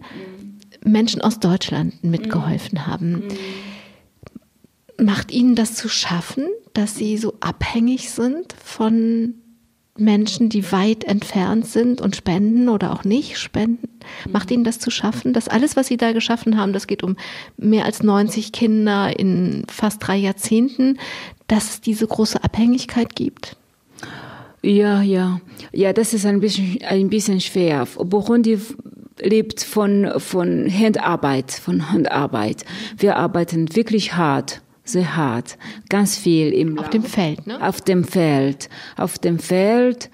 Menschen 0.84 1.22
aus 1.22 1.40
Deutschland 1.40 2.04
mitgeholfen 2.04 2.88
haben. 2.88 3.24
Macht 5.02 5.32
Ihnen 5.32 5.56
das 5.56 5.74
zu 5.74 5.90
schaffen, 5.90 6.46
dass 6.74 6.96
Sie 6.96 7.18
so 7.18 7.34
abhängig 7.40 8.12
sind 8.12 8.54
von 8.64 9.34
Menschen, 9.98 10.50
die 10.50 10.72
weit 10.72 11.06
entfernt 11.06 11.66
sind 11.66 12.02
und 12.02 12.16
spenden 12.16 12.70
oder 12.70 12.94
auch 12.94 13.04
nicht 13.04 13.40
spenden? 13.40 13.90
Macht 14.30 14.52
Ihnen 14.52 14.64
das 14.64 14.78
zu 14.78 14.92
schaffen, 14.92 15.34
dass 15.34 15.48
alles, 15.48 15.76
was 15.76 15.88
Sie 15.88 15.98
da 15.98 16.12
geschaffen 16.12 16.56
haben, 16.56 16.72
das 16.72 16.86
geht 16.86 17.02
um 17.02 17.16
mehr 17.58 17.86
als 17.86 18.04
90 18.04 18.52
Kinder 18.52 19.20
in 19.20 19.64
fast 19.72 20.06
drei 20.06 20.18
Jahrzehnten, 20.18 21.00
dass 21.48 21.72
es 21.72 21.82
diese 21.82 22.06
große 22.06 22.44
Abhängigkeit 22.44 23.16
gibt? 23.16 23.58
Ja, 24.62 25.02
ja. 25.02 25.42
Ja, 25.72 25.94
das 25.94 26.14
ist 26.14 26.28
ein 26.28 26.42
bisschen, 26.42 26.78
ein 26.84 27.10
bisschen 27.10 27.42
schwer. 27.42 27.88
Burundi 27.98 28.60
lebt 29.20 29.64
von, 29.64 30.12
von 30.18 30.70
Handarbeit, 30.72 31.52
von 31.52 31.92
Handarbeit. 31.92 32.66
Wir 32.98 33.16
arbeiten 33.16 33.76
wirklich 33.76 34.14
hart 34.14 34.62
sehr 34.84 35.16
hart, 35.16 35.58
ganz 35.90 36.18
viel 36.18 36.54
im 36.54 36.80
auf 36.80 36.90
dem 36.90 37.04
Feld, 37.04 37.48
ne? 37.48 37.66
Auf 37.66 37.82
dem 37.82 38.04
Feld, 38.04 38.70
auf 38.98 39.20
dem 39.20 39.40
Feld. 39.40 40.10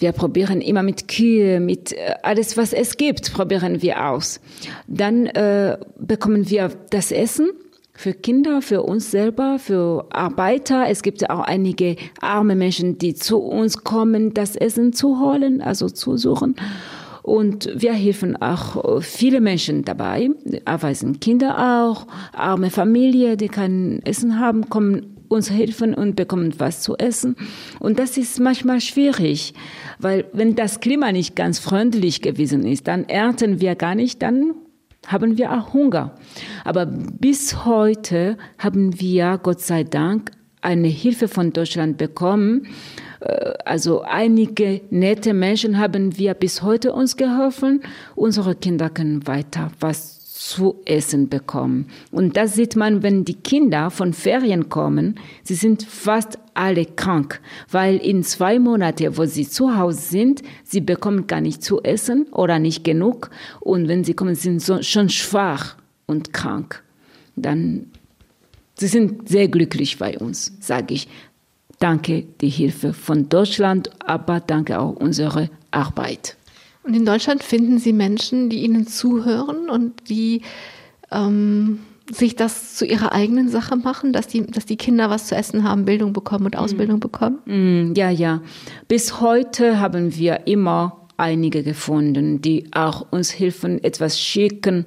Wir 0.00 0.12
probieren 0.12 0.60
immer 0.60 0.84
mit 0.84 1.08
Kühe, 1.08 1.58
mit 1.58 1.92
äh, 1.92 2.14
alles, 2.22 2.56
was 2.56 2.72
es 2.72 2.96
gibt, 2.96 3.32
probieren 3.32 3.82
wir 3.82 4.06
aus. 4.06 4.40
Dann 4.86 5.26
äh, 5.26 5.76
bekommen 5.98 6.48
wir 6.48 6.70
das 6.90 7.10
Essen 7.10 7.50
für 7.94 8.14
Kinder, 8.14 8.62
für 8.62 8.84
uns 8.84 9.10
selber, 9.10 9.58
für 9.58 10.06
Arbeiter. 10.10 10.88
Es 10.88 11.02
gibt 11.02 11.28
auch 11.28 11.40
einige 11.40 11.96
arme 12.20 12.54
Menschen, 12.54 12.98
die 12.98 13.14
zu 13.14 13.38
uns 13.38 13.82
kommen, 13.82 14.34
das 14.34 14.54
Essen 14.54 14.92
zu 14.92 15.18
holen, 15.18 15.60
also 15.60 15.88
zu 15.88 16.16
suchen. 16.16 16.54
Und 17.28 17.68
wir 17.74 17.92
helfen 17.92 18.40
auch 18.40 19.02
viele 19.02 19.42
Menschen 19.42 19.84
dabei, 19.84 20.30
erweisen 20.64 21.20
Kinder 21.20 21.82
auch, 21.82 22.06
arme 22.32 22.70
Familie, 22.70 23.36
die 23.36 23.48
kein 23.48 24.00
Essen 24.04 24.40
haben, 24.40 24.70
kommen 24.70 25.14
uns 25.28 25.50
helfen 25.50 25.92
und 25.92 26.16
bekommen 26.16 26.54
was 26.56 26.80
zu 26.80 26.96
essen. 26.96 27.36
Und 27.80 27.98
das 27.98 28.16
ist 28.16 28.40
manchmal 28.40 28.80
schwierig, 28.80 29.52
weil 29.98 30.24
wenn 30.32 30.54
das 30.54 30.80
Klima 30.80 31.12
nicht 31.12 31.36
ganz 31.36 31.58
freundlich 31.58 32.22
gewesen 32.22 32.64
ist, 32.64 32.88
dann 32.88 33.04
ernten 33.04 33.60
wir 33.60 33.74
gar 33.74 33.94
nicht, 33.94 34.22
dann 34.22 34.54
haben 35.06 35.36
wir 35.36 35.52
auch 35.52 35.74
Hunger. 35.74 36.14
Aber 36.64 36.86
bis 36.86 37.66
heute 37.66 38.38
haben 38.56 38.98
wir, 39.02 39.38
Gott 39.42 39.60
sei 39.60 39.84
Dank, 39.84 40.30
eine 40.62 40.88
Hilfe 40.88 41.28
von 41.28 41.52
Deutschland 41.52 41.98
bekommen, 41.98 42.68
also 43.20 44.02
einige 44.02 44.80
nette 44.90 45.34
Menschen 45.34 45.78
haben 45.78 46.16
wir 46.18 46.34
bis 46.34 46.62
heute 46.62 46.92
uns 46.92 47.16
geholfen. 47.16 47.82
Unsere 48.14 48.54
Kinder 48.54 48.90
können 48.90 49.26
weiter 49.26 49.72
was 49.80 50.18
zu 50.38 50.76
essen 50.84 51.28
bekommen. 51.28 51.88
Und 52.12 52.36
das 52.36 52.54
sieht 52.54 52.76
man, 52.76 53.02
wenn 53.02 53.24
die 53.24 53.34
Kinder 53.34 53.90
von 53.90 54.12
Ferien 54.12 54.68
kommen. 54.68 55.16
Sie 55.42 55.56
sind 55.56 55.82
fast 55.82 56.38
alle 56.54 56.86
krank, 56.86 57.40
weil 57.70 57.96
in 57.96 58.22
zwei 58.22 58.60
Monaten, 58.60 59.16
wo 59.16 59.24
sie 59.24 59.48
zu 59.48 59.76
Hause 59.76 60.00
sind, 60.00 60.42
sie 60.62 60.80
bekommen 60.80 61.26
gar 61.26 61.40
nicht 61.40 61.64
zu 61.64 61.82
essen 61.82 62.28
oder 62.30 62.60
nicht 62.60 62.84
genug. 62.84 63.30
Und 63.58 63.88
wenn 63.88 64.04
sie 64.04 64.14
kommen, 64.14 64.36
sind 64.36 64.60
sie 64.60 64.82
schon 64.84 65.08
schwach 65.08 65.76
und 66.06 66.32
krank. 66.32 66.84
Dann 67.34 67.90
Sie 68.80 68.86
sind 68.86 69.28
sehr 69.28 69.48
glücklich 69.48 69.98
bei 69.98 70.16
uns, 70.16 70.52
sage 70.60 70.94
ich. 70.94 71.08
Danke 71.78 72.24
die 72.40 72.48
Hilfe 72.48 72.92
von 72.92 73.28
Deutschland, 73.28 73.90
aber 74.04 74.40
danke 74.40 74.80
auch 74.80 74.96
unsere 74.96 75.50
Arbeit. 75.70 76.36
Und 76.82 76.94
in 76.94 77.04
Deutschland 77.04 77.42
finden 77.42 77.78
Sie 77.78 77.92
Menschen, 77.92 78.50
die 78.50 78.64
Ihnen 78.64 78.86
zuhören 78.86 79.68
und 79.70 80.08
die 80.08 80.42
ähm, 81.10 81.80
sich 82.10 82.36
das 82.36 82.76
zu 82.76 82.86
ihrer 82.86 83.12
eigenen 83.12 83.48
Sache 83.48 83.76
machen, 83.76 84.12
dass 84.12 84.26
die, 84.26 84.46
dass 84.46 84.66
die 84.66 84.76
Kinder 84.76 85.10
was 85.10 85.26
zu 85.26 85.36
essen 85.36 85.64
haben, 85.64 85.84
Bildung 85.84 86.12
bekommen 86.12 86.46
und 86.46 86.56
Ausbildung 86.56 86.96
mm. 86.96 87.00
bekommen? 87.00 87.38
Mm, 87.44 87.94
ja, 87.94 88.10
ja. 88.10 88.40
Bis 88.88 89.20
heute 89.20 89.78
haben 89.80 90.16
wir 90.16 90.46
immer 90.46 91.06
einige 91.16 91.62
gefunden, 91.62 92.40
die 92.40 92.66
auch 92.72 93.06
uns 93.10 93.38
helfen, 93.38 93.82
etwas 93.82 94.18
schicken 94.18 94.86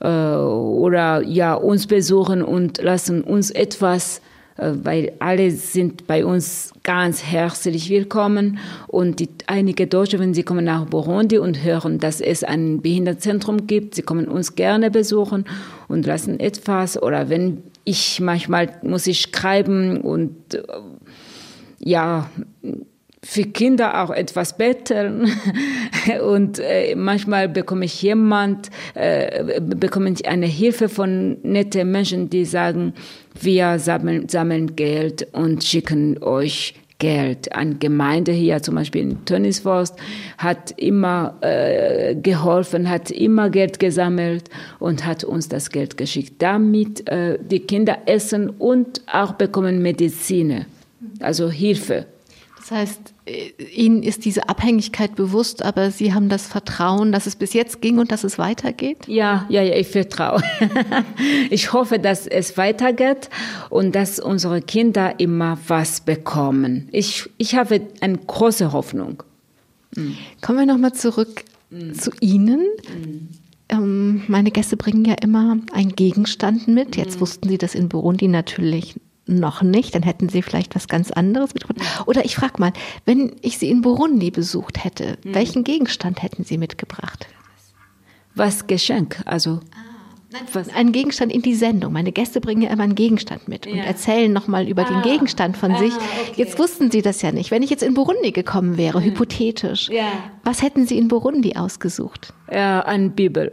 äh, 0.00 0.08
oder 0.08 1.22
ja 1.22 1.54
uns 1.54 1.86
besuchen 1.86 2.42
und 2.42 2.82
lassen 2.82 3.22
uns 3.22 3.50
etwas 3.50 4.20
weil 4.58 5.12
alle 5.20 5.50
sind 5.52 6.06
bei 6.06 6.24
uns 6.24 6.72
ganz 6.82 7.22
herzlich 7.22 7.90
willkommen. 7.90 8.58
Und 8.88 9.20
die, 9.20 9.28
einige 9.46 9.86
Deutsche, 9.86 10.18
wenn 10.18 10.34
sie 10.34 10.42
kommen 10.42 10.64
nach 10.64 10.86
Burundi 10.86 11.38
und 11.38 11.62
hören, 11.62 11.98
dass 11.98 12.20
es 12.20 12.42
ein 12.42 12.82
Behindertenzentrum 12.82 13.66
gibt, 13.66 13.94
sie 13.94 14.02
kommen 14.02 14.26
uns 14.26 14.56
gerne 14.56 14.90
besuchen 14.90 15.44
und 15.86 16.06
lassen 16.06 16.40
etwas. 16.40 17.00
Oder 17.00 17.28
wenn 17.28 17.62
ich 17.84 18.20
manchmal 18.20 18.78
muss 18.82 19.06
ich 19.06 19.22
schreiben 19.22 20.00
und 20.00 20.54
äh, 20.54 20.62
ja, 21.78 22.28
für 23.22 23.42
Kinder 23.42 24.02
auch 24.02 24.10
etwas 24.10 24.56
betteln 24.56 25.30
und 26.26 26.60
äh, 26.60 26.94
manchmal 26.94 27.48
bekomme 27.48 27.84
ich 27.84 28.00
jemand, 28.02 28.70
äh, 28.94 29.60
bekomme 29.60 30.10
ich 30.10 30.28
eine 30.28 30.46
Hilfe 30.46 30.88
von 30.88 31.38
netten 31.42 31.90
Menschen, 31.90 32.30
die 32.30 32.44
sagen, 32.44 32.94
wir 33.40 33.78
sammeln, 33.78 34.28
sammeln 34.28 34.76
Geld 34.76 35.26
und 35.32 35.64
schicken 35.64 36.22
euch 36.22 36.74
Geld. 36.98 37.52
Eine 37.54 37.76
Gemeinde 37.76 38.32
hier, 38.32 38.60
zum 38.60 38.74
Beispiel 38.74 39.02
in 39.02 39.24
Tönnisforst, 39.24 39.96
hat 40.36 40.72
immer 40.76 41.36
äh, 41.42 42.16
geholfen, 42.16 42.88
hat 42.88 43.10
immer 43.10 43.50
Geld 43.50 43.78
gesammelt 43.78 44.50
und 44.80 45.06
hat 45.06 45.22
uns 45.22 45.48
das 45.48 45.70
Geld 45.70 45.96
geschickt, 45.96 46.42
damit 46.42 47.08
äh, 47.08 47.38
die 47.40 47.60
Kinder 47.60 47.98
essen 48.06 48.50
und 48.50 49.02
auch 49.06 49.32
bekommen 49.32 49.80
Medizin, 49.80 50.66
also 51.20 51.48
Hilfe. 51.50 52.06
Das 52.68 52.76
heißt, 52.76 53.14
äh, 53.24 53.64
Ihnen 53.74 54.02
ist 54.02 54.26
diese 54.26 54.48
Abhängigkeit 54.50 55.14
bewusst, 55.14 55.62
aber 55.62 55.90
Sie 55.90 56.12
haben 56.12 56.28
das 56.28 56.46
Vertrauen, 56.46 57.12
dass 57.12 57.26
es 57.26 57.34
bis 57.34 57.54
jetzt 57.54 57.80
ging 57.80 57.98
und 57.98 58.12
dass 58.12 58.24
es 58.24 58.38
weitergeht? 58.38 58.98
Ja, 59.06 59.46
ja, 59.48 59.62
ja, 59.62 59.74
ich 59.74 59.88
vertraue. 59.88 60.42
ich 61.50 61.72
hoffe, 61.72 61.98
dass 61.98 62.26
es 62.26 62.58
weitergeht 62.58 63.30
und 63.70 63.94
dass 63.94 64.20
unsere 64.20 64.60
Kinder 64.60 65.18
immer 65.18 65.56
was 65.66 66.02
bekommen. 66.02 66.88
Ich, 66.92 67.30
ich 67.38 67.54
habe 67.54 67.80
eine 68.00 68.18
große 68.18 68.72
Hoffnung. 68.72 69.22
Mhm. 69.96 70.18
Kommen 70.42 70.58
wir 70.58 70.66
nochmal 70.66 70.92
zurück 70.92 71.44
mhm. 71.70 71.94
zu 71.94 72.10
Ihnen. 72.20 72.66
Mhm. 73.70 74.24
Meine 74.28 74.50
Gäste 74.50 74.76
bringen 74.76 75.06
ja 75.06 75.14
immer 75.22 75.56
einen 75.72 75.96
Gegenstand 75.96 76.68
mit. 76.68 76.96
Jetzt 76.96 77.20
wussten 77.20 77.48
Sie 77.48 77.58
das 77.58 77.74
in 77.74 77.88
Burundi 77.88 78.28
natürlich 78.28 78.94
noch 79.28 79.62
nicht, 79.62 79.94
dann 79.94 80.02
hätten 80.02 80.28
Sie 80.28 80.42
vielleicht 80.42 80.74
was 80.74 80.88
ganz 80.88 81.10
anderes 81.10 81.54
mitgebracht. 81.54 82.06
Oder 82.06 82.24
ich 82.24 82.36
frage 82.36 82.54
mal, 82.58 82.72
wenn 83.04 83.36
ich 83.42 83.58
Sie 83.58 83.70
in 83.70 83.82
Burundi 83.82 84.30
besucht 84.30 84.82
hätte, 84.84 85.18
mhm. 85.22 85.34
welchen 85.34 85.64
Gegenstand 85.64 86.22
hätten 86.22 86.44
Sie 86.44 86.58
mitgebracht? 86.58 87.26
Was 88.34 88.66
Geschenk, 88.66 89.20
also. 89.24 89.60
Was? 90.52 90.68
Ein 90.68 90.92
Gegenstand 90.92 91.32
in 91.32 91.40
die 91.40 91.54
Sendung. 91.54 91.94
Meine 91.94 92.12
Gäste 92.12 92.40
bringen 92.42 92.60
ja 92.60 92.70
immer 92.70 92.82
einen 92.82 92.94
Gegenstand 92.94 93.48
mit 93.48 93.66
und 93.66 93.76
ja. 93.76 93.84
erzählen 93.84 94.30
nochmal 94.30 94.68
über 94.68 94.82
ah. 94.82 94.88
den 94.88 95.02
Gegenstand 95.02 95.56
von 95.56 95.72
ah, 95.72 95.78
sich. 95.78 95.94
Okay. 95.94 96.32
Jetzt 96.36 96.58
wussten 96.58 96.90
Sie 96.90 97.00
das 97.00 97.22
ja 97.22 97.32
nicht. 97.32 97.50
Wenn 97.50 97.62
ich 97.62 97.70
jetzt 97.70 97.82
in 97.82 97.94
Burundi 97.94 98.32
gekommen 98.32 98.76
wäre, 98.76 99.00
mhm. 99.00 99.04
hypothetisch, 99.04 99.88
ja. 99.88 100.12
was 100.44 100.60
hätten 100.60 100.86
Sie 100.86 100.98
in 100.98 101.08
Burundi 101.08 101.56
ausgesucht? 101.56 102.34
Ja, 102.52 102.80
eine 102.80 103.08
Bibel. 103.08 103.50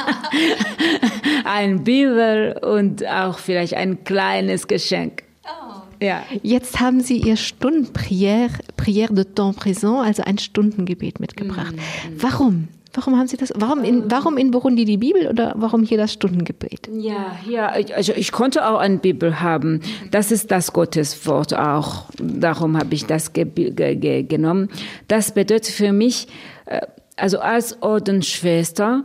ein 1.44 1.84
Bibel 1.84 2.58
und 2.62 3.06
auch 3.06 3.38
vielleicht 3.38 3.74
ein 3.74 4.04
kleines 4.04 4.68
Geschenk. 4.68 5.22
Oh. 5.44 6.04
Ja. 6.04 6.22
Jetzt 6.42 6.80
haben 6.80 7.00
Sie 7.00 7.16
Ihr 7.16 7.36
Stundenprière, 7.36 8.50
Prière 8.76 9.14
de 9.14 9.24
temps 9.24 9.56
présent, 9.56 10.04
also 10.04 10.22
ein 10.22 10.36
Stundengebet 10.36 11.18
mitgebracht. 11.18 11.74
Mhm. 11.74 12.22
Warum? 12.22 12.68
Warum 12.94 13.18
haben 13.18 13.26
Sie 13.26 13.38
das? 13.38 13.52
Warum 13.56 13.84
in, 13.84 14.10
warum 14.10 14.36
in 14.36 14.50
Burundi 14.50 14.84
die 14.84 14.98
Bibel 14.98 15.26
oder 15.26 15.54
warum 15.56 15.82
hier 15.82 15.96
das 15.96 16.12
Stundengebet? 16.12 16.88
Ja, 16.92 17.38
ja, 17.48 17.68
also 17.68 18.12
ich 18.14 18.32
konnte 18.32 18.68
auch 18.68 18.78
eine 18.78 18.98
Bibel 18.98 19.40
haben. 19.40 19.80
Das 20.10 20.30
ist 20.30 20.50
das 20.50 20.72
Gotteswort 20.72 21.54
auch. 21.54 22.06
Darum 22.18 22.76
habe 22.76 22.94
ich 22.94 23.06
das 23.06 23.32
ge 23.32 23.46
ge 23.46 24.22
genommen. 24.24 24.68
Das 25.08 25.32
bedeutet 25.32 25.72
für 25.72 25.92
mich, 25.92 26.28
äh, 26.66 26.80
also 27.16 27.38
als 27.40 27.82
Ordensschwester 27.82 29.04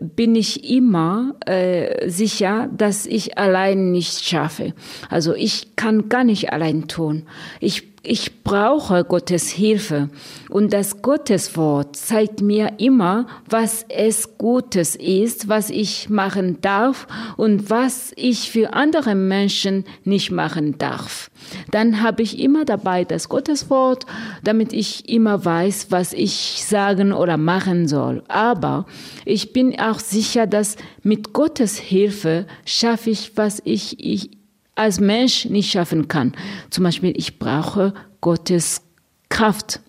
bin 0.00 0.34
ich 0.36 0.70
immer 0.70 1.34
äh, 1.46 2.08
sicher, 2.08 2.68
dass 2.76 3.06
ich 3.06 3.38
allein 3.38 3.90
nicht 3.92 4.24
schaffe. 4.24 4.74
Also 5.08 5.34
ich 5.34 5.74
kann 5.76 6.08
gar 6.08 6.22
nicht 6.22 6.52
allein 6.52 6.86
tun. 6.86 7.24
Ich 7.60 7.95
ich 8.06 8.42
brauche 8.44 9.04
Gottes 9.04 9.50
Hilfe. 9.50 10.08
Und 10.48 10.72
das 10.72 11.02
Gotteswort 11.02 11.96
zeigt 11.96 12.40
mir 12.40 12.74
immer, 12.78 13.26
was 13.48 13.84
es 13.88 14.38
Gutes 14.38 14.94
ist, 14.96 15.48
was 15.48 15.70
ich 15.70 16.08
machen 16.08 16.60
darf 16.60 17.06
und 17.36 17.68
was 17.70 18.12
ich 18.16 18.50
für 18.50 18.74
andere 18.74 19.14
Menschen 19.14 19.84
nicht 20.04 20.30
machen 20.30 20.78
darf. 20.78 21.30
Dann 21.70 22.02
habe 22.02 22.22
ich 22.22 22.38
immer 22.38 22.64
dabei 22.64 23.04
das 23.04 23.28
Gotteswort, 23.28 24.06
damit 24.44 24.72
ich 24.72 25.08
immer 25.08 25.44
weiß, 25.44 25.88
was 25.90 26.12
ich 26.12 26.64
sagen 26.64 27.12
oder 27.12 27.36
machen 27.36 27.88
soll. 27.88 28.22
Aber 28.28 28.86
ich 29.24 29.52
bin 29.52 29.78
auch 29.80 29.98
sicher, 29.98 30.46
dass 30.46 30.76
mit 31.02 31.32
Gottes 31.32 31.78
Hilfe 31.78 32.46
schaffe 32.64 33.10
ich, 33.10 33.36
was 33.36 33.60
ich, 33.64 34.04
ich 34.04 34.30
als 34.76 35.00
Mensch 35.00 35.46
nicht 35.46 35.70
schaffen 35.70 36.06
kann. 36.06 36.34
Zum 36.70 36.84
Beispiel, 36.84 37.12
ich 37.16 37.38
brauche 37.38 37.92
Gottes 38.20 38.82
Kraft, 39.28 39.80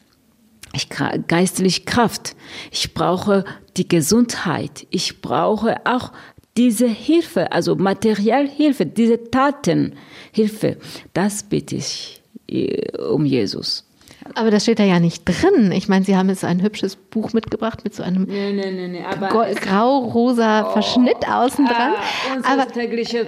ich, 0.73 0.89
geistlich 1.27 1.85
Kraft. 1.85 2.35
Ich 2.71 2.93
brauche 2.93 3.45
die 3.77 3.88
Gesundheit. 3.88 4.88
Ich 4.89 5.21
brauche 5.21 5.75
auch 5.85 6.11
diese 6.57 6.88
Hilfe, 6.88 7.51
also 7.51 7.75
Materialhilfe, 7.75 8.85
diese 8.85 9.29
Tatenhilfe. 9.29 10.77
Das 11.13 11.43
bitte 11.43 11.75
ich 11.75 12.21
äh, 12.47 12.97
um 12.97 13.25
Jesus. 13.25 13.86
Aber 14.36 14.51
das 14.51 14.63
steht 14.63 14.80
da 14.80 14.84
ja 14.84 14.99
nicht 14.99 15.23
drin. 15.25 15.71
Ich 15.71 15.88
meine, 15.88 16.05
Sie 16.05 16.15
haben 16.15 16.30
jetzt 16.30 16.43
ein 16.43 16.61
hübsches 16.61 16.95
Buch 16.95 17.34
mitgebracht 17.34 17.84
mit 17.84 17.95
so 17.95 18.03
einem 18.03 18.23
nee, 18.23 18.53
nee, 18.53 18.88
nee, 18.88 19.03
grau-rosa 19.61 20.67
oh, 20.67 20.71
Verschnitt 20.73 21.28
außen 21.30 21.65
dran. 21.65 21.93
Ah, 22.43 22.53
aber 22.53 22.67
tägliches 22.67 23.28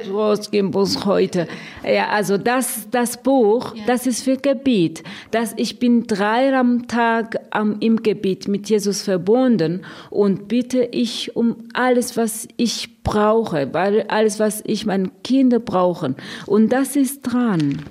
heute. 1.06 1.48
Ja, 1.84 2.10
also 2.10 2.38
das, 2.38 2.88
das 2.92 3.22
Buch, 3.22 3.76
ja. 3.76 3.84
das 3.88 4.08
ist 4.08 4.24
für 4.24 4.38
Gebet. 4.38 5.04
Das, 5.32 5.54
ich 5.58 5.80
bin 5.80 6.08
drei 6.08 6.56
am 6.56 6.88
Tag 6.88 7.38
am, 7.52 7.78
im 7.80 8.04
Gebet 8.04 8.48
mit 8.48 8.70
Jesus 8.70 9.02
verbunden 9.02 9.86
und 10.10 10.48
bitte 10.48 10.88
ich 10.92 11.36
um 11.36 11.56
alles, 11.74 12.18
was 12.18 12.48
ich 12.58 13.04
brauche, 13.04 13.74
weil 13.74 14.04
alles, 14.04 14.40
was 14.40 14.62
ich 14.66 14.86
meine 14.86 15.10
Kinder 15.24 15.60
brauchen. 15.60 16.16
Und 16.46 16.72
das 16.72 16.96
ist 16.96 17.22
dran. 17.22 17.84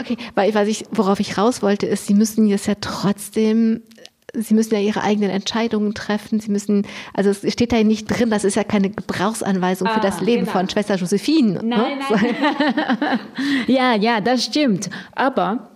Okay, 0.00 0.16
weil 0.34 0.54
was 0.54 0.68
ich, 0.68 0.84
worauf 0.90 1.20
ich 1.20 1.38
raus 1.38 1.62
wollte, 1.62 1.86
ist, 1.86 2.06
Sie 2.06 2.14
müssen 2.14 2.46
jetzt 2.46 2.66
ja 2.66 2.74
trotzdem 2.80 3.82
Sie 4.34 4.54
müssen 4.54 4.74
ja 4.74 4.80
Ihre 4.80 5.02
eigenen 5.02 5.30
Entscheidungen 5.30 5.94
treffen. 5.94 6.38
Sie 6.40 6.50
müssen, 6.50 6.86
also 7.14 7.30
es 7.30 7.50
steht 7.52 7.72
da 7.72 7.82
nicht 7.82 8.06
drin, 8.06 8.30
das 8.30 8.44
ist 8.44 8.56
ja 8.56 8.64
keine 8.64 8.90
Gebrauchsanweisung 8.90 9.88
ah, 9.88 9.94
für 9.94 10.00
das 10.00 10.20
Leben 10.20 10.42
genau. 10.44 10.52
von 10.52 10.68
Schwester 10.68 10.96
Josephine. 10.96 11.54
Ne? 11.54 11.62
Nein, 11.64 11.98
ne? 11.98 12.04
nein. 12.10 13.20
ja, 13.66 13.94
ja, 13.94 14.20
das 14.20 14.44
stimmt. 14.44 14.90
Aber, 15.12 15.70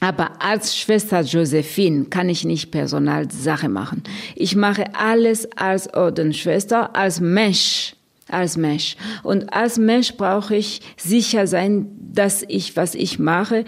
aber 0.00 0.42
als 0.42 0.76
Schwester 0.76 1.22
Josephine 1.22 2.04
kann 2.04 2.28
ich 2.28 2.44
nicht 2.44 2.70
Personalsache 2.70 3.70
machen. 3.70 4.02
Ich 4.34 4.54
mache 4.54 4.94
alles 4.94 5.50
als 5.56 5.92
Ordensschwester, 5.94 6.94
als 6.94 7.20
Mensch 7.20 7.94
als 8.28 8.56
Mensch. 8.56 8.96
Und 9.22 9.52
als 9.52 9.78
Mensch 9.78 10.16
brauche 10.16 10.56
ich 10.56 10.80
sicher 10.96 11.46
sein, 11.46 11.86
dass 12.12 12.44
ich, 12.46 12.76
was 12.76 12.94
ich 12.94 13.18
mache, 13.18 13.64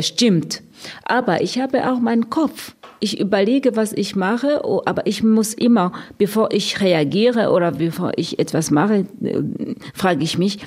stimmt. 0.00 0.62
Aber 1.04 1.42
ich 1.42 1.58
habe 1.58 1.90
auch 1.90 2.00
meinen 2.00 2.30
Kopf. 2.30 2.74
Ich 3.00 3.18
überlege, 3.18 3.76
was 3.76 3.92
ich 3.92 4.14
mache, 4.14 4.60
oh, 4.62 4.82
aber 4.84 5.06
ich 5.06 5.22
muss 5.22 5.54
immer, 5.54 5.92
bevor 6.18 6.52
ich 6.52 6.80
reagiere 6.80 7.50
oder 7.50 7.72
bevor 7.72 8.12
ich 8.16 8.38
etwas 8.38 8.70
mache, 8.70 9.06
äh, 9.22 9.42
frage 9.94 10.22
ich 10.22 10.36
mich, 10.36 10.58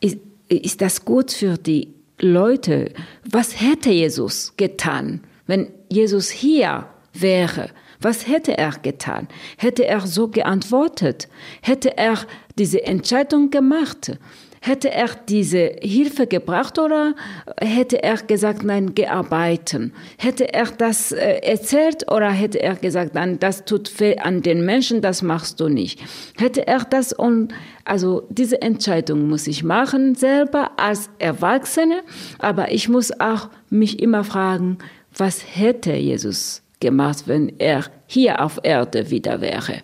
ist, 0.00 0.18
ist 0.48 0.80
das 0.80 1.04
gut 1.04 1.30
für 1.30 1.58
die 1.58 1.92
Leute? 2.18 2.92
Was 3.30 3.60
hätte 3.60 3.90
Jesus 3.90 4.56
getan, 4.56 5.20
wenn 5.46 5.68
Jesus 5.90 6.30
hier 6.30 6.86
wäre? 7.12 7.68
Was 8.00 8.28
hätte 8.28 8.56
er 8.56 8.72
getan? 8.72 9.28
Hätte 9.56 9.86
er 9.86 10.00
so 10.00 10.28
geantwortet? 10.28 11.28
Hätte 11.60 11.96
er 11.96 12.18
diese 12.58 12.84
Entscheidung 12.84 13.50
gemacht? 13.50 14.18
Hätte 14.60 14.90
er 14.90 15.10
diese 15.28 15.76
Hilfe 15.82 16.26
gebracht 16.26 16.78
oder 16.78 17.14
hätte 17.60 18.02
er 18.02 18.16
gesagt, 18.16 18.64
nein, 18.64 18.94
gearbeitet? 18.94 19.92
Hätte 20.16 20.54
er 20.54 20.64
das 20.64 21.12
äh, 21.12 21.40
erzählt 21.42 22.10
oder 22.10 22.30
hätte 22.30 22.62
er 22.62 22.74
gesagt, 22.74 23.14
nein, 23.14 23.38
das 23.38 23.66
tut 23.66 24.00
weh 24.00 24.16
an 24.16 24.40
den 24.40 24.64
Menschen, 24.64 25.02
das 25.02 25.20
machst 25.20 25.60
du 25.60 25.68
nicht? 25.68 26.00
Hätte 26.38 26.66
er 26.66 26.78
das 26.78 27.12
und 27.12 27.52
also 27.84 28.26
diese 28.30 28.62
Entscheidung 28.62 29.28
muss 29.28 29.46
ich 29.46 29.64
machen 29.64 30.14
selber 30.14 30.70
als 30.78 31.10
Erwachsene, 31.18 32.02
aber 32.38 32.72
ich 32.72 32.88
muss 32.88 33.12
auch 33.20 33.50
mich 33.68 34.00
immer 34.00 34.24
fragen, 34.24 34.78
was 35.14 35.42
hätte 35.56 35.92
Jesus 35.92 36.62
gemacht, 36.80 37.24
wenn 37.26 37.52
er 37.58 37.84
hier 38.06 38.42
auf 38.42 38.60
Erde 38.62 39.10
wieder 39.10 39.42
wäre? 39.42 39.82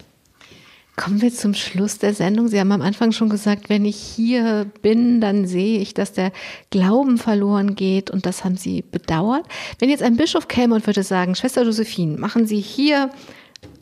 Kommen 1.00 1.22
wir 1.22 1.32
zum 1.32 1.54
Schluss 1.54 1.96
der 1.96 2.12
Sendung. 2.12 2.48
Sie 2.48 2.60
haben 2.60 2.72
am 2.72 2.82
Anfang 2.82 3.12
schon 3.12 3.30
gesagt, 3.30 3.70
wenn 3.70 3.86
ich 3.86 3.96
hier 3.96 4.66
bin, 4.82 5.22
dann 5.22 5.46
sehe 5.46 5.78
ich, 5.78 5.94
dass 5.94 6.12
der 6.12 6.30
Glauben 6.68 7.16
verloren 7.16 7.74
geht 7.74 8.10
und 8.10 8.26
das 8.26 8.44
haben 8.44 8.58
Sie 8.58 8.82
bedauert. 8.82 9.46
Wenn 9.78 9.88
jetzt 9.88 10.02
ein 10.02 10.18
Bischof 10.18 10.46
käme 10.46 10.74
und 10.74 10.86
würde 10.86 11.02
sagen, 11.02 11.34
Schwester 11.34 11.62
Josephine, 11.62 12.18
machen 12.18 12.46
Sie 12.46 12.60
hier 12.60 13.08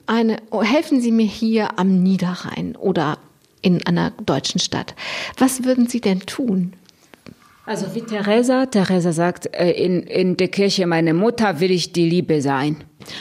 eine, 0.06 0.36
helfen 0.62 1.00
Sie 1.00 1.10
mir 1.10 1.26
hier 1.26 1.76
am 1.76 2.04
Niederrhein 2.04 2.76
oder 2.76 3.18
in 3.62 3.84
einer 3.84 4.12
deutschen 4.24 4.60
Stadt. 4.60 4.94
Was 5.38 5.64
würden 5.64 5.88
Sie 5.88 6.00
denn 6.00 6.20
tun? 6.20 6.74
Also 7.68 7.94
wie 7.94 8.00
Teresa, 8.00 8.64
Teresa 8.64 9.12
sagt, 9.12 9.54
äh, 9.54 9.72
in, 9.72 10.02
in 10.04 10.38
der 10.38 10.48
Kirche 10.48 10.86
meiner 10.86 11.12
Mutter 11.12 11.60
will 11.60 11.70
ich 11.70 11.92
die 11.92 12.08
Liebe 12.08 12.40
sein. 12.40 12.78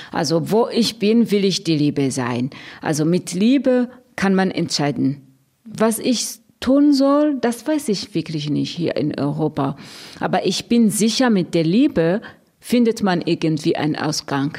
Also 0.10 0.50
wo 0.50 0.70
ich 0.70 1.00
bin, 1.00 1.30
will 1.32 1.44
ich 1.44 1.66
die 1.66 1.76
Liebe 1.76 2.12
sein. 2.12 2.52
Also 2.82 3.04
mit 3.04 3.34
Liebe 3.34 3.90
kann 4.16 4.36
man 4.36 4.50
entscheiden. 4.50 5.22
Was 5.66 6.00
ich 6.00 6.40
tun 6.62 6.94
soll, 6.94 7.38
das 7.42 7.68
weiß 7.68 7.90
ich 7.90 8.16
wirklich 8.16 8.50
nicht 8.50 8.74
hier 8.74 8.96
in 8.96 9.20
Europa. 9.20 9.76
Aber 10.22 10.46
ich 10.46 10.70
bin 10.70 10.92
sicher, 10.92 11.30
mit 11.30 11.54
der 11.54 11.66
Liebe 11.66 12.22
findet 12.68 13.02
man 13.02 13.22
irgendwie 13.22 13.78
einen 13.78 13.96
Ausgang. 13.96 14.58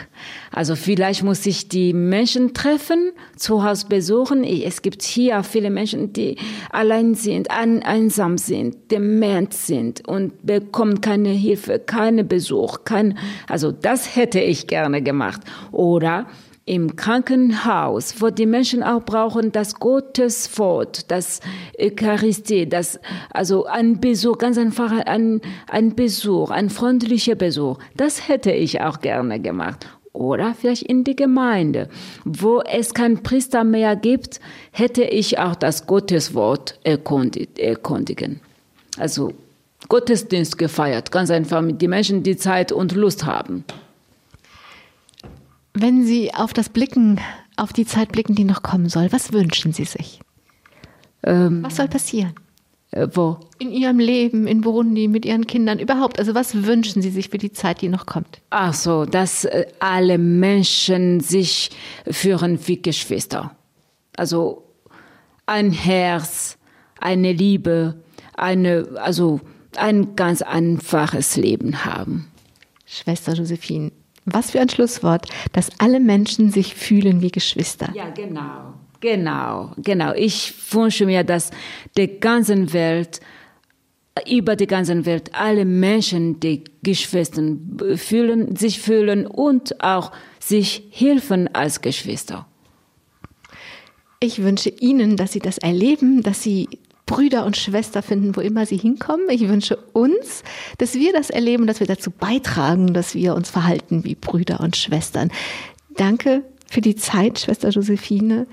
Also 0.50 0.76
vielleicht 0.76 1.24
muss 1.24 1.44
ich 1.44 1.68
die 1.68 1.92
Menschen 1.92 2.54
treffen, 2.54 3.12
zu 3.36 3.62
Hause 3.62 3.86
besuchen. 3.86 4.44
Es 4.44 4.80
gibt 4.80 5.02
hier 5.02 5.42
viele 5.42 5.68
Menschen, 5.68 6.14
die 6.14 6.38
allein 6.70 7.14
sind, 7.14 7.50
einsam 7.50 8.38
sind, 8.38 8.90
dement 8.90 9.52
sind 9.52 10.08
und 10.08 10.46
bekommen 10.46 11.02
keine 11.02 11.28
Hilfe, 11.28 11.80
keine 11.80 12.24
Besuch, 12.24 12.84
kein, 12.84 13.18
also 13.46 13.72
das 13.72 14.16
hätte 14.16 14.40
ich 14.40 14.68
gerne 14.68 15.02
gemacht. 15.02 15.42
Oder 15.70 16.28
im 16.68 16.96
Krankenhaus, 16.96 18.20
wo 18.20 18.28
die 18.28 18.44
Menschen 18.44 18.82
auch 18.82 19.02
brauchen 19.02 19.52
das 19.52 19.76
Gotteswort, 19.76 21.10
das 21.10 21.40
Eucharistie, 21.80 22.68
das, 22.68 23.00
also 23.30 23.64
ein 23.64 24.00
Besuch, 24.00 24.36
ganz 24.36 24.58
einfach 24.58 24.92
ein, 25.06 25.40
ein 25.66 25.96
Besuch, 25.96 26.50
ein 26.50 26.68
freundlicher 26.68 27.36
Besuch. 27.36 27.78
Das 27.96 28.28
hätte 28.28 28.52
ich 28.52 28.82
auch 28.82 29.00
gerne 29.00 29.40
gemacht. 29.40 29.86
Oder 30.12 30.54
vielleicht 30.54 30.82
in 30.82 31.04
die 31.04 31.16
Gemeinde. 31.16 31.88
Wo 32.24 32.60
es 32.60 32.92
kein 32.92 33.22
Priester 33.22 33.64
mehr 33.64 33.96
gibt, 33.96 34.40
hätte 34.70 35.04
ich 35.04 35.38
auch 35.38 35.54
das 35.54 35.86
Gotteswort 35.86 36.78
erkundigen. 36.84 38.40
Also 38.98 39.32
Gottesdienst 39.88 40.58
gefeiert. 40.58 41.12
Ganz 41.12 41.30
einfach 41.30 41.62
mit 41.62 41.80
den 41.80 41.90
Menschen, 41.90 42.22
die 42.22 42.36
Zeit 42.36 42.72
und 42.72 42.92
Lust 42.92 43.24
haben. 43.24 43.64
Wenn 45.80 46.04
Sie 46.04 46.34
auf 46.34 46.52
das 46.52 46.70
Blicken, 46.70 47.20
auf 47.56 47.72
die 47.72 47.86
Zeit 47.86 48.10
blicken, 48.10 48.34
die 48.34 48.42
noch 48.42 48.62
kommen 48.62 48.88
soll, 48.88 49.12
was 49.12 49.32
wünschen 49.32 49.72
Sie 49.72 49.84
sich? 49.84 50.20
Ähm, 51.22 51.62
was 51.62 51.76
soll 51.76 51.86
passieren? 51.86 52.34
Äh, 52.90 53.06
wo? 53.12 53.38
In 53.60 53.70
Ihrem 53.70 54.00
Leben, 54.00 54.48
in 54.48 54.62
Burundi, 54.62 55.06
mit 55.06 55.24
Ihren 55.24 55.46
Kindern, 55.46 55.78
überhaupt. 55.78 56.18
Also 56.18 56.34
was 56.34 56.64
wünschen 56.64 57.00
Sie 57.00 57.10
sich 57.10 57.28
für 57.28 57.38
die 57.38 57.52
Zeit, 57.52 57.80
die 57.80 57.88
noch 57.88 58.06
kommt? 58.06 58.40
Ach 58.50 58.74
so, 58.74 59.04
dass 59.04 59.44
äh, 59.44 59.66
alle 59.78 60.18
Menschen 60.18 61.20
sich 61.20 61.70
führen 62.10 62.58
wie 62.66 62.82
Geschwister. 62.82 63.56
Also 64.16 64.64
ein 65.46 65.70
Herz, 65.70 66.58
eine 66.98 67.32
Liebe, 67.32 68.02
eine, 68.36 68.88
also 68.96 69.40
ein 69.76 70.16
ganz 70.16 70.42
einfaches 70.42 71.36
Leben 71.36 71.84
haben. 71.84 72.26
Schwester 72.84 73.34
Josephine, 73.34 73.92
was 74.32 74.50
für 74.50 74.60
ein 74.60 74.68
Schlusswort, 74.68 75.26
dass 75.52 75.70
alle 75.78 76.00
Menschen 76.00 76.50
sich 76.50 76.74
fühlen 76.74 77.22
wie 77.22 77.30
Geschwister. 77.30 77.90
Ja, 77.94 78.10
genau. 78.10 78.74
Genau, 79.00 79.72
genau. 79.76 80.12
Ich 80.14 80.52
wünsche 80.72 81.06
mir, 81.06 81.22
dass 81.22 81.50
die 81.96 82.18
ganze 82.18 82.72
Welt, 82.72 83.20
über 84.28 84.56
die 84.56 84.66
ganze 84.66 85.06
Welt, 85.06 85.30
alle 85.32 85.64
Menschen, 85.64 86.40
die 86.40 86.64
Geschwister 86.82 87.42
fühlen, 87.94 88.56
sich 88.56 88.80
fühlen 88.80 89.26
und 89.26 89.80
auch 89.82 90.10
sich 90.40 90.88
helfen 90.90 91.48
als 91.54 91.80
Geschwister. 91.80 92.46
Ich 94.20 94.42
wünsche 94.42 94.70
Ihnen, 94.70 95.16
dass 95.16 95.32
Sie 95.32 95.38
das 95.38 95.58
erleben, 95.58 96.22
dass 96.22 96.42
Sie 96.42 96.68
Brüder 97.08 97.46
und 97.46 97.56
Schwester 97.56 98.02
finden, 98.02 98.36
wo 98.36 98.40
immer 98.40 98.66
sie 98.66 98.76
hinkommen. 98.76 99.28
Ich 99.30 99.48
wünsche 99.48 99.76
uns, 99.94 100.44
dass 100.76 100.94
wir 100.94 101.12
das 101.12 101.30
erleben, 101.30 101.66
dass 101.66 101.80
wir 101.80 101.86
dazu 101.88 102.12
beitragen, 102.12 102.94
dass 102.94 103.14
wir 103.14 103.34
uns 103.34 103.50
verhalten 103.50 104.04
wie 104.04 104.14
Brüder 104.14 104.60
und 104.60 104.76
Schwestern. 104.76 105.32
Danke 105.96 106.44
für 106.68 106.82
die 106.82 106.94
Zeit, 106.94 107.40
Schwester 107.40 107.70
Josephine, 107.70 108.46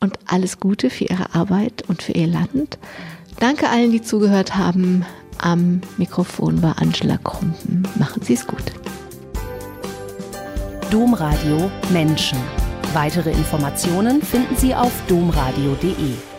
und 0.00 0.18
alles 0.24 0.60
Gute 0.60 0.88
für 0.88 1.04
Ihre 1.04 1.34
Arbeit 1.34 1.84
und 1.88 2.02
für 2.02 2.12
Ihr 2.12 2.26
Land. 2.26 2.78
Danke 3.38 3.68
allen, 3.68 3.92
die 3.92 4.00
zugehört 4.00 4.56
haben. 4.56 5.04
Am 5.36 5.82
Mikrofon 5.98 6.62
war 6.62 6.80
Angela 6.80 7.18
Krumpen. 7.18 7.86
Machen 7.98 8.22
Sie 8.22 8.32
es 8.32 8.46
gut. 8.46 8.64
Domradio 10.90 11.70
Menschen. 11.90 12.38
Weitere 12.94 13.30
Informationen 13.30 14.22
finden 14.22 14.56
Sie 14.56 14.74
auf 14.74 14.92
domradio.de. 15.06 16.29